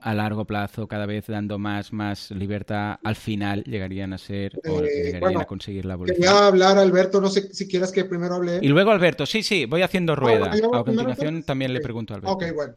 [0.00, 4.80] a largo plazo, cada vez dando más, más libertad, al final llegarían a ser o
[4.82, 6.22] eh, llegarían a conseguir la abolición?
[6.22, 8.60] Quería hablar, Alberto, no sé si quieres que primero hable.
[8.62, 10.52] Y luego Alberto, sí, sí, voy haciendo ah, rueda.
[10.52, 12.32] a continuación también le pregunto a Alberto.
[12.32, 12.76] Ok, bueno.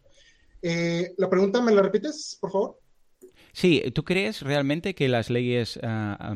[0.64, 2.80] Eh, ¿La pregunta me la repites, por favor?
[3.58, 6.36] Sí, ¿tú crees realmente que las leyes ah,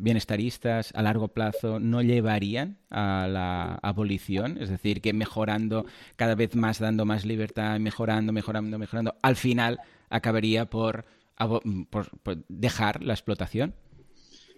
[0.00, 4.58] bienestaristas a largo plazo no llevarían a la abolición?
[4.60, 5.86] Es decir, que mejorando,
[6.16, 9.78] cada vez más dando más libertad, mejorando, mejorando, mejorando, al final
[10.10, 11.04] acabaría por,
[11.88, 12.10] por
[12.48, 13.72] dejar la explotación?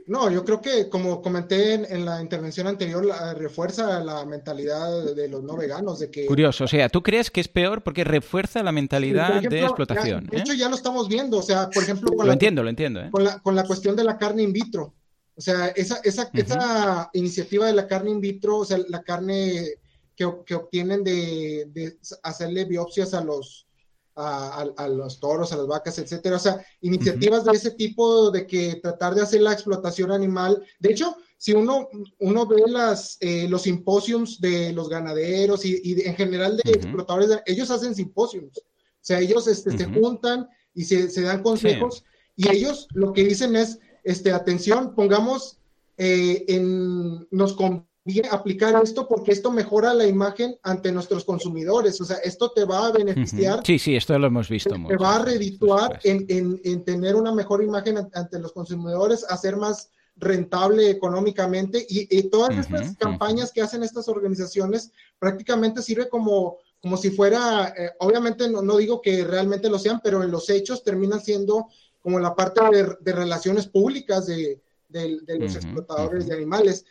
[0.09, 3.06] No, yo creo que como comenté en, la intervención anterior,
[3.36, 6.24] refuerza la mentalidad de los no veganos de que...
[6.24, 10.26] Curioso, o sea, ¿tú crees que es peor porque refuerza la mentalidad de explotación?
[10.26, 10.56] de hecho, ¿eh?
[10.56, 12.11] ya lo estamos viendo, o sea, por ejemplo...
[12.16, 13.00] Con lo entiendo, lo entiendo.
[13.00, 13.11] ¿eh?
[13.11, 14.94] Con, la, con la cuestión de la carne in vitro.
[15.36, 19.74] O sea, esa, esa, esa iniciativa de la carne in vitro, o sea, la carne
[20.16, 23.67] que, que obtienen de, de hacerle biopsias a los
[24.18, 26.36] a, los toros, a las vacas, etcétera.
[26.36, 30.62] O sea, iniciativas de ese tipo de que tratar de hacer la explotación animal.
[30.80, 31.88] De hecho, si uno,
[32.18, 37.70] uno ve las, eh, los simposiums de los ganaderos y, en general de explotadores, ellos
[37.70, 38.58] hacen simposiums.
[38.58, 42.04] O sea, ellos este, se juntan y se, se dan consejos
[42.38, 45.58] y ellos lo que dicen es, este, atención, pongamos
[45.96, 47.54] eh, en, nos
[48.30, 52.00] aplicar esto porque esto mejora la imagen ante nuestros consumidores.
[52.00, 53.62] O sea, esto te va a beneficiar.
[53.64, 54.74] Sí, sí, esto lo hemos visto.
[54.86, 56.26] Te, va a redituar en,
[56.64, 62.96] en, tener una mejor imagen ante los consumidores, hacer más rentable económicamente y, todas estas
[62.96, 68.76] campañas que hacen estas organizaciones prácticamente sirve como, como si fuera, eh, obviamente no, no,
[68.78, 71.68] digo que realmente lo sean, pero en los hechos terminan siendo
[72.03, 72.61] como la parte
[73.00, 76.84] de relaciones públicas de, de, los explotadores de animales.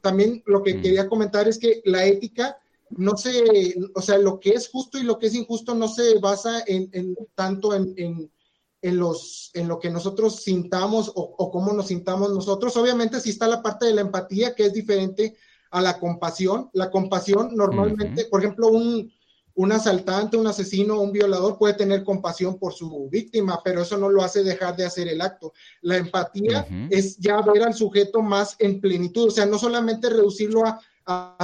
[0.00, 2.58] También lo que quería comentar es que la ética
[2.90, 6.18] no se, o sea, lo que es justo y lo que es injusto no se
[6.18, 12.30] basa en, tanto en, en, los, en lo que nosotros sintamos o, cómo nos sintamos
[12.32, 12.76] nosotros.
[12.76, 15.36] Obviamente sí está la parte de la empatía que es diferente
[15.70, 16.68] a la compasión.
[16.74, 19.10] La compasión normalmente, por ejemplo, un,
[19.54, 24.08] un asaltante, un asesino, un violador puede tener compasión por su víctima, pero eso no
[24.08, 25.52] lo hace dejar de hacer el acto.
[25.82, 30.62] La empatía es ya ver al sujeto más en plenitud, o sea, no solamente reducirlo
[30.64, 30.78] a,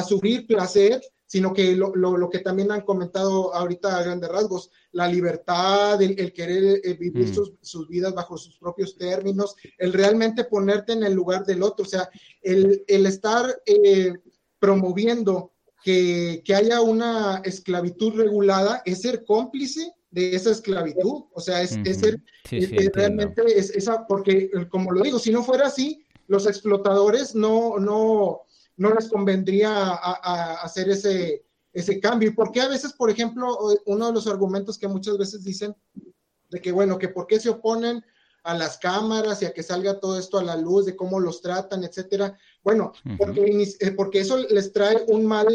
[0.06, 6.01] sufrir placer, sino que lo, que también han comentado ahorita a grandes rasgos, la libertad,
[6.01, 7.35] el, querer eh, vivir mm.
[7.60, 11.89] sus, vidas bajo sus propios términos, el realmente ponerte en el lugar del otro, o
[11.89, 12.09] sea,
[12.40, 13.60] el, estar...
[13.66, 14.14] Eh,
[14.59, 15.52] promoviendo
[15.83, 21.25] que, haya una esclavitud regulada es ser cómplice de esa esclavitud.
[21.33, 22.21] O sea, es, ser
[22.95, 28.43] realmente es, esa, porque como lo digo, si no fuera así, los explotadores no, no,
[28.77, 29.95] no les convendría
[30.63, 32.31] hacer ese, ese cambio.
[32.31, 33.57] ¿Y por qué a veces, por ejemplo,
[33.87, 35.75] uno de los argumentos que muchas veces dicen
[36.51, 38.05] de que, bueno, que por qué se oponen
[38.45, 41.43] a las cámaras y a que salga todo esto a la luz de cómo los
[41.43, 42.39] tratan, etcétera.
[42.69, 45.49] Bueno, porque, eh, porque eso les trae un mal,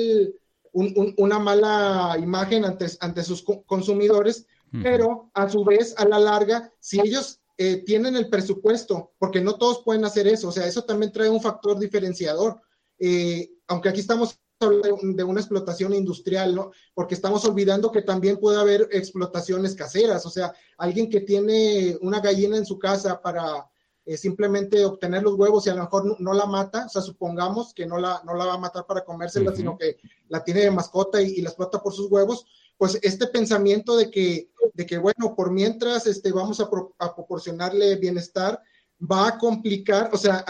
[0.73, 4.47] una mala imagen ante, ante sus consumidores,
[4.81, 9.59] pero a su vez, a la larga, si ellos eh, tienen el presupuesto, porque no
[9.59, 12.59] todos pueden hacer eso, o sea, eso también trae un factor diferenciador.
[12.97, 16.71] Eh, aunque aquí estamos de una explotación industrial, ¿no?
[16.95, 22.21] Porque estamos olvidando que también puede haber explotaciones caseras, o sea, alguien que tiene una
[22.21, 23.69] gallina en su casa para
[24.05, 27.73] eh, simplemente obtener los huevos y a lo mejor no, la mata, o sea, supongamos
[27.73, 29.97] que no la, no la va a matar para comérsela, sino que
[30.27, 32.45] la tiene de mascota y, la explota por sus huevos,
[32.77, 36.69] pues este pensamiento de que, de que bueno, por mientras este, vamos a,
[36.99, 38.61] a proporcionarle bienestar,
[38.99, 40.45] va a complicar, o sea,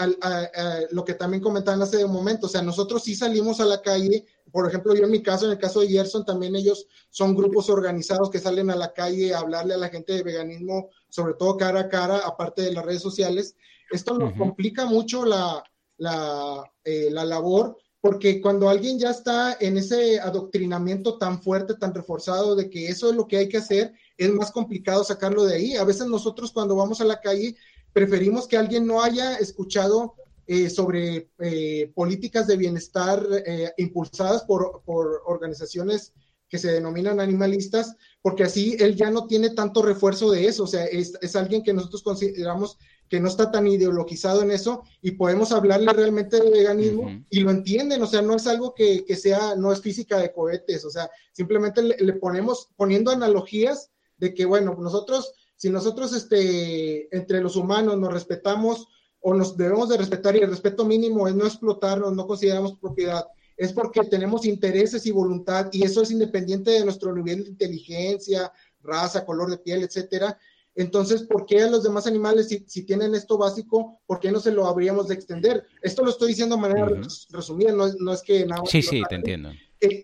[0.90, 4.26] lo que también comentaban hace un momento, o sea, nosotros sí salimos a la calle,
[4.52, 7.68] por ejemplo, yo en mi caso, en el caso de Gerson, también ellos son grupos
[7.68, 11.56] organizados que salen a la calle a hablarle a la gente de veganismo, sobre todo
[11.56, 13.54] cara a cara, aparte de las redes sociales.
[13.90, 15.62] Esto nos complica mucho la,
[15.96, 21.94] la, eh, la labor, porque cuando alguien ya está en ese adoctrinamiento tan fuerte, tan
[21.94, 25.54] reforzado de que eso es lo que hay que hacer, es más complicado sacarlo de
[25.54, 25.76] ahí.
[25.76, 27.54] A veces nosotros cuando vamos a la calle
[27.92, 30.16] preferimos que alguien no haya escuchado
[30.46, 34.82] eh, sobre eh, políticas de bienestar eh, impulsadas por,
[35.26, 36.12] organizaciones
[36.48, 40.66] que se denominan animalistas, porque así él ya no tiene tanto refuerzo de eso, o
[40.66, 45.52] sea, es, alguien que nosotros consideramos que no está tan ideologizado en eso y podemos
[45.52, 49.70] hablarle realmente de veganismo y lo entienden, o sea, no es algo que, sea, no
[49.72, 54.74] es física de cohetes, o sea, simplemente le, le ponemos, poniendo analogías de que, bueno,
[54.80, 58.88] nosotros si nosotros este, entre los humanos nos respetamos
[59.20, 63.26] o nos debemos de respetar y el respeto mínimo es no explotarnos, no consideramos propiedad,
[63.56, 68.52] es porque tenemos intereses y voluntad y eso es independiente de nuestro nivel de inteligencia,
[68.82, 70.38] raza, color de piel, etcétera.
[70.76, 74.50] Entonces, ¿por qué a los demás animales, si, tienen esto básico, por qué no se
[74.50, 75.64] lo habríamos de extender?
[75.82, 76.88] Esto lo estoy diciendo de manera
[77.30, 78.62] resumida, no, no, es que nada.
[78.66, 79.50] Sí, sí, te entiendo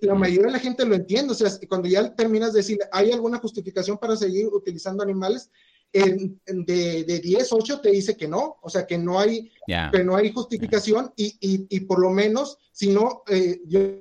[0.02, 3.12] la mayoría de la gente lo entiende, o sea, cuando ya terminas de decir, ¿hay
[3.12, 5.50] alguna justificación para seguir utilizando animales?
[5.92, 9.50] De, de 10, 8 te dice que no, o sea, que no hay,
[9.92, 13.98] que no hay justificación y, y, por lo menos, si no, eh, yo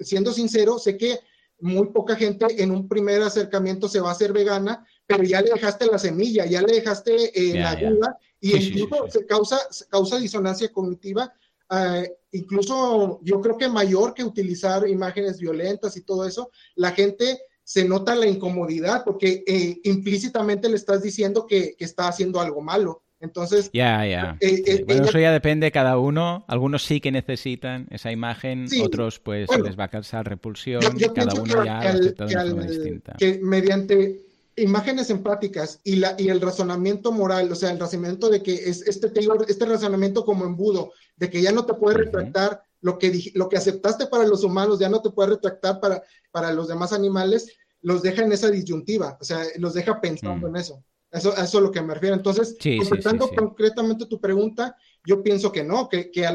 [0.00, 1.18] siendo sincero, sé que
[1.60, 5.50] muy poca gente en un primer acercamiento se va a hacer vegana, pero ya le
[5.50, 9.58] dejaste la semilla, ya le dejaste eh, la duda y incluso se causa,
[9.90, 11.32] causa disonancia cognitiva
[11.72, 17.40] eh, incluso yo creo que mayor que utilizar imágenes violentas y todo eso, la gente
[17.64, 23.02] se nota la incomodidad porque eh, implícitamente le estás diciendo que, está haciendo algo malo.
[23.20, 24.36] Entonces, ya, ya.
[24.40, 26.44] Eh, bueno, eso ya depende de cada uno.
[26.48, 30.82] Algunos sí que necesitan esa imagen, otros pues les va a causar repulsión.
[31.14, 33.14] cada uno ya de forma distinta.
[33.18, 34.22] Que mediante
[34.56, 38.82] imágenes empáticas y, la, y el razonamiento moral, o sea, el razonamiento de que es
[38.86, 39.10] este,
[39.48, 43.56] este razonamiento como embudo, de que ya no te puedes retractar lo que, lo que
[43.56, 48.02] aceptaste para los humanos, ya no te puedes retractar para, para los demás animales, los
[48.02, 50.84] deja en esa disyuntiva, o sea, los deja pensando en eso.
[51.10, 52.16] Eso, eso es lo que me refiero.
[52.16, 56.26] Entonces, contestando concretamente tu pregunta, yo pienso que no, que, que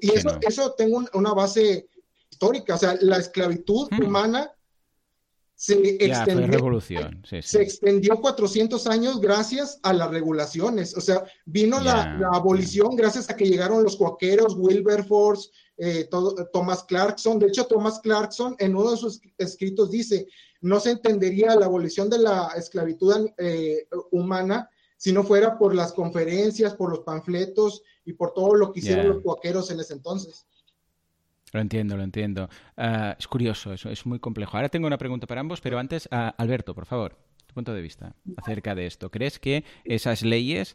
[0.00, 1.88] y eso, eso tengo una base
[2.30, 4.52] histórica, o sea, la esclavitud humana
[5.56, 6.80] se extendió,
[7.40, 10.94] se extendió 400 años gracias a las regulaciones.
[10.94, 16.08] O sea, vino la, abolición gracias a que llegaron los cuaqueros, Wilberforce, eh,
[16.52, 17.38] Thomas Clarkson.
[17.38, 20.26] De hecho, Thomas Clarkson en uno de sus escritos dice,
[20.60, 25.92] no se entendería la abolición de la esclavitud eh, humana si no fuera por las
[25.92, 30.46] conferencias, por los panfletos y por todo lo que hicieron los cuaqueros en ese entonces.
[31.52, 32.48] Lo entiendo, lo entiendo.
[32.76, 34.56] Ah, es curioso, eso es muy complejo.
[34.56, 37.16] Ahora tengo una pregunta para ambos, pero antes, uh, Alberto, por favor,
[37.46, 39.10] tu punto de vista acerca de esto.
[39.10, 40.74] ¿Crees que esas leyes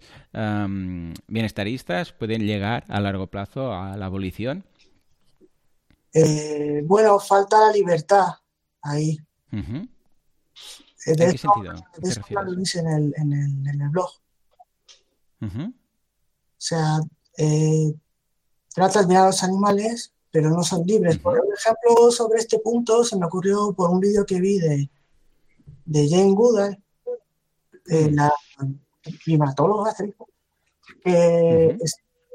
[1.28, 4.64] bienestaristas pueden llegar a largo plazo a la abolición?
[6.14, 8.28] Eh, bueno, falta la libertad
[8.82, 9.18] ahí.
[9.52, 9.90] ¿En
[11.06, 11.74] qué sentido?
[12.44, 14.10] lo dice en el, en el, en el blog.
[15.42, 17.00] O sea,
[17.38, 17.94] eh,
[18.74, 21.18] tratas bien a los animales, pero no son libres.
[21.18, 24.90] Por ejemplo, sobre este punto se me ocurrió por un vídeo que vi de,
[25.86, 26.84] de Jane Goodall,
[27.86, 28.32] la
[29.26, 29.96] primatóloga,
[31.04, 31.78] que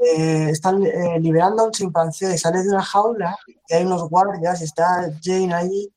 [0.05, 3.36] eh, están eh, liberando a un chimpancé y sale de una jaula
[3.68, 5.93] y hay unos guardias y está Jane allí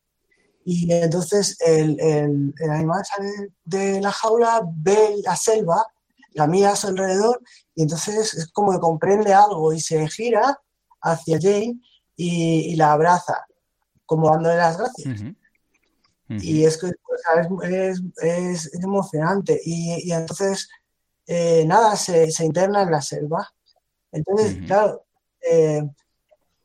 [0.66, 3.32] y entonces el, el, el animal sale
[3.66, 5.86] de la jaula, ve la selva,
[6.34, 7.42] la mira a su alrededor
[7.76, 10.60] y entonces es como que comprende algo y se gira
[11.02, 11.80] hacia Jane
[12.16, 13.46] y, y la abraza,
[14.06, 15.08] como dándole las gracias.
[16.42, 16.88] Y es que
[17.64, 19.60] es, es- es emocionante.
[19.66, 20.70] Y, y entonces,
[21.26, 23.50] eh, nada, se, se interna en la selva.
[24.12, 25.06] Entonces, claro,
[25.42, 25.82] eh,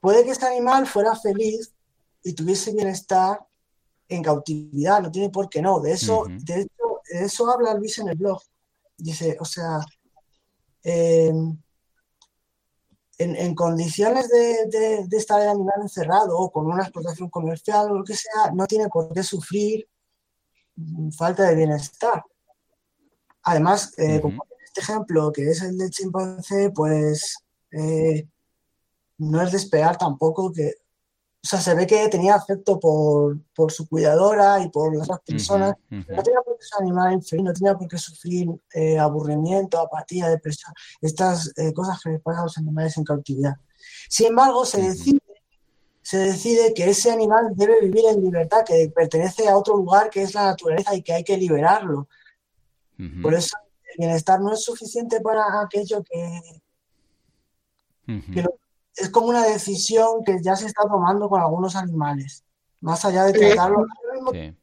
[0.01, 1.73] puede que este animal fuera feliz
[2.23, 3.41] y tuviese bienestar
[4.09, 5.81] en cautividad, no tiene por qué no.
[5.81, 8.41] De eso, de hecho, de eso habla Luis en el blog.
[8.97, 9.81] Dice, o sea,
[10.83, 11.33] eh,
[13.19, 17.91] en, en condiciones de, de- de estar el animal encerrado o con una explotación comercial
[17.91, 19.89] o lo que sea, no tiene por qué sufrir
[21.17, 22.25] falta de bienestar.
[23.43, 24.45] Además, eh, como
[24.75, 27.37] este ejemplo, que es el del chimpancé, pues
[27.71, 28.27] eh,
[29.19, 33.71] no es de esperar tampoco que, o sea, se ve que tenía afecto por, por
[33.71, 36.13] su cuidadora y por las otras personas, Ujú, ujú.
[36.13, 40.29] no tenía por qué ser animal infeliz, no tenía por qué sufrir eh, aburrimiento, apatía,
[40.29, 43.55] depresión, estas eh, cosas que les pasan a los animales en cautividad.
[44.09, 45.21] Sin embargo, se decide,
[46.03, 50.23] se decide que ese animal debe vivir en libertad, que pertenece a otro lugar que
[50.23, 52.09] es la naturaleza y que hay que liberarlo.
[53.21, 53.57] Por eso
[53.99, 56.41] bienestar no es suficiente para aquello que,
[58.09, 58.33] Ujú.
[58.33, 58.59] que lo-
[58.97, 62.45] es como una decisión que ya se está tomando con algunos animales,
[62.81, 63.87] más allá de tratarlo
[64.33, 64.57] Sí.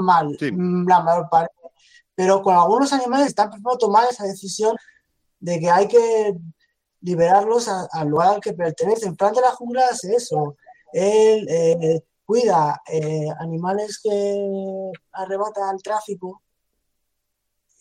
[0.00, 0.50] mal, Sí.
[0.50, 1.54] mm, la mayor parte.
[2.14, 4.76] Pero con algunos animales está a tomar esa decisión
[5.38, 6.34] de que hay que
[7.00, 9.16] liberarlos a- al lugar al que pertenecen.
[9.16, 10.56] Fran de la jungla hace eso.
[10.92, 16.42] Él eh, cuida eh, animales que arrebata al tráfico,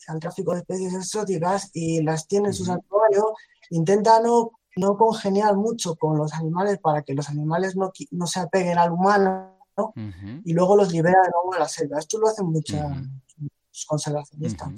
[0.07, 3.33] al tráfico de especies exóticas y las tiene en su santuario.
[3.69, 8.39] Intenta no, no congeniar mucho con los animales para que los animales no, no se
[8.39, 10.41] apeguen al humano Ujú.
[10.43, 11.99] y luego los libera de nuevo a la selva.
[11.99, 13.47] Esto lo hacen muchos Ujú.
[13.87, 14.69] conservacionistas.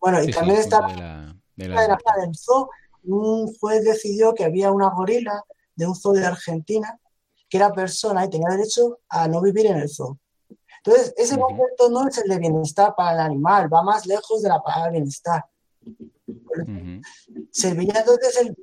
[0.00, 2.12] Bueno, y Sí, también está de la, de la la libertad.
[2.20, 2.68] del zoo.
[3.04, 5.42] Un juez decidió que había una gorila
[5.74, 6.98] de un zoo de Argentina
[7.48, 10.18] que era persona y tenía derecho a no vivir en el zoo.
[10.84, 14.48] Entonces, ese concepto no es el de bienestar para el animal, va más lejos de
[14.48, 15.44] la palabra bienestar.
[17.50, 18.56] ¿Serviría entonces el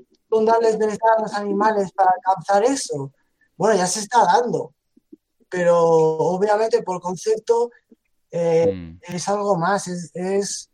[0.45, 3.11] darles bienestar a los animales para alcanzar eso?
[3.57, 4.73] Bueno, ya se está dando,
[5.49, 7.71] pero obviamente por concepto
[8.31, 8.99] eh, Mm.
[9.15, 10.69] es algo más, es, es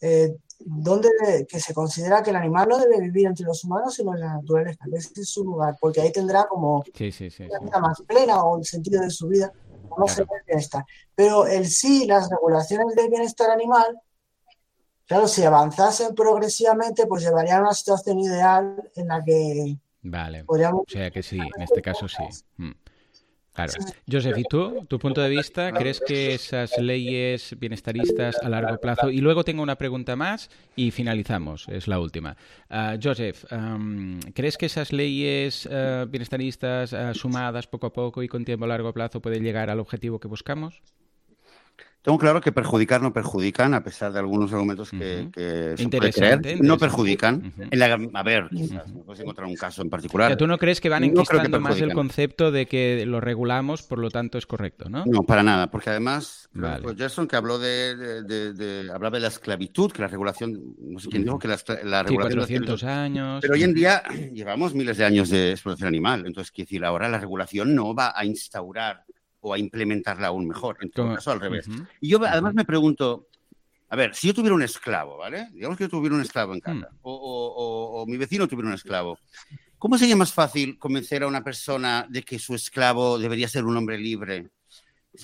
[0.00, 3.92] eh, donde de- que se considera que el animal no debe vivir entre los humanos
[3.94, 7.42] sino en la naturaleza, ese es su lugar, porque ahí tendrá como Sí, sí, sí.
[7.44, 9.52] una vida más plena o el sentido de su vida,
[9.88, 10.22] o no Claro.
[10.22, 10.84] el bienestar.
[11.14, 14.00] Pero el sí, las regulaciones del bienestar animal,
[15.06, 20.44] claro, si avanzasen progresivamente, pues llevarían a una situación ideal en la que Vale.
[20.44, 20.82] podríamos...
[20.86, 22.22] O sea que sí, en este caso sí.
[22.56, 22.72] Mm.
[23.56, 23.72] Claro.
[24.10, 29.10] Joseph, ¿y tú, tu punto de vista, crees que esas leyes bienestaristas a largo plazo?
[29.10, 32.36] Y luego tengo una pregunta más y finalizamos, es la última.
[32.68, 38.28] Ah, Joseph, am, ¿crees que esas leyes ah, bienestaristas ah, sumadas poco a poco y
[38.28, 40.82] con tiempo a largo plazo pueden llegar al objetivo que buscamos?
[42.06, 45.82] Tengo claro que perjudicar no perjudican, a pesar de algunos argumentos que, que se puede
[45.82, 47.52] Interesante, creer, no perjudican.
[47.68, 50.28] En la- a ver, quizás me puedes encontrar un caso en O particular.
[50.28, 53.04] sea, ¿Tú no crees que van No creo que enquistando más el concepto de que
[53.06, 55.02] lo regulamos, por lo tanto es correcto, ¿no?
[55.04, 56.80] No, para nada, porque además, Vale.
[56.84, 60.76] fue Gerson que hablaba de, de, de- de- hablaba de la esclavitud, que la regulación,
[60.78, 63.38] no sé quién dijo que la, la Sí, regulación la 400 esclavitud- años.
[63.42, 67.08] Pero hoy en día llevamos miles de años de explotación animal, entonces quiero decir, ahora
[67.08, 69.02] la regulación no va a instaurar
[69.46, 71.68] o a implementarla aún mejor, en todo caso al revés.
[71.68, 71.86] Ujú.
[72.00, 73.28] Y yo además me pregunto,
[73.88, 75.48] a ver, si yo tuviera un esclavo, ¿vale?
[75.52, 76.98] Digamos que yo tuviera un esclavo en casa, Hmm.
[77.02, 79.18] o, o- o- o mi vecino tuviera un esclavo.
[79.78, 83.76] ¿Cómo sería más fácil convencer a una persona de que su esclavo debería ser un
[83.76, 84.50] hombre libre?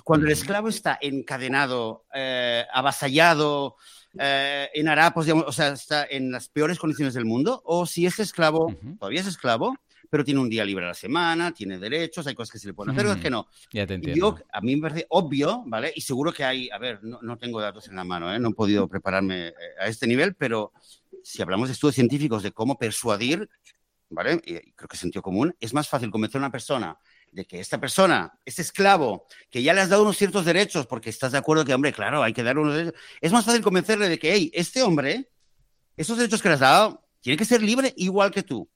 [0.05, 3.77] Cuando el esclavo está encadenado, eh, avasallado,
[4.19, 8.07] eh, en harapos, digamos, o sea, está en las peores condiciones del mundo, o si
[8.07, 8.97] ese esclavo Ujú.
[8.99, 9.75] todavía es esclavo,
[10.13, 12.75] pero tiene un día libre a la semana, tiene derechos, hay cosas que se le
[12.75, 13.49] pueden hacer, otras que no.
[13.73, 14.37] Ya te entiendo.
[14.37, 15.91] Yo, a mí me parece obvio, ¿vale?
[15.97, 18.39] Y seguro que hay, a ver, no, no tengo datos en la mano, ¿eh?
[18.39, 20.75] no he podido prepararme eh, a este nivel, pero
[21.25, 23.49] si hablamos de estudios científicos de cómo persuadir,
[24.11, 24.35] ¿vale?
[24.45, 26.99] Y creo que es sentido común, es más fácil convencer a una persona
[27.31, 31.09] de que esta persona, este esclavo, que ya le has dado unos ciertos derechos, porque
[31.09, 34.11] estás de acuerdo que, hombre, claro, hay que dar unos derechos, es más fácil convencerle
[34.11, 35.31] de que, hey, este hombre,
[35.97, 38.69] esos derechos que le has dado, tiene que ser libre igual que tú.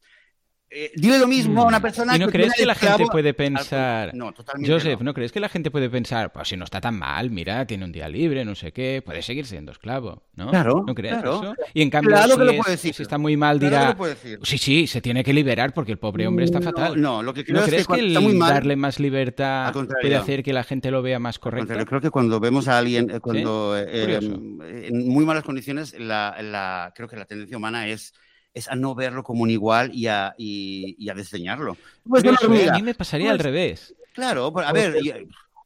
[0.68, 3.12] Eh, dile lo mismo a una persona ¿Y no que crees que la clavo gente
[3.12, 4.12] puede pensar...
[4.14, 5.05] No, totalmente Joseph, no.
[5.06, 7.84] ¿no crees que la gente puede pensar, pues si no está tan mal, mira, tiene
[7.84, 10.51] un día libre, no sé qué, puede seguir siendo esclavo, ¿no?
[10.51, 11.43] Claro, ¿No crees claro.
[11.43, 11.55] eso?
[11.72, 12.94] Y en cambio, Claro si, que lo puede decir.
[12.94, 14.38] si está muy mal, Claro que dirá, lo puede decir.
[14.43, 17.01] sí, sí, se tiene que liberar porque el pobre hombre está fatal.
[17.01, 19.72] No, lo que creo ¿No es crees que que está muy mal, darle más libertad
[19.72, 21.74] puede hacer que la gente lo vea más correcto?
[21.86, 26.36] creo que cuando vemos a alguien eh, cuando eh, eh, en muy malas condiciones, la,
[26.43, 28.12] la- creo que la tendencia humana es,
[28.56, 31.76] es a no verlo como un igual y a, y, y a desdeñarlo.
[32.08, 32.30] Pues ¿eh?
[32.42, 32.72] hormiga.
[32.72, 33.94] a mí me pasaría al revés.
[34.14, 35.12] Claro, a ver, yo,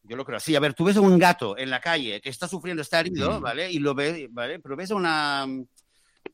[0.03, 0.57] yo lo creo así.
[0.57, 3.39] A ver, tú ves a un gato en la calle que está sufriendo, está herido,
[3.39, 3.43] Mm.
[3.43, 3.71] ¿vale?
[3.71, 4.59] Y lo ves, ¿vale?
[4.59, 5.47] Pero ves a una,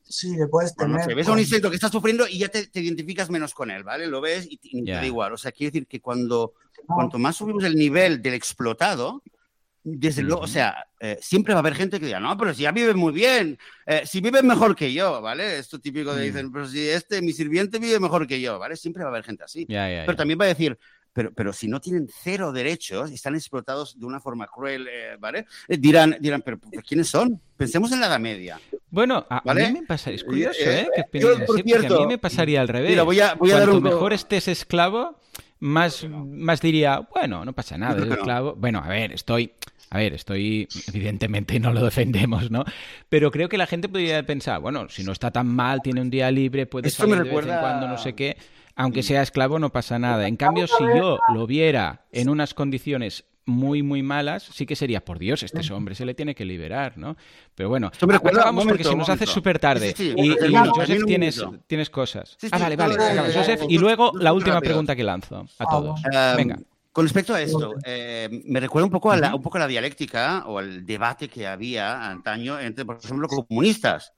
[0.09, 1.11] Sí, le puedes Bueno, no tener.
[1.11, 3.69] sé, ves a un insecto que está sufriendo y ya te, te identificas menos con
[3.69, 4.07] él, ¿vale?
[4.07, 5.33] Lo ves y, te- y te da igual.
[5.33, 6.53] O sea, quiere decir que cuando
[6.87, 9.21] no, cuanto más subimos el nivel del explotado,
[9.89, 12.63] desde luego, o sea, eh, siempre va a haber gente que diga, no, pero si
[12.63, 15.59] ya viven muy bien, eh, si viven mejor que yo, ¿vale?
[15.59, 16.25] Esto típico de Mm.
[16.25, 18.75] dicen, pero si este, mi sirviente vive mejor que yo, ¿vale?
[18.75, 19.65] Siempre va a haber gente así.
[19.65, 20.77] Pero también va a decir,
[21.13, 25.45] pero, pero si no tienen cero derechos, están explotados de una forma cruel, eh, ¿vale?
[25.69, 27.39] Dirán, dirán, pero ¿pero ¿quiénes son?
[27.55, 28.59] Pensemos en la Edad Media.
[28.89, 29.67] Bueno, a, a ¿Vale?
[29.71, 30.87] mí me pasa, es curioso, Eh.
[31.11, 32.89] Que yo, por porque a cierto, mí me pasaría al revés.
[32.91, 35.19] Mira, voy a, voy a dar un mejor estés esclavo,
[35.59, 38.13] más, más diría, bueno, no pasa nada, es no.
[38.13, 38.53] esclavo.
[38.55, 39.53] Bueno, a ver, estoy.
[39.89, 40.67] A ver, estoy.
[40.87, 42.63] Evidentemente no lo defendemos, ¿no?
[43.09, 46.09] Pero creo que la gente podría pensar, bueno, si no está tan mal, tiene un
[46.09, 48.37] día libre, puede Esto me salir de vez en recuerda- cuando, no sé qué.
[48.75, 50.27] Aunque sea esclavo, no pasa nada.
[50.27, 55.03] En cambio, si yo lo viera en unas condiciones muy, muy malas, sí que sería,
[55.05, 57.15] por Dios, este hombre se le tiene que liberar, ¿no?
[57.55, 59.93] Pero bueno, recuerda- un porque un nos hace súper tarde.
[59.95, 62.35] Sí, sí, sí, y, y Joseph, tienes, tienes cosas.
[62.39, 62.93] Sí, ah, vale, vale.
[62.95, 65.99] acaba, Joseph, y luego la última pregunta que lanzo a todos.
[66.03, 66.59] Um, Venga.
[66.97, 69.67] Con respecto a esto, eh, me recuerda un poco a la, un poco a la
[69.67, 74.13] dialéctica o al debate que había antaño entre, por ejemplo, comunistas.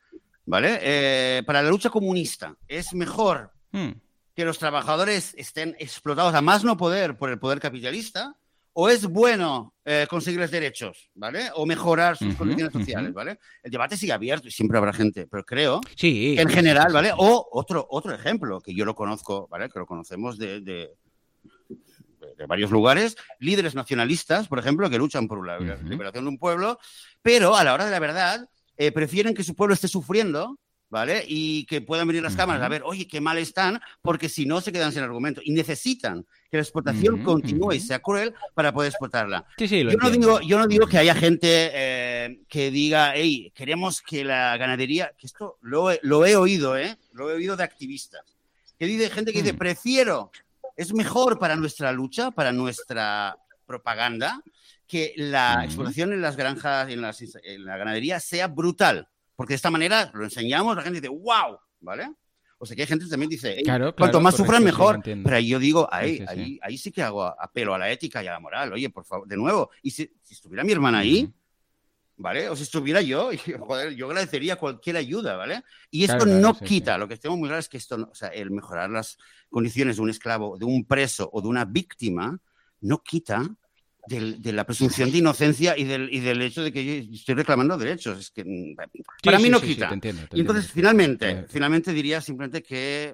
[0.46, 0.80] ¿Vale?
[0.82, 3.90] Eh, para la lucha comunista, ¿es mejor Hmm.
[4.34, 8.34] que los trabajadores estén explotados a más no poder por el poder capitalista?
[8.72, 11.50] ¿O es bueno eh, conseguirles derechos, ¿vale?
[11.56, 13.14] O mejorar sus condiciones sociales.
[13.14, 13.40] ¿vale?
[13.62, 16.36] El debate sigue abierto y siempre habrá gente, pero creo Sí.
[16.38, 17.12] que en general, ¿vale?
[17.18, 19.70] O otro, otro ejemplo, que yo lo conozco, ¿vale?
[19.70, 20.92] Que lo conocemos de, de-
[22.40, 26.80] de- varios lugares, líderes nacionalistas, por ejemplo, que luchan por la liberación de un pueblo,
[27.22, 30.58] pero a la hora de la verdad eh, prefieren que su pueblo esté sufriendo,
[30.92, 31.24] ¿vale?
[31.28, 34.60] Y que puedan venir las cámaras a ver, oye, qué mal están, porque si no
[34.62, 35.40] se quedan sin argumento.
[35.44, 39.46] Y necesitan que la explotación continúe y sea cruel para poder explotarla.
[39.58, 44.02] Sí, Yo no, digo, yo no digo que haya gente eh, que diga, hey, queremos
[44.02, 46.98] que la ganadería, que esto lo he, lo he oído, ¿eh?
[47.12, 48.22] Lo he oído de activistas.
[48.80, 50.32] Que dice gente que dice, prefiero,
[50.80, 53.36] es mejor para nuestra lucha, para nuestra
[53.66, 54.42] propaganda,
[54.88, 59.08] que la explotación en las granjas, en, las- en la ganadería sea brutal.
[59.36, 62.12] Porque de esta manera lo enseñamos, la gente dice, wow, ¿vale?
[62.58, 64.96] O sea que hay gente que también dice, "Ey, Claro, cuanto claro, más sufran mejor.
[65.24, 66.24] Pero ahí yo digo, ahí, sí, sí.
[66.28, 68.74] ahí, ahí sí que hago apelo a la ética y a la moral.
[68.74, 71.32] Oye, por favor, de nuevo, y si, si estuviera mi hermana ahí.
[72.20, 72.50] ¿Vale?
[72.50, 75.64] O si estuviera yo, joder, yo agradecería cualquier ayuda, ¿vale?
[75.90, 77.00] Y esto Claro, no sí, quita, sí.
[77.00, 79.18] lo que tengo muy claro es que esto, no- o sea, el mejorar las
[79.50, 82.38] condiciones de un esclavo, de un preso o de una víctima,
[82.82, 83.44] no quita
[84.08, 87.36] del- de la presunción de inocencia y del, y del hecho de que yo estoy
[87.36, 88.20] reclamando derechos.
[88.20, 88.76] Es que mm,
[89.24, 89.88] para Sí, mí no quita.
[89.90, 90.74] te entiendo, te y entonces, entiendo.
[90.74, 93.14] finalmente, Eh, finalmente diría simplemente que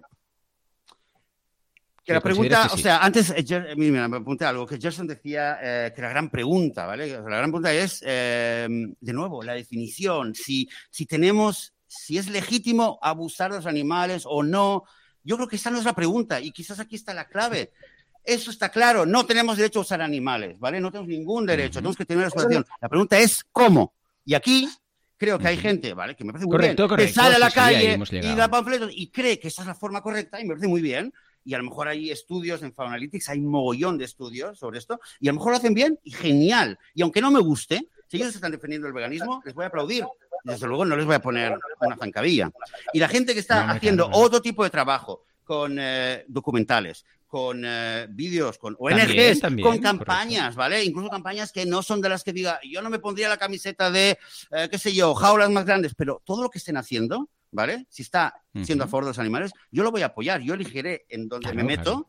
[2.06, 2.84] que la pregunta, que o sí.
[2.84, 6.30] sea, antes, eh, eh, mira, me apunté algo, que Gerson decía eh, que la gran
[6.30, 7.08] pregunta, ¿vale?
[7.08, 8.68] La gran pregunta es, eh,
[9.00, 14.44] de nuevo, la definición, si, si tenemos, si es legítimo abusar de los animales o
[14.44, 14.84] no.
[15.24, 17.72] Yo creo que esa no es la pregunta y quizás aquí está la clave.
[18.24, 20.80] Eso está claro, no tenemos derecho a usar animales, ¿vale?
[20.80, 21.80] No tenemos ningún derecho, Ujú.
[21.80, 22.66] tenemos que tener la explotación.
[22.82, 23.94] La pregunta es cómo.
[24.24, 24.70] Y aquí
[25.18, 26.16] creo que hay gente, ¿vale?
[26.16, 28.92] Que me parece muy Correcto, bien, correcto, que sale a la calle y da panfletos
[28.94, 31.14] y cree que esa es la forma correcta y me parece muy bien.
[31.46, 34.80] Y a lo mejor hay estudios en Fauna Analytics, hay un mogollón de estudios sobre
[34.80, 36.78] esto, y a lo mejor lo hacen bien y genial.
[36.94, 40.06] Y aunque no me guste, si ellos están defendiendo el veganismo, les voy a aplaudir.
[40.44, 42.52] Desde luego no les voy a poner una zancadilla.
[42.94, 48.08] Y la gente que está haciendo otro tipo de trabajo, con eh, documentales, con eh,
[48.10, 50.84] vídeos, con ONGs, también, con campañas, ¿vale?
[50.84, 53.92] Incluso campañas que no son de las que diga, yo no me pondría la camiseta
[53.92, 54.18] de,
[54.52, 57.86] eh, qué sé yo, jaulas más grandes, pero todo lo que estén haciendo, ¿vale?
[57.90, 61.06] Si está siendo a favor de los animales, yo lo voy a apoyar, yo elegiré
[61.10, 61.84] en dónde Claro, me meto.
[61.84, 62.06] claro.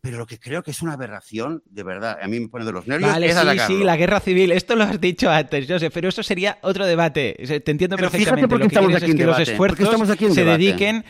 [0.00, 2.72] Pero lo que creo que es una aberración, de verdad, a mí me pone de
[2.72, 3.78] los nervios, Vale, es sí, atacarlo.
[3.78, 4.52] sí, la guerra civil.
[4.52, 7.34] Esto lo has dicho antes, Joseph, pero eso sería otro debate.
[7.64, 8.48] Te entiendo Pero fíjate perfectamente.
[8.48, 10.24] por qué Lo que estamos aquí es en que los debate, porque esfuerzos estamos aquí
[10.26, 10.58] en se debate.
[10.62, 11.04] dediquen.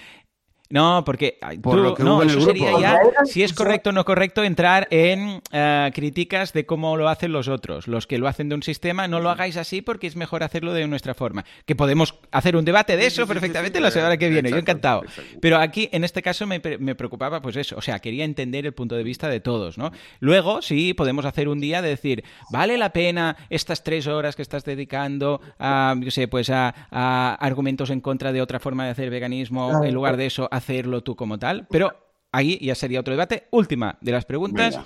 [0.75, 3.91] No, porque Por tú- lo que no, hubo en eso sería ya, si es correcto
[3.91, 7.87] o no correcto, entrar en eh, críticas de cómo lo hacen los otros.
[7.87, 10.73] Los que lo hacen de un sistema, no lo hagáis así porque es mejor hacerlo
[10.73, 11.45] de nuestra forma.
[11.65, 14.51] Que podemos hacer un debate de eso sí, sí, perfectamente sí, la semana que viene.
[14.51, 15.03] Yo encantado.
[15.41, 17.77] Pero aquí, en este caso, me, pre- me preocupaba, pues eso.
[17.79, 19.93] O sea, quería entender el punto de vista de todos, ¿no?
[20.19, 24.43] Luego, sí, podemos hacer un día de decir, ¿vale la pena estas tres horas que
[24.43, 28.91] estás dedicando a, yo sé, pues a, a argumentos en contra de otra forma de
[28.91, 29.85] hacer veganismo, Claro.
[29.85, 31.67] en lugar de eso, hacerlo tú como tal?
[31.71, 31.93] Pero
[32.33, 33.47] ahí ya sería otro debate.
[33.51, 34.79] Última de las preguntas.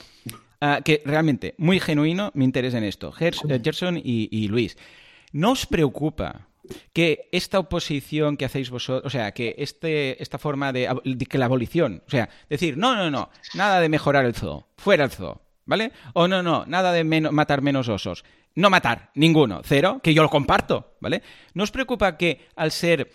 [0.60, 3.12] Ah, que realmente, muy genuino, me interesa en esto.
[3.12, 4.76] Gers- eh, Gerson y, y Luis,
[5.32, 6.48] ¿no os preocupa
[6.92, 10.88] que esta oposición que hacéis vosotros, o sea, que este, esta forma de,
[11.30, 15.04] que la abolición, o sea, decir, no, no, no, nada de mejorar el zoo, fuera
[15.04, 15.92] el zoo, ¿vale?
[16.14, 18.24] O no, no, nada de meno- matar menos osos,
[18.56, 21.22] no matar, ninguno, cero, que yo lo comparto, ¿vale?
[21.54, 23.08] ¿No os preocupa que al ser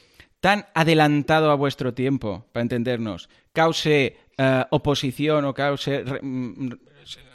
[0.44, 6.03] tan adelantado a vuestro tiempo, para entendernos, cause eh, oposición o cause...
[6.22, 6.74] mm,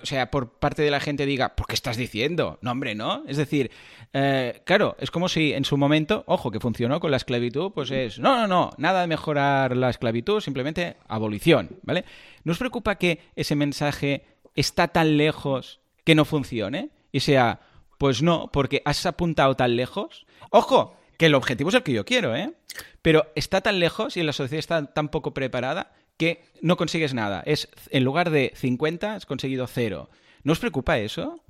[0.03, 2.59] o sea, por parte de la gente diga, ¿por qué estás diciendo?
[2.61, 3.23] No, hombre, ¿no?
[3.27, 3.71] Es decir,
[4.13, 7.91] eh, claro, es como si en su momento, ojo, que funcionó con la esclavitud, pues
[7.91, 12.05] es, no, no, no, nada de mejorar la esclavitud, simplemente abolición, ¿vale?
[12.45, 16.91] ¿No os preocupa que ese mensaje está tan lejos que no funcione?
[17.11, 17.61] Y sea,
[17.97, 20.27] pues no, porque has apuntado tan lejos.
[20.51, 22.55] Ojo, que el objetivo es el que yo quiero, ¿eh?
[23.03, 27.43] Pero está tan lejos y la sociedad está tan poco preparada que no consigues nada.
[27.45, 30.09] Es, en lugar de 50, has conseguido cero.
[30.45, 31.43] ¿No os preocupa eso?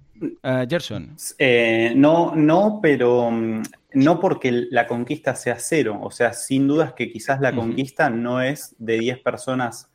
[0.42, 1.16] Ah, Gerson.
[1.38, 3.62] Eh, no, no, pero mm,
[3.94, 5.98] no porque la conquista sea cero.
[6.02, 9.90] O sea, sin dudas que quizás la conquista no es de 10 personas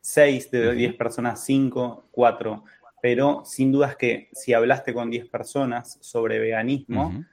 [0.00, 0.76] 6, de Ujú.
[0.76, 2.64] 10 personas 5, 4.
[3.00, 7.24] Pero sin dudas que si hablaste con 10 personas sobre veganismo.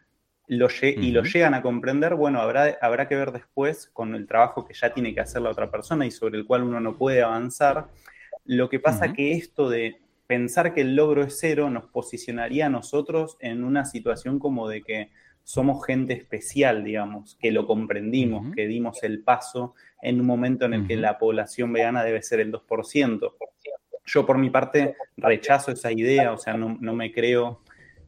[0.49, 4.65] Lo y lo llegan a comprender, bueno, habrá, habrá que ver después con el trabajo
[4.65, 7.21] que ya tiene que hacer la otra persona y sobre el cual uno no puede
[7.21, 7.88] avanzar.
[8.45, 9.13] Lo que pasa Ujú.
[9.13, 13.85] que esto de pensar que el logro es cero nos posicionaría a nosotros en una
[13.85, 15.11] situación como de que
[15.43, 20.73] somos gente especial, digamos, que lo comprendimos, que dimos el paso en un momento en
[20.73, 23.34] el que la población vegana debe ser el 2%.
[24.05, 27.61] Yo por mi parte rechazo esa idea, o sea, no, no me creo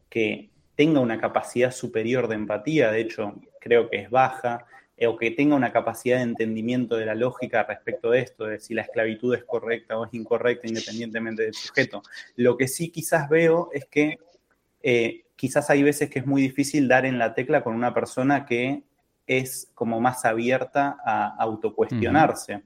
[0.09, 4.65] que tenga una capacidad superior de empatía, de hecho creo que es baja,
[4.97, 8.59] eh, o que tenga una capacidad de entendimiento de la lógica respecto de esto, de
[8.59, 12.03] si la esclavitud es correcta o es incorrecta independientemente del sujeto.
[12.35, 14.19] Lo que sí quizás veo es que
[14.83, 18.45] eh, quizás hay veces que es muy difícil dar en la tecla con una persona
[18.45, 18.83] que
[19.25, 22.61] es como más abierta a autocuestionarse.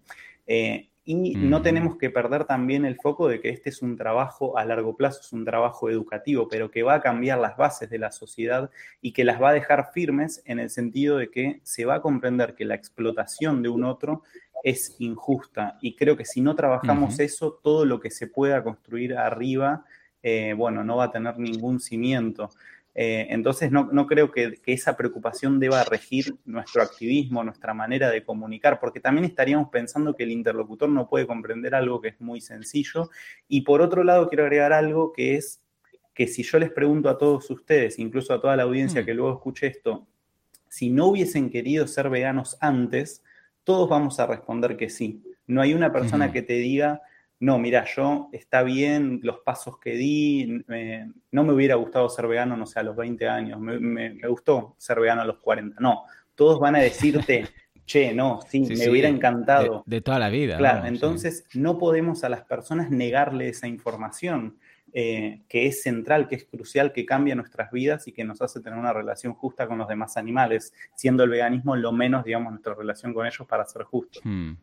[0.46, 4.58] Eh, y no tenemos que perder también el foco de que este es un trabajo
[4.58, 8.00] a largo plazo, es un trabajo educativo, pero que va a cambiar las bases de
[8.00, 8.72] la sociedad
[9.02, 12.02] y que las va a dejar firmes en el sentido de que se va a
[12.02, 14.24] comprender que la explotación de un otro
[14.64, 15.78] es injusta.
[15.80, 19.86] Y creo que si no trabajamos eso, todo lo que se pueda construir arriba,
[20.24, 22.50] eh, bueno, no va a tener ningún cimiento.
[22.98, 28.10] Eh, entonces no, no creo que, que esa preocupación deba regir nuestro activismo, nuestra manera
[28.10, 32.22] de comunicar, porque también estaríamos pensando que el interlocutor no puede comprender algo que es
[32.22, 33.10] muy sencillo.
[33.50, 35.62] Y por otro lado, quiero agregar algo que es
[36.14, 39.06] que si yo les pregunto a todos ustedes, incluso a toda la audiencia Mm.
[39.06, 40.08] que luego escuche esto,
[40.70, 43.22] si no hubiesen querido ser veganos antes,
[43.66, 45.22] todos vamos a responder que sí.
[45.48, 47.02] No hay una persona que te diga,
[47.40, 52.28] no, mira, yo está bien los pasos que di, eh, no me hubiera gustado ser
[52.28, 55.38] vegano, no sé, a los 20 años, me, me- me gustó ser vegano a los
[55.40, 55.80] 40.
[55.82, 56.04] No,
[56.34, 57.46] todos van a decirte,
[57.86, 59.84] che, no, sí, Sí, me sí, hubiera encantado.
[59.86, 60.58] de toda la vida.
[60.58, 60.96] Claro, vamos, sí.
[60.96, 64.58] entonces no podemos a las personas negarle esa información
[64.98, 68.62] eh, que es central, que es crucial, que cambia nuestras vidas y que nos hace
[68.62, 72.74] tener una relación justa con los demás animales, siendo el veganismo lo menos, digamos, nuestra
[72.76, 74.22] relación con ellos para ser justos.
[74.24, 74.54] Hmm.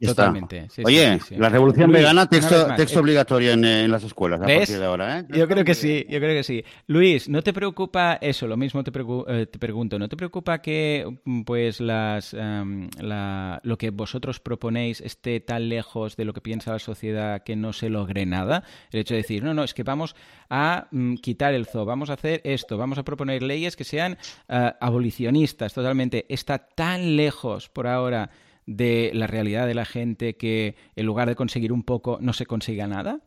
[0.00, 0.68] Totalmente.
[0.70, 1.36] sí, Oye, sí, sí.
[1.36, 4.58] la revolución Luis, vegana, texto, texto eh, obligatorio en, en las escuelas a ¿Ves?
[4.58, 5.20] partir de ahora.
[5.20, 5.24] ¿eh?
[5.30, 6.64] Yo creo que sí, yo creo que sí.
[6.88, 8.46] Luis, ¿no te preocupa eso?
[8.46, 8.90] Lo mismo te,
[9.28, 14.40] eh, te pregunto, ¿no te preocupa que mm, pues las em, la- lo que vosotros
[14.40, 18.64] proponéis esté tan lejos de lo que piensa la sociedad que no se logre nada?
[18.90, 20.16] El hecho de decir, no, no, es que vamos
[20.50, 24.18] a mm, quitar el zoo, vamos a hacer esto, vamos a proponer leyes que sean
[24.48, 26.26] eh, abolicionistas totalmente.
[26.28, 28.28] Está tan lejos por ahora
[28.66, 32.46] de la realidad de la gente que en lugar de conseguir un poco no se
[32.46, 33.20] consiga nada?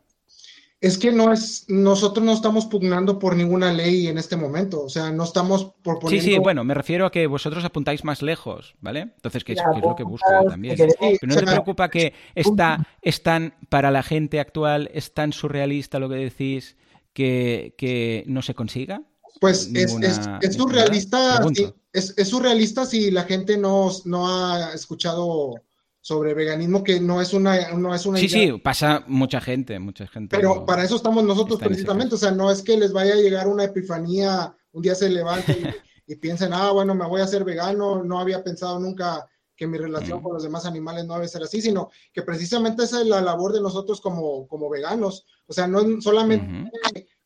[0.80, 4.90] Es que no es, nosotros no estamos pugnando por ninguna ley en este momento, o
[4.90, 6.24] sea, no estamos proponiendo...
[6.24, 9.00] Sí, sí, bueno, me refiero a que vosotros apuntáis más lejos, ¿vale?
[9.16, 10.76] Entonces, que es, Ya, que es lo que busco también.
[10.78, 10.94] Pero
[11.24, 16.10] no te preocupa que está, es tan, para la gente actual, es tan surrealista lo
[16.10, 16.78] que decís
[17.12, 19.02] que, que no se consiga?
[19.42, 24.74] Pues es, ninguna- es, surrealista, sí, es, es surrealista si la gente no, no ha
[24.74, 25.56] escuchado
[26.00, 30.08] sobre veganismo, que no es una, no es una Sí, sí, pasa mucha gente, mucha
[30.08, 30.38] gente.
[30.38, 33.48] Pero para eso estamos nosotros precisamente, o sea, no es que les vaya a llegar
[33.48, 35.58] una epifanía, un día se levanten
[36.08, 39.78] y, piensen, ah, bueno, me voy a hacer vegano, no había pensado nunca que mi
[39.78, 40.22] relación mm.
[40.22, 43.52] con los demás animales no debe ser así, sino que precisamente esa es la labor
[43.52, 45.26] de nosotros como, como veganos.
[45.48, 46.72] O sea, no solamente,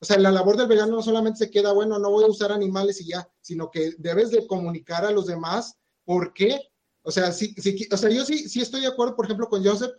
[0.02, 2.52] o sea, la labor del vegano no solamente se queda, bueno, no voy a usar
[2.52, 6.60] animales y ya, sino que debes de comunicar a los demás por qué.
[7.04, 9.64] O sea, sí, sí, o sea, yo sí, sí estoy de acuerdo, por ejemplo, con
[9.64, 9.92] Joseph,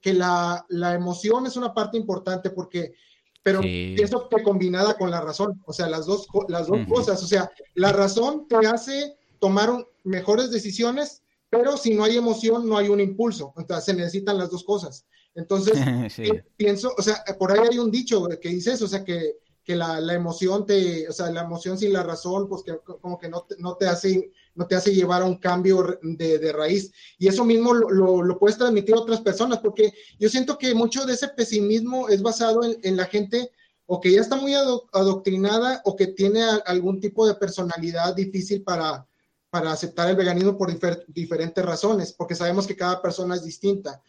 [0.00, 2.94] que la, la, emoción es una parte importante porque,
[3.42, 7.26] pero pienso que combinada con la razón, o sea, las dos, las dos cosas, o
[7.26, 12.88] sea, la razón te hace tomar mejores decisiones, pero si no hay emoción, no hay
[12.88, 15.04] un impulso, entonces se necesitan las dos cosas.
[15.36, 15.74] Entonces,
[16.56, 19.76] pienso, o sea, por ahí hay un dicho que dice eso, o sea, que, que
[19.76, 23.28] la, la, emoción te, o sea, la emoción sin la razón, pues que como que
[23.28, 26.90] no te, no te hace no te hace llevar a un cambio de, de raíz.
[27.18, 31.04] Y eso mismo lo, lo, puedes transmitir a otras personas, porque yo siento que mucho
[31.04, 33.52] de ese pesimismo es basado en, en la gente
[33.84, 39.06] o que ya está muy adoctrinada o que tiene algún tipo de personalidad difícil para,
[39.50, 40.72] para aceptar el veganismo por
[41.08, 44.02] diferentes razones, porque sabemos que cada persona es distinta.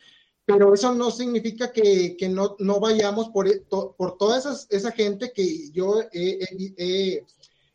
[0.47, 4.91] Pero eso no significa que, que no, no, vayamos por, e, por toda esa, esa
[4.93, 6.39] gente que yo he,
[6.77, 7.25] he,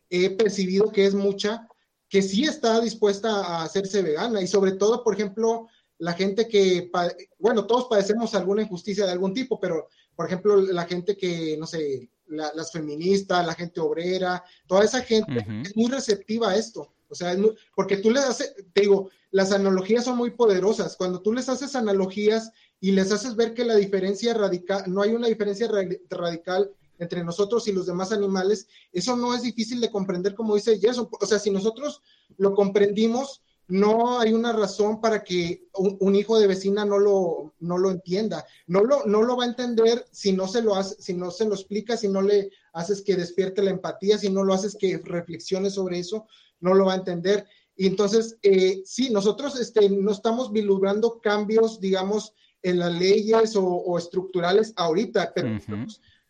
[0.09, 1.67] he percibido que es mucha,
[2.09, 5.67] que sí está dispuesta a hacerse vegana y sobre todo, por ejemplo,
[5.99, 6.91] la gente que,
[7.39, 11.67] bueno, todos padecemos alguna injusticia de algún tipo, pero por ejemplo, la gente que, no
[11.67, 16.93] sé, las feministas, la gente obrera, toda esa gente es muy receptiva a esto.
[17.13, 17.37] O sea,
[17.75, 20.97] porque tú les haces, te digo, las analogías son muy poderosas.
[20.97, 25.11] Cuando tú les haces analogías y les haces ver que la diferencia radical, no hay
[25.11, 25.69] una diferencia
[26.09, 30.79] radical entre nosotros y los demás animales, eso no es difícil de comprender, como dice
[30.81, 31.07] Jason.
[31.19, 32.01] O sea, si nosotros
[32.37, 37.77] lo comprendimos, no hay una razón para que un, hijo de vecina no lo, no
[37.77, 38.45] lo entienda.
[38.67, 41.45] No lo, no lo va a entender si no se lo hace, si no se
[41.45, 44.97] lo explica, si no le haces que despierte la empatía, si no lo haces que
[44.97, 46.27] reflexione sobre eso,
[46.63, 47.45] no lo va a entender.
[47.75, 53.97] Y entonces, eh, sí, nosotros este, no estamos vislumbrando cambios, digamos, en las leyes o,
[53.97, 55.59] estructurales ahorita, pero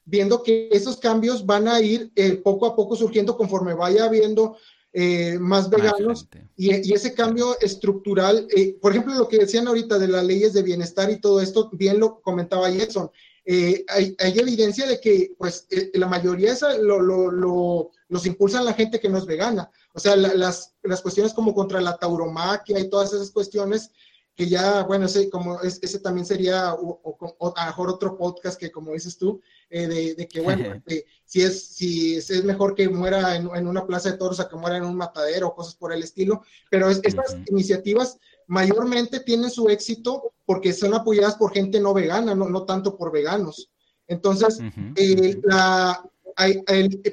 [0.05, 4.57] viendo que esos cambios van a ir eh, poco a poco surgiendo conforme vaya habiendo
[4.95, 10.07] eh, más veganos y, ese cambio estructural, eh, por ejemplo, lo que decían ahorita de
[10.07, 13.09] las leyes de bienestar y todo esto, bien lo comentaba Jason,
[13.45, 19.09] hay, evidencia de que pues la mayoría esa lo, lo, los impulsan la gente que
[19.09, 23.31] no es vegana, o sea, las, las cuestiones como contra la tauromaquia y todas esas
[23.31, 23.91] cuestiones
[24.35, 28.71] que ya, bueno, ese, como ese también sería o, a lo mejor otro podcast que
[28.71, 30.81] como dices tú, eh, de, que, bueno,
[31.25, 34.77] si, es, si es, mejor que muera en, una plaza de toros a que muera
[34.77, 36.41] en un matadero o cosas por el estilo,
[36.71, 38.17] pero estas iniciativas
[38.47, 43.11] mayormente tienen su éxito porque son apoyadas por gente no vegana, no, no tanto por
[43.11, 43.71] veganos.
[44.07, 44.59] Entonces,
[44.95, 46.03] eh, la,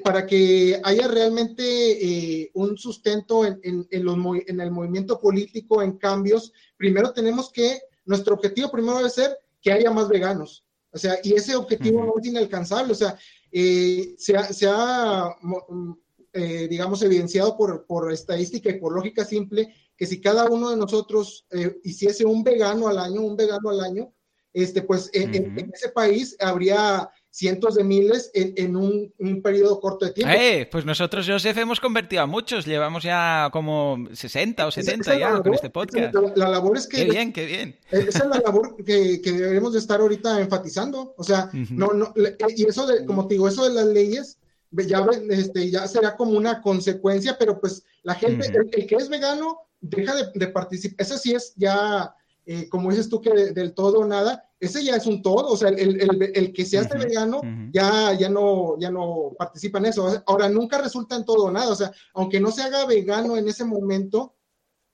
[0.05, 6.53] para que haya realmente eh, un sustento en, en, en, el movimiento político, en cambios,
[6.77, 10.65] primero tenemos que, nuestro objetivo primero debe ser que haya más veganos.
[10.93, 12.93] O sea, y ese objetivo no es inalcanzable.
[12.93, 13.17] O sea,
[13.53, 15.93] eh, se ha, mm,
[16.33, 20.79] eh, digamos, evidenciado por, por, estadística y por lógica simple que si cada uno de
[20.79, 21.47] nosotros
[21.85, 24.15] hiciese un vegano al año, un vegano al año,
[24.55, 30.13] este, pues en ese país habría cientos de miles en, un, un, periodo corto de
[30.13, 30.35] tiempo.
[30.35, 32.67] Eh, pues nosotros, Joseph, hemos convertido a muchos.
[32.67, 36.15] Llevamos ya como 60 o 70 ya con este podcast.
[36.35, 36.99] La, labor es que...
[36.99, 37.77] Qué bien, qué bien.
[37.91, 41.15] Esa es la labor que, que debemos de estar ahorita enfatizando.
[41.17, 42.13] O sea, no, no,
[42.57, 44.39] y eso de, como te digo, eso de las leyes,
[44.73, 49.61] ya, este, ya será como una consecuencia, pero pues la gente, el, que es vegano,
[49.81, 50.97] deja de, de participar.
[50.99, 52.15] Eso sí es ya
[52.53, 55.69] eh, como dices tú que del todo nada, ese ya es un todo, o sea,
[55.69, 60.23] el, que se hace vegano ya, ya, no, ya no participa en eso.
[60.27, 63.47] Ahora, nunca resulta en todo o nada, o sea, aunque no se haga vegano en
[63.47, 64.35] ese momento,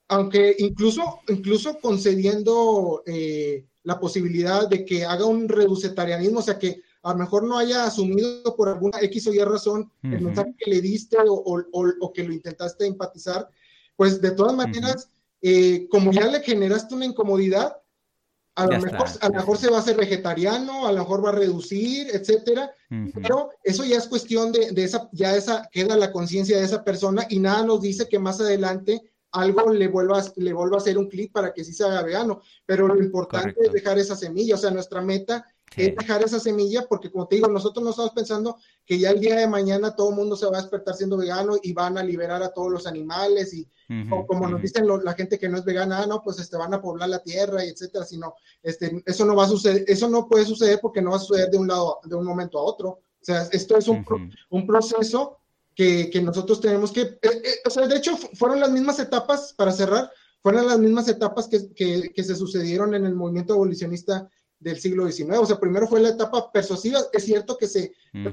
[0.09, 6.83] aunque incluso, incluso concediendo eh, la posibilidad de que haga un reducetarianismo, o sea, que
[7.03, 10.71] a lo mejor no haya asumido por alguna X o Y razón el mensaje que
[10.71, 13.49] le diste o, o, que lo intentaste empatizar,
[13.97, 15.09] pues de todas maneras
[15.43, 17.77] eh, como ya le generaste una incomodidad,
[18.57, 21.29] a lo, mejor, a lo mejor se va a hacer vegetariano, a lo mejor va
[21.29, 22.73] a reducir, etcétera,
[23.15, 26.83] pero eso ya es cuestión de, de, esa, ya esa, queda la conciencia de esa
[26.83, 30.97] persona y nada nos dice que más adelante algo le vuelva, le vuelva a hacer
[30.97, 34.55] un clic para que sí se haga vegano, pero lo importante es dejar esa semilla,
[34.55, 35.45] o sea, nuestra meta
[35.77, 39.21] es dejar esa semilla, porque como te digo, nosotros no estamos pensando que ya el
[39.21, 42.03] día de mañana todo el mundo se va a despertar siendo vegano y van a
[42.03, 43.69] liberar a todos los animales y
[44.27, 46.81] como nos dicen la gente que no es vegana, ah, no, pues este, van a
[46.81, 50.45] poblar la tierra y etcétera, sino este, eso no va a suceder, eso no puede
[50.45, 52.89] suceder porque no va a suceder de un lado, de un momento a otro.
[52.89, 54.05] O sea, esto es un,
[54.51, 55.39] un proceso
[55.75, 59.53] que, que, nosotros tenemos que, eh, eh, o sea, de hecho, fueron las mismas etapas,
[59.57, 60.11] para cerrar,
[60.43, 64.29] fueron las mismas etapas que, que, que se sucedieron en el movimiento abolicionista
[64.59, 65.39] del siglo XIX.
[65.39, 68.31] O sea, primero fue la etapa persuasiva, es cierto que se uh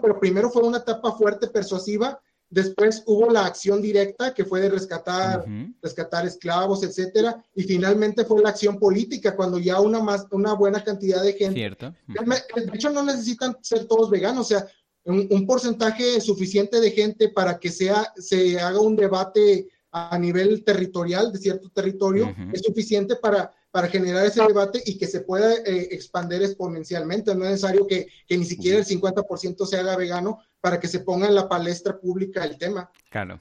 [0.00, 2.20] pero primero fue una etapa fuerte persuasiva,
[2.50, 5.44] después hubo la acción directa que fue de rescatar,
[5.82, 10.82] rescatar esclavos, etcétera, y finalmente fue la acción política cuando ya una más, una buena
[10.82, 11.54] cantidad de gente.
[11.54, 11.94] Cierto.
[12.06, 14.66] De hecho, no necesitan ser todos veganos, o sea,
[15.04, 21.32] un, porcentaje suficiente de gente para que sea, se haga un debate a nivel territorial
[21.32, 25.88] de cierto territorio es suficiente para para generar ese debate y que se pueda eh,
[25.90, 27.34] expandir exponencialmente.
[27.34, 31.26] No es necesario que, ni siquiera el 50% se haga vegano para que se ponga
[31.26, 32.88] en la palestra pública el tema.
[33.10, 33.40] Claro.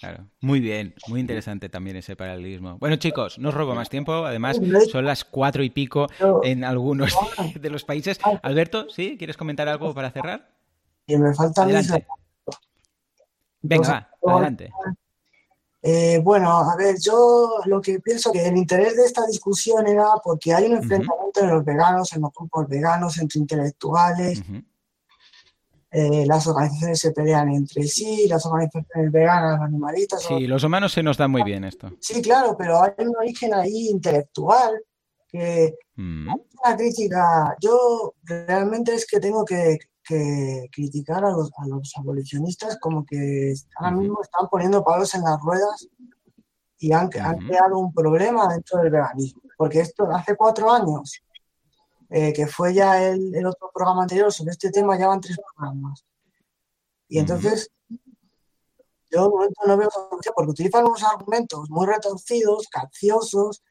[0.00, 2.78] Claro, muy bien, muy interesante también ese paralelismo.
[2.78, 4.24] Bueno, chicos, no os robo más tiempo.
[4.24, 4.58] Además,
[4.90, 6.08] son las cuatro y pico
[6.42, 7.14] en algunos
[7.60, 8.18] de los países.
[8.42, 9.16] Alberto, ¿sí?
[9.18, 10.50] ¿Quieres comentar algo para cerrar?
[11.06, 12.06] Y me falta adelante.
[13.62, 14.72] Venga, adelante.
[15.82, 20.08] Eh, bueno, a ver, yo lo que pienso que el interés de esta discusión era
[20.22, 24.42] porque hay un enfrentamiento entre los veganos, en los grupos veganos, entre intelectuales,
[25.92, 30.22] eh, las organizaciones se pelean entre sí, las organizaciones veganas, animalistas.
[30.22, 31.90] Sí, los humanos se nos da muy bien esto.
[31.98, 34.80] Sí, claro, pero hay un origen ahí intelectual
[35.26, 36.28] que mm.
[36.28, 37.56] una crítica.
[37.60, 39.78] Yo realmente es que tengo que,
[40.10, 45.22] que criticar a los, a los abolicionistas como que ahora mismo están poniendo palos en
[45.22, 45.88] las ruedas
[46.78, 49.42] y han, han creado un problema dentro del veganismo.
[49.56, 51.22] Porque esto hace cuatro años,
[52.08, 55.38] eh, que fue ya el, el, otro programa anterior sobre este tema, ya van tres
[55.38, 56.04] programas.
[57.08, 57.70] Y entonces,
[59.10, 63.62] yo de momento no veo solución porque utilizan unos argumentos muy retorcidos, capciosos,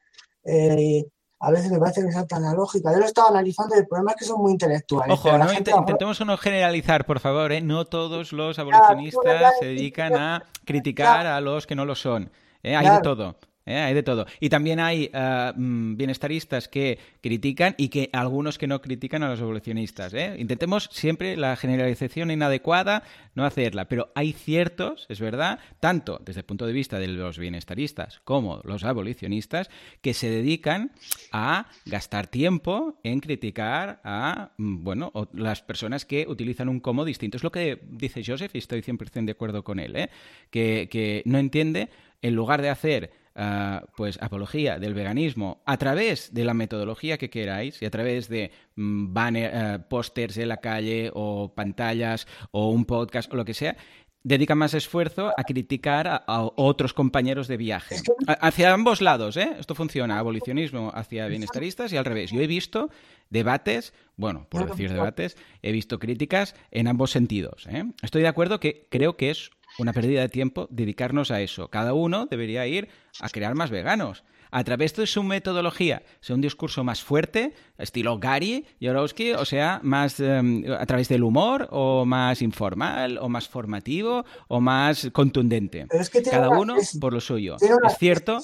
[0.44, 1.04] eh,
[1.42, 2.92] a veces me parece que salta la lógica.
[2.92, 5.14] Yo lo estaba analizando y el problema es que son muy intelectuales.
[5.14, 7.50] Ojo, no intentemos no generalizar, por favor.
[7.52, 7.62] ¿eh?
[7.62, 12.30] No todos los abolicionistas se dedican a criticar a los que no lo son.
[12.62, 12.76] ¿eh?
[12.76, 13.36] Hay de todo.
[13.66, 13.76] ¿Eh?
[13.76, 14.26] Hay de todo.
[14.40, 19.28] Y también hay eh, mm, bienestaristas que critican y que algunos que no critican a
[19.28, 20.14] los evolucionistas.
[20.14, 20.36] ¿eh?
[20.38, 23.02] Intentemos siempre la generalización inadecuada,
[23.34, 23.86] no hacerla.
[23.86, 28.60] Pero hay ciertos, es verdad, tanto desde el punto de vista de los bienestaristas como
[28.64, 29.70] los abolicionistas,
[30.00, 30.92] que se dedican
[31.32, 37.36] a gastar tiempo en criticar a mm, bueno, las personas que utilizan un como distinto.
[37.36, 40.08] Es lo que dice Joseph y estoy 100% de acuerdo con él,
[40.50, 41.88] que, que no entiende,
[42.22, 47.30] en lugar de hacer Ah, pues apología del veganismo a través de la metodología que
[47.30, 52.70] queráis y a través de mm, banner, eh, pósters en la calle o pantallas o
[52.70, 53.76] un podcast o lo que sea,
[54.24, 57.96] dedica más esfuerzo a criticar a, otros compañeros de viaje.
[58.26, 59.56] hacia ambos lados, ¿eh?
[59.58, 62.32] Esto funciona, abolicionismo hacia bienestaristas y al revés.
[62.32, 62.90] Yo he visto
[63.30, 67.66] debates, bueno, por decir debates, he visto críticas en ambos sentidos.
[67.68, 67.84] ¿eh?
[68.02, 71.68] Estoy de acuerdo que creo que es una pérdida de tiempo dedicarnos a eso.
[71.68, 72.88] Cada uno debería ir
[73.20, 74.24] a crear más veganos.
[74.52, 79.78] A través de su metodología, sea un discurso más fuerte, estilo Gary Yorowski, o sea,
[79.84, 85.86] más em, a través del humor, o más informal, o más formativo, o más contundente.
[86.28, 87.56] Cada uno por lo suyo.
[87.60, 88.40] Es cierto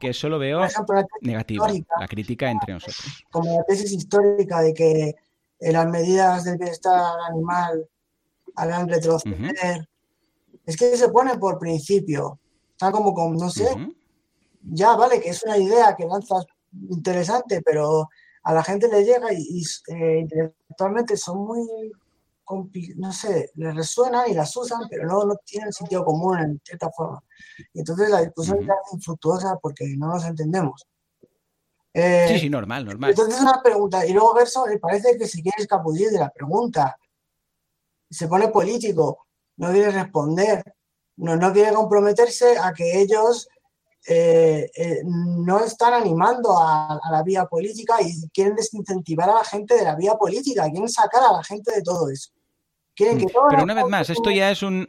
[0.00, 0.62] que solo veo
[1.20, 1.66] negativo,
[2.00, 3.24] la crítica entre nosotros.
[3.30, 5.14] Como la tesis histórica de que
[5.60, 7.88] las medidas del bienestar animal
[8.56, 9.88] hagan retroceder
[10.70, 12.38] es que se pone por principio.
[12.70, 13.68] Está como con, no sé,
[14.62, 16.46] ya vale que es una idea que lanzas
[16.88, 18.08] interesante, pero
[18.44, 21.92] a la gente le llega y, eh, intelectualmente son muy,
[22.96, 26.88] no sé, les resuenan y las usan, pero no, no tienen sentido común en cierta
[26.90, 27.22] forma.
[27.74, 30.86] Y entonces la discusión es infructuosa porque no nos entendemos.
[31.92, 33.10] Eh, sí, sí, normal, normal.
[33.10, 36.96] Entonces una pregunta, y luego Verso le parece que se quiere escapullir de la pregunta.
[38.08, 39.26] Se pone político
[39.60, 40.64] no quiere responder,
[41.16, 43.46] no, no quiere comprometerse a que ellos
[44.08, 49.74] eh, eh, no están animando a, la vía política y quieren desincentivar a la gente
[49.74, 52.30] de la vía política, quieren sacar a la gente de todo eso.
[52.98, 53.26] Mm.
[53.50, 54.88] Pero una vez más, esto ya es un,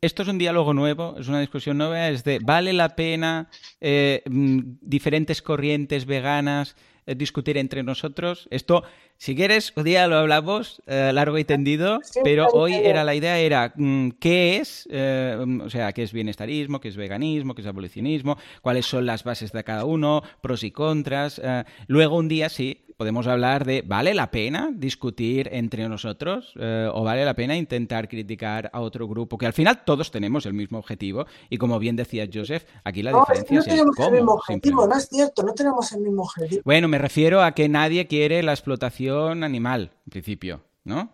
[0.00, 3.48] esto es un diálogo nuevo, es una discusión nueva, es de vale la pena
[3.80, 6.76] eh, mm, diferentes corrientes veganas
[7.06, 8.48] discutir entre nosotros.
[8.50, 8.82] Esto,
[9.16, 13.38] si quieres, un día lo hablamos eh, largo y tendido, pero hoy era la idea
[13.38, 17.68] era mm, qué es, eh, o sea, qué es bienestarismo, qué es veganismo, qué es
[17.68, 21.40] abolicionismo, cuáles son las bases de cada uno, pros y contras.
[21.86, 27.24] luego un día sí podemos hablar de ¿vale la pena discutir entre nosotros o vale
[27.24, 29.36] la pena intentar criticar a otro grupo?
[29.36, 33.12] Que al final todos tenemos el mismo objetivo y como bien decía Joseph, aquí la
[33.12, 36.62] diferencia es, no tenemos el mismo objetivo, no es cierto, no tenemos el mismo objetivo.
[36.64, 41.10] Bueno, me refiero a que nadie quiere la explotación animal, en principio, ¿no?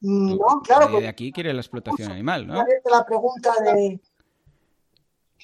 [0.00, 1.00] Mm, no, claro.
[1.00, 2.54] De aquí quiere la explotación animal, ¿no?
[2.90, 4.00] La pregunta de,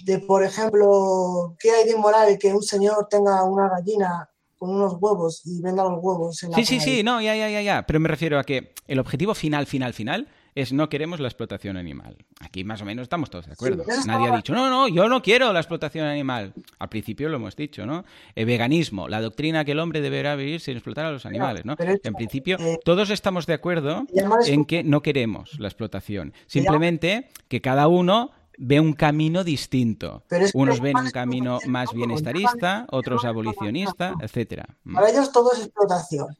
[0.05, 4.29] de, por ejemplo, ¿qué hay de inmoral que un señor tenga una gallina
[4.59, 7.49] con unos huevos y venda los huevos en la Sí, sí, sí, no, ya, ya,
[7.49, 7.87] ya, ya.
[7.87, 11.77] Pero me refiero a que el objetivo final, final, final es no queremos la explotación
[11.77, 12.17] animal.
[12.41, 13.85] Aquí más o menos estamos todos de acuerdo.
[14.07, 16.53] Nadie ha dicho, no, no, yo no quiero la explotación animal.
[16.79, 18.05] Al principio lo hemos dicho, ¿no?
[18.35, 21.77] El veganismo, la doctrina que el hombre deberá vivir sin explotar a los animales, ¿no?
[21.79, 24.07] En principio, eh, todos estamos de acuerdo
[24.47, 26.33] en que no queremos la explotación.
[26.47, 30.25] Simplemente que cada uno ve un camino distinto.
[30.53, 34.77] Unos ven un camino más bienestarista, otros abolicionista, etcétera.
[34.93, 36.37] Para ellos todo es explotación.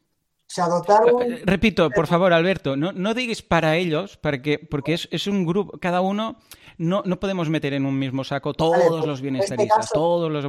[0.49, 1.21] Se adoptaron...
[1.21, 5.77] Eh, repito, por favor, Alberto, no, no digas para ellos, porque es, es un grupo,
[5.77, 6.37] cada uno,
[6.79, 10.43] no, no podemos meter en un mismo saco todos los este bienestaristas, todos los...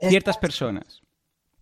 [0.00, 1.02] ciertas personas.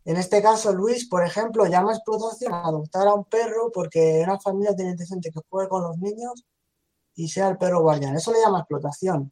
[0.06, 4.40] En este caso, Luis, por ejemplo, llama explotación a adoptar a un perro porque una
[4.40, 6.47] familia tiene decente que juegue con los niños
[7.14, 8.16] y sea el perro guardián.
[8.16, 9.31] Eso le llama explotación.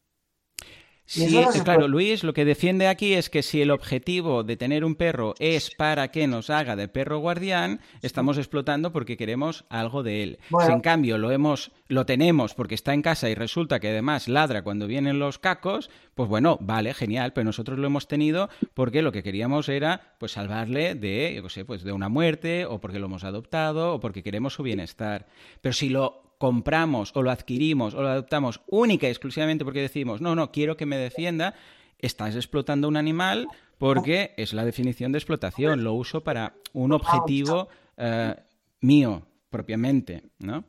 [1.11, 4.95] Sí, claro, Luis lo que defiende aquí es que si el objetivo de tener un
[4.95, 10.23] perro es para que nos haga de perro guardián, estamos explotando porque queremos algo de
[10.23, 10.39] él.
[10.65, 14.29] Si en cambio lo hemos, lo tenemos porque está en casa y resulta que además
[14.29, 19.03] ladra cuando vienen los cacos, pues bueno, vale, genial, pero nosotros lo hemos tenido porque
[19.03, 23.01] lo que queríamos era pues salvarle de, yo sé, pues de una muerte, o porque
[23.01, 25.27] lo hemos adoptado, o porque queremos su bienestar.
[25.61, 30.23] Pero si lo compramos o lo adquirimos o lo adoptamos única y exclusivamente porque decimos,
[30.23, 31.55] no, no, quiero que me defienda,
[31.99, 33.47] estás explotando un animal
[33.77, 37.69] porque es la definición de explotación, lo uso para un objetivo
[37.99, 38.35] eh,
[38.81, 40.65] mío propiamente, ¿no?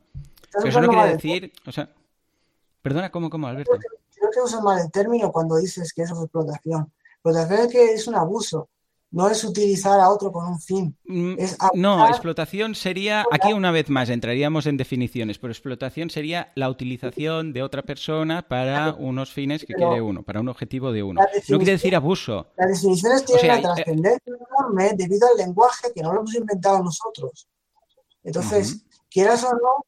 [0.52, 1.88] Pero eso no quiere decir, o sea,
[2.82, 3.72] perdona, ¿cómo, cómo, Alberto?
[4.14, 6.92] Creo que usas mal el término cuando dices que eso es explotación.
[7.14, 8.68] Explotación es que es un abuso
[9.12, 10.96] no es utilizar a otro con un fin.
[11.06, 11.34] Mm,
[11.74, 17.52] no, explotación sería, aquí una vez más entraríamos en definiciones, pero explotación sería la utilización
[17.52, 21.20] de otra persona para unos fines que quiere uno, para un objetivo de uno.
[21.48, 22.46] No quiere decir abuso.
[22.56, 26.82] Las definiciones tienen una eh, trascendencia enorme debido al lenguaje que no lo hemos inventado
[26.82, 27.46] nosotros.
[28.24, 29.84] Entonces, quieras o no,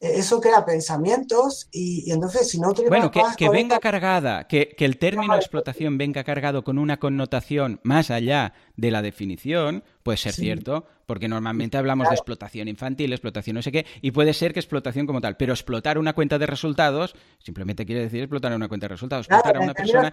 [0.00, 5.98] eso crea pensamientos y, entonces si no Bueno, que, venga cargada, que, el término explotación
[5.98, 11.78] venga cargado con una connotación más allá de la definición, puede ser cierto, porque normalmente
[11.78, 15.36] hablamos de explotación infantil, explotación no sé qué, y puede ser que explotación como tal,
[15.36, 19.56] pero explotar una cuenta de resultados simplemente quiere decir explotar una cuenta de resultados, explotar
[19.56, 20.12] a una persona.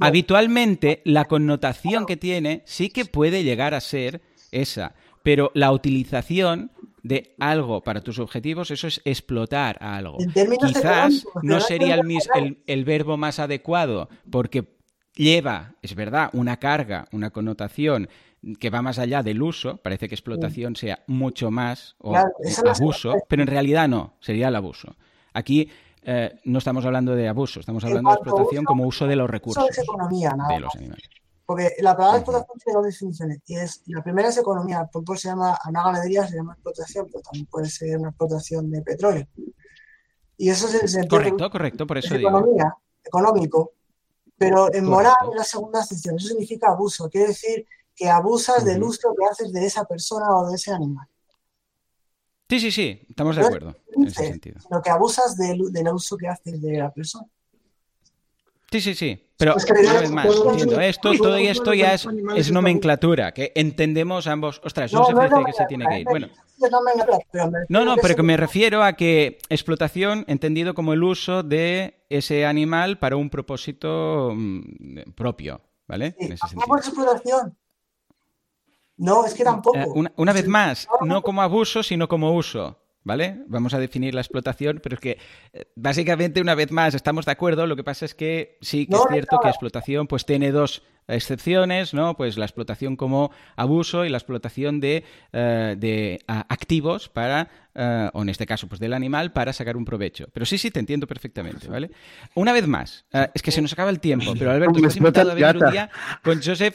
[0.00, 6.70] Habitualmente la connotación que tiene sí que puede llegar a ser esa, pero la utilización
[7.06, 10.18] de algo para tus objetivos, eso es explotar a algo.
[10.66, 14.76] Quizás no sería el, el, verbo más adecuado porque
[15.14, 18.08] lleva, es verdad, una carga, una connotación
[18.58, 23.42] que va más allá del uso, parece que explotación sea mucho más o abuso, pero
[23.42, 24.96] en realidad no, sería el abuso.
[25.32, 25.68] Aquí
[26.02, 29.64] eh, no estamos hablando de abuso, estamos hablando de explotación como uso de los recursos
[29.68, 31.08] de los animales.
[31.46, 33.40] Porque la palabra explotación tiene dos definiciones.
[33.46, 34.84] Y es, la primera es economía.
[34.92, 38.08] Por ejemplo, se llama, a una ganadería se llama explotación, pero también puede ser una
[38.08, 39.28] explotación de petróleo.
[40.36, 41.16] Y eso es el sentido.
[41.16, 43.72] Correcto, correcto, por eso es economía, económico.
[44.36, 46.16] Pero en moral es la segunda excepción.
[46.16, 47.08] Eso significa abuso.
[47.08, 47.64] Quiere decir
[47.94, 51.06] que abusas del uso que haces de esa persona o de ese animal.
[52.48, 54.60] Sí, sí, sí, estamos de acuerdo en ese sentido.
[54.70, 57.26] Lo que abusas del, del uso que haces de la persona.
[58.76, 59.22] Sí, sí, sí.
[59.38, 62.06] Pero una vez más, entiendo, esto, todo esto ya es,
[62.50, 64.60] nomenclatura, que entendemos ambos.
[64.64, 66.04] Ostras, no, se parece que se tiene que ir.
[66.04, 66.28] Bueno.
[67.68, 72.44] No, no, pero que me refiero a que explotación entendido como el uso de ese
[72.44, 76.14] animal para un propósito mm, propio, ¿vale?
[76.18, 76.76] En ese sentido.
[76.76, 77.56] explotación?
[78.98, 79.78] No, es que tampoco.
[79.78, 82.78] Eh, una vez más, no como abuso, sino como uso.
[83.06, 83.44] ¿Vale?
[83.46, 85.18] Vamos a definir la explotación, pero es que
[85.52, 88.96] eh, básicamente una vez más estamos de acuerdo, lo que pasa es que sí que
[88.96, 92.16] es cierto que explotación pues tiene dos excepciones, ¿no?
[92.16, 98.28] Pues la explotación como abuso y la explotación de, eh, activos para, eh, o en
[98.28, 100.26] este caso, pues del animal para sacar un provecho.
[100.32, 101.92] Pero sí, sí, te entiendo perfectamente, ¿vale?
[102.34, 105.34] Una vez más, es que se nos acaba el tiempo, pero Alberto, has invitado a
[105.34, 105.90] venir un día
[106.24, 106.74] con Joseph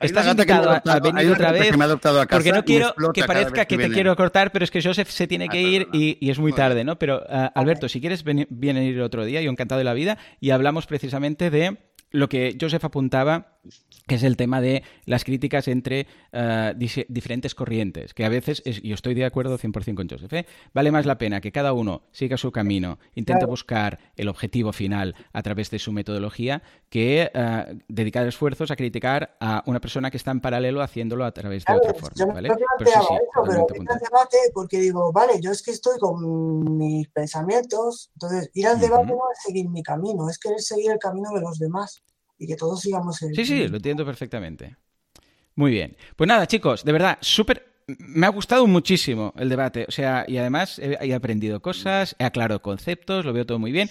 [0.00, 1.70] Estás invitado a, a adoptado- venir una otra vez.
[1.70, 4.52] que me ha adoptado a casa Porque no quiero que parezca que, te quiero cortar,
[4.52, 6.84] pero es que Joseph se tiene Ah, que ir y, y es muy tarde.
[6.84, 6.98] ¿no?
[6.98, 10.50] Pero, ah, Alberto, si quieres veni- venir otro día, yo encantado de la vida, y
[10.50, 11.78] hablamos precisamente de
[12.10, 13.57] lo que Joseph apuntaba,
[14.06, 18.78] que es el tema de las críticas entre dise- diferentes corrientes, que a veces, es,
[18.82, 20.46] y yo estoy de acuerdo 100% con Joseph, ¿eh?
[20.72, 23.48] vale más la pena que cada uno siga su camino, intente Claro.
[23.50, 29.36] buscar el objetivo final a través de su metodología, que ah, dedicar esfuerzos a criticar
[29.40, 32.26] a una persona que está en paralelo haciéndolo a través de Claro, otra yo forma,
[32.26, 32.48] me ¿vale?
[32.48, 35.98] yo Pero sí, sí, eso, pero al debate porque digo, vale, yo es que estoy
[35.98, 39.16] con mis pensamientos, entonces ir al debate Ujú.
[39.16, 42.02] no es seguir mi camino, es querer seguir el camino de los demás
[42.38, 44.76] y que todos sigamos el Sí, sí, lo entiendo perfectamente.
[45.54, 45.96] Muy bien.
[46.16, 47.66] Pues nada, chicos, de verdad, súper...
[47.86, 49.86] Me ha gustado muchísimo el debate.
[49.88, 53.72] O sea, y además he, he aprendido cosas, he aclarado conceptos, lo veo todo muy
[53.72, 53.88] bien.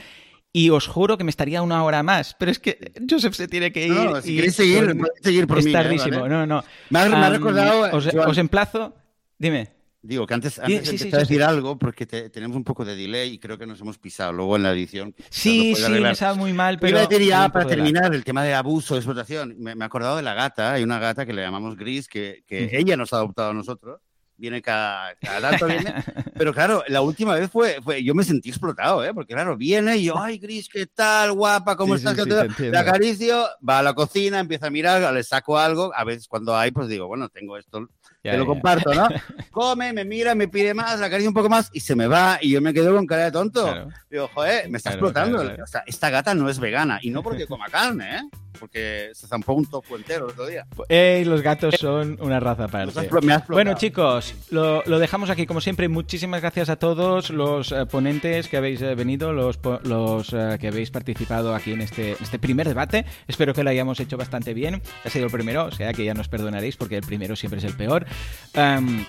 [0.53, 2.35] Y os juro que me estaría una hora más.
[2.39, 3.93] Pero es que Joseph se tiene que ir.
[3.93, 5.71] No, si queréis seguir, seguir por es mí.
[5.71, 5.73] ¿eh?
[5.73, 6.21] tardísimo.
[6.21, 6.29] ¿Vale?
[6.29, 6.63] No, no.
[6.89, 7.97] Me ha, me ha Am, recordado.
[7.97, 8.93] os emplazo.
[9.37, 9.76] Dime.
[10.01, 12.85] Digo que antes, antes sí, de sí, a decir algo, porque te- tenemos un poco
[12.85, 15.13] de delay y creo que nos hemos pisado luego en la edición.
[15.29, 16.11] Sí, sí, arreglar.
[16.11, 16.91] me sabe muy mal, pero.
[16.91, 19.55] Iba a decir hay ya un para terminar el tema de abuso, explotación.
[19.57, 20.73] Me, me he acordado de la gata.
[20.73, 23.99] Hay una gata que le llamamos Gris, que, que ella nos ha adoptado a nosotros.
[24.39, 25.93] Viene cada, cada tanto, viene.
[26.37, 29.11] Pero claro, la última vez fue, fue, yo me sentí explotado, ¿eh?
[29.11, 31.31] Porque claro, viene y yo, ay, Gris, ¿qué tal?
[31.33, 32.15] Guapa, ¿cómo Sí, estás?
[32.15, 32.71] sí, ¿Qué sí, tal?".
[32.71, 35.91] te acaricio, va a la cocina, empieza a mirar, le saco algo.
[35.95, 37.87] A veces cuando hay, pues digo, bueno, tengo esto,
[38.23, 38.47] Ya, te lo ya.
[38.47, 39.07] comparto, ¿no?
[39.49, 42.37] Come, me mira, me pide más, la acaricio un poco más y se me va
[42.39, 43.63] y yo me quedo con cara de tonto.
[43.63, 43.89] Claro.
[44.09, 45.41] Digo, joder, me está Claro, explotando.
[45.41, 45.63] claro.
[45.63, 48.21] O sea, esta gata no es vegana y no porque coma carne, ¿eh?
[48.59, 50.65] Porque se zampó un tofu entero el otro día.
[50.89, 53.09] Ey, los gatos son una raza aparte.
[53.49, 55.87] Bueno, chicos, lo, lo dejamos aquí como siempre.
[55.87, 60.67] Muchísimas gracias a todos los eh, ponentes que habéis eh, venido, los, los eh, que
[60.67, 63.05] habéis participado aquí en este, este primer debate.
[63.27, 64.81] Espero que lo hayamos hecho bastante bien.
[65.05, 67.65] Ha sido el primero, o sea que ya nos perdonaréis porque el primero siempre es
[67.65, 68.05] el peor.
[68.53, 69.05] Em,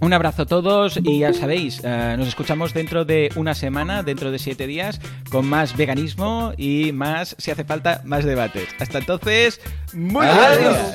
[0.00, 4.38] un abrazo a todos y ya sabéis, nos escuchamos dentro de una semana, dentro de
[4.38, 5.00] siete días,
[5.30, 8.68] con más veganismo y más, si hace falta, más debates.
[8.78, 9.60] Hasta entonces,
[9.92, 10.58] muy Adiós.
[10.58, 10.94] días.